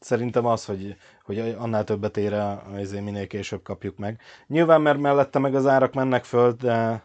[0.00, 4.20] Szerintem az, hogy, hogy annál többet ér, a- ezért minél később kapjuk meg.
[4.46, 7.02] Nyilván, mert mellette meg az árak mennek föl, de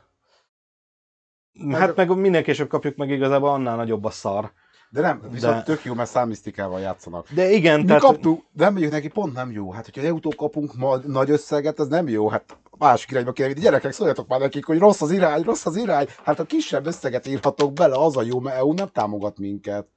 [1.72, 4.54] hát meg minél később kapjuk meg igazából annál nagyobb a szar.
[4.94, 7.32] De nem, viszont De- tök jó, mert számisztikával játszanak.
[7.32, 8.02] De igen, Mi tehát...
[8.02, 9.72] kaptuk, de nem mondjuk neki, pont nem jó.
[9.72, 12.30] Hát, hogyha autó kapunk ma nagy összeget, az nem jó.
[12.30, 13.54] Hát másik irányba kéne.
[13.54, 16.08] Gyerekek, szóljatok már nekik, hogy rossz az irány, rossz az irány.
[16.24, 19.88] Hát a kisebb összeget írhatok bele, az a jó, mert EU nem támogat minket.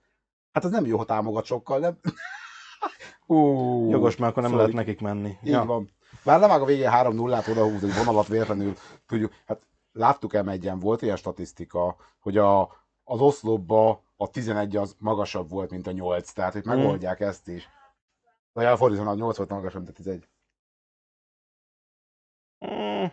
[0.53, 1.99] Hát az nem jó, ha támogat sokkal, nem?
[3.27, 4.67] Ú, Jogos, mert akkor nem sorry.
[4.67, 5.37] lehet nekik menni.
[5.45, 5.65] Így ja.
[5.65, 5.91] van.
[6.25, 8.75] Bár levág a végén 3 0 át odahúz egy vonalat véletlenül,
[9.07, 12.63] tudjuk, hát láttuk m volt ilyen statisztika, hogy a,
[13.05, 17.69] az oszlopba a 11 az magasabb volt, mint a 8, tehát hogy megoldják ezt is.
[18.53, 20.29] Vagy elfordítva, a 8 volt magasabb, mint a 11.
[22.67, 23.07] Mm,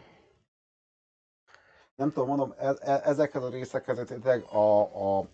[1.96, 4.82] Nem tudom, mondom, e- e- ezekhez a részekhez tényleg a,
[5.20, 5.28] a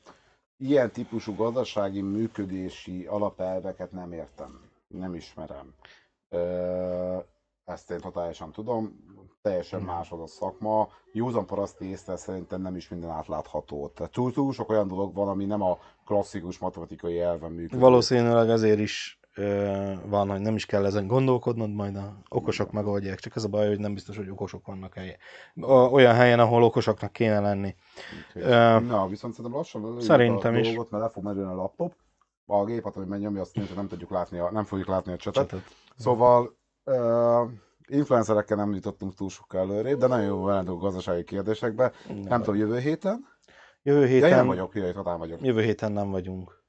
[0.58, 4.70] ilyen típusú gazdasági működési alapelveket nem értem.
[4.88, 5.74] Nem ismerem.
[6.30, 7.18] Ö,
[7.68, 9.06] ezt én totálisan tudom.
[9.42, 10.88] Teljesen más az a szakma.
[11.12, 13.88] Józan paraszti észre szerintem nem is minden átlátható.
[13.96, 17.80] Tehát túl, túl sok olyan dolog van, ami nem a klasszikus matematikai elven működik.
[17.80, 23.20] Valószínűleg azért is ö, van, hogy nem is kell ezen gondolkodnod, majd a okosok megoldják.
[23.20, 25.18] Csak az a baj, hogy nem biztos, hogy okosok vannak helyen.
[25.92, 27.76] Olyan helyen, ahol okosoknak kéne lenni.
[28.28, 30.68] Úgyhogy- Ö, Na, viszont szerintem lassan Szerintem a is.
[30.68, 31.94] dolgot, mert le fog merülni a laptop.
[32.46, 35.50] A gépet, hogy megnyomja, azt nem tudjuk látni, a, nem fogjuk látni a csatot.
[35.50, 35.64] Csatot.
[35.98, 36.56] Szóval
[36.88, 37.52] uh,
[37.88, 41.92] influencerekkel nem jutottunk túl sok előrébb, de nagyon jó velendünk gazdasági kérdésekbe.
[42.08, 43.26] Nem, nem tudom, jövő héten?
[43.82, 45.42] Jövő Ja, héten, én nem vagyok, jövő hatán vagyok.
[45.42, 46.66] jövő héten nem vagyunk.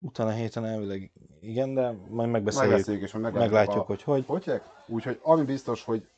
[0.00, 2.70] Utána héten elvileg igen, de majd megbeszéljük.
[2.70, 3.86] Megbeszéljük és meglátjuk, Meglátjuk, a...
[3.86, 4.24] hogy hogy.
[4.26, 4.62] Hogy?
[4.86, 6.08] Úgyhogy ami biztos, hogy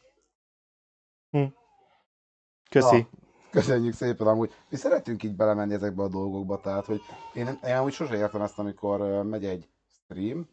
[2.70, 2.96] Köszi.
[2.96, 3.08] Na,
[3.50, 7.00] Köszönjük szépen, amúgy mi szeretünk így belemenni ezekbe a dolgokba, tehát hogy
[7.34, 9.68] én, én amúgy sose értem ezt, amikor megy egy
[10.04, 10.48] stream,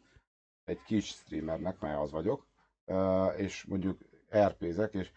[0.66, 2.47] egy kis streamernek, mert az vagyok,
[3.38, 3.98] és mondjuk
[4.32, 5.12] RP-zek, és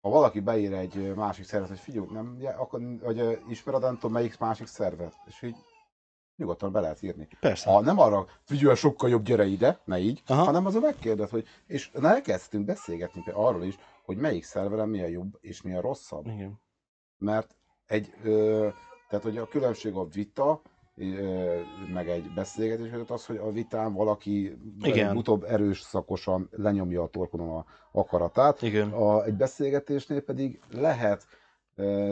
[0.00, 4.12] ha valaki beír egy másik szervet, hogy figyelj, nem, ja, akkor, ö, ismered, nem tudom,
[4.12, 5.56] melyik másik szervet, és így
[6.36, 7.28] nyugodtan be lehet írni.
[7.40, 7.70] Persze.
[7.70, 10.44] Ha nem arra, figyelj, sokkal jobb, gyere ide, ne így, Aha.
[10.44, 15.06] Hanem azon megkérdez, hogy, és na, elkezdtünk beszélgetni arról is, hogy melyik szerveren mi a
[15.06, 16.60] jobb és mi a rosszabb Igen.
[17.18, 17.56] mert
[17.86, 18.68] egy, ö,
[19.08, 20.62] tehát hogy a különbség a vita,
[21.92, 25.16] meg egy beszélgetés között az, hogy a vitán valaki Igen.
[25.16, 28.90] utóbb erős szakosan lenyomja a torkonon a akaratát, Igen.
[28.90, 31.26] a, egy beszélgetésnél pedig lehet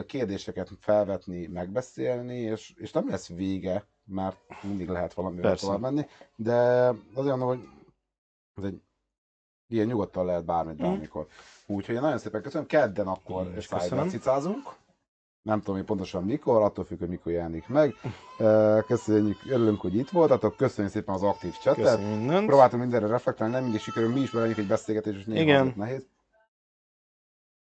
[0.06, 5.64] kérdéseket felvetni, megbeszélni, és, és nem lesz vége, mert mindig lehet valamivel Persze.
[5.66, 6.06] tovább menni,
[6.36, 6.54] de
[7.14, 7.60] azért mondom, hogy
[8.54, 8.80] ez egy
[9.68, 10.82] ilyen nyugodtan lehet bármit, Mm.
[10.82, 11.26] bármikor.
[11.66, 14.08] Úgyhogy én nagyon szépen köszönöm, kedden akkor köszönöm.
[14.08, 14.76] cicázunk.
[15.48, 17.94] Nem tudom én pontosan mikor, attól függ, hogy mikor jelenik meg.
[18.86, 21.54] Köszönjük, örülünk, hogy itt voltatok, köszönjük szépen az aktív
[21.98, 22.46] mindent.
[22.46, 25.72] Próbáltunk mindenre reflektálni, nem mindig sikerül, mi is belenyünk egy beszélgetés, és néha Igen.
[25.76, 26.06] nehéz.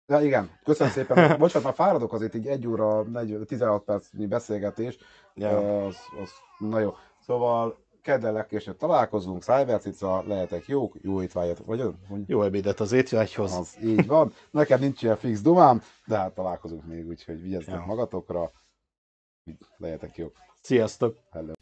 [0.06, 1.16] Ja, igen, köszönöm szépen.
[1.39, 4.98] Bocsánat, már fáradok azért így egy óra, 40, 16 percnyi beszélgetés.
[5.35, 5.85] Ja.
[5.86, 6.94] Az, az, na jó.
[7.20, 11.82] Szóval kedden legkésőbb találkozunk, Cybercica, lehetek jók, jó étvágyat, vagy
[12.26, 13.52] Jó ebédet az étvágyhoz.
[13.52, 14.32] az így van.
[14.51, 17.86] Nekem nincs ilyen fix dumám, de hát találkozunk még, úgyhogy vigyázzatok Ja.
[17.86, 18.51] magatokra,
[19.76, 20.32] lehetek jók.
[20.60, 21.18] Sziasztok!
[21.31, 21.52] Hello.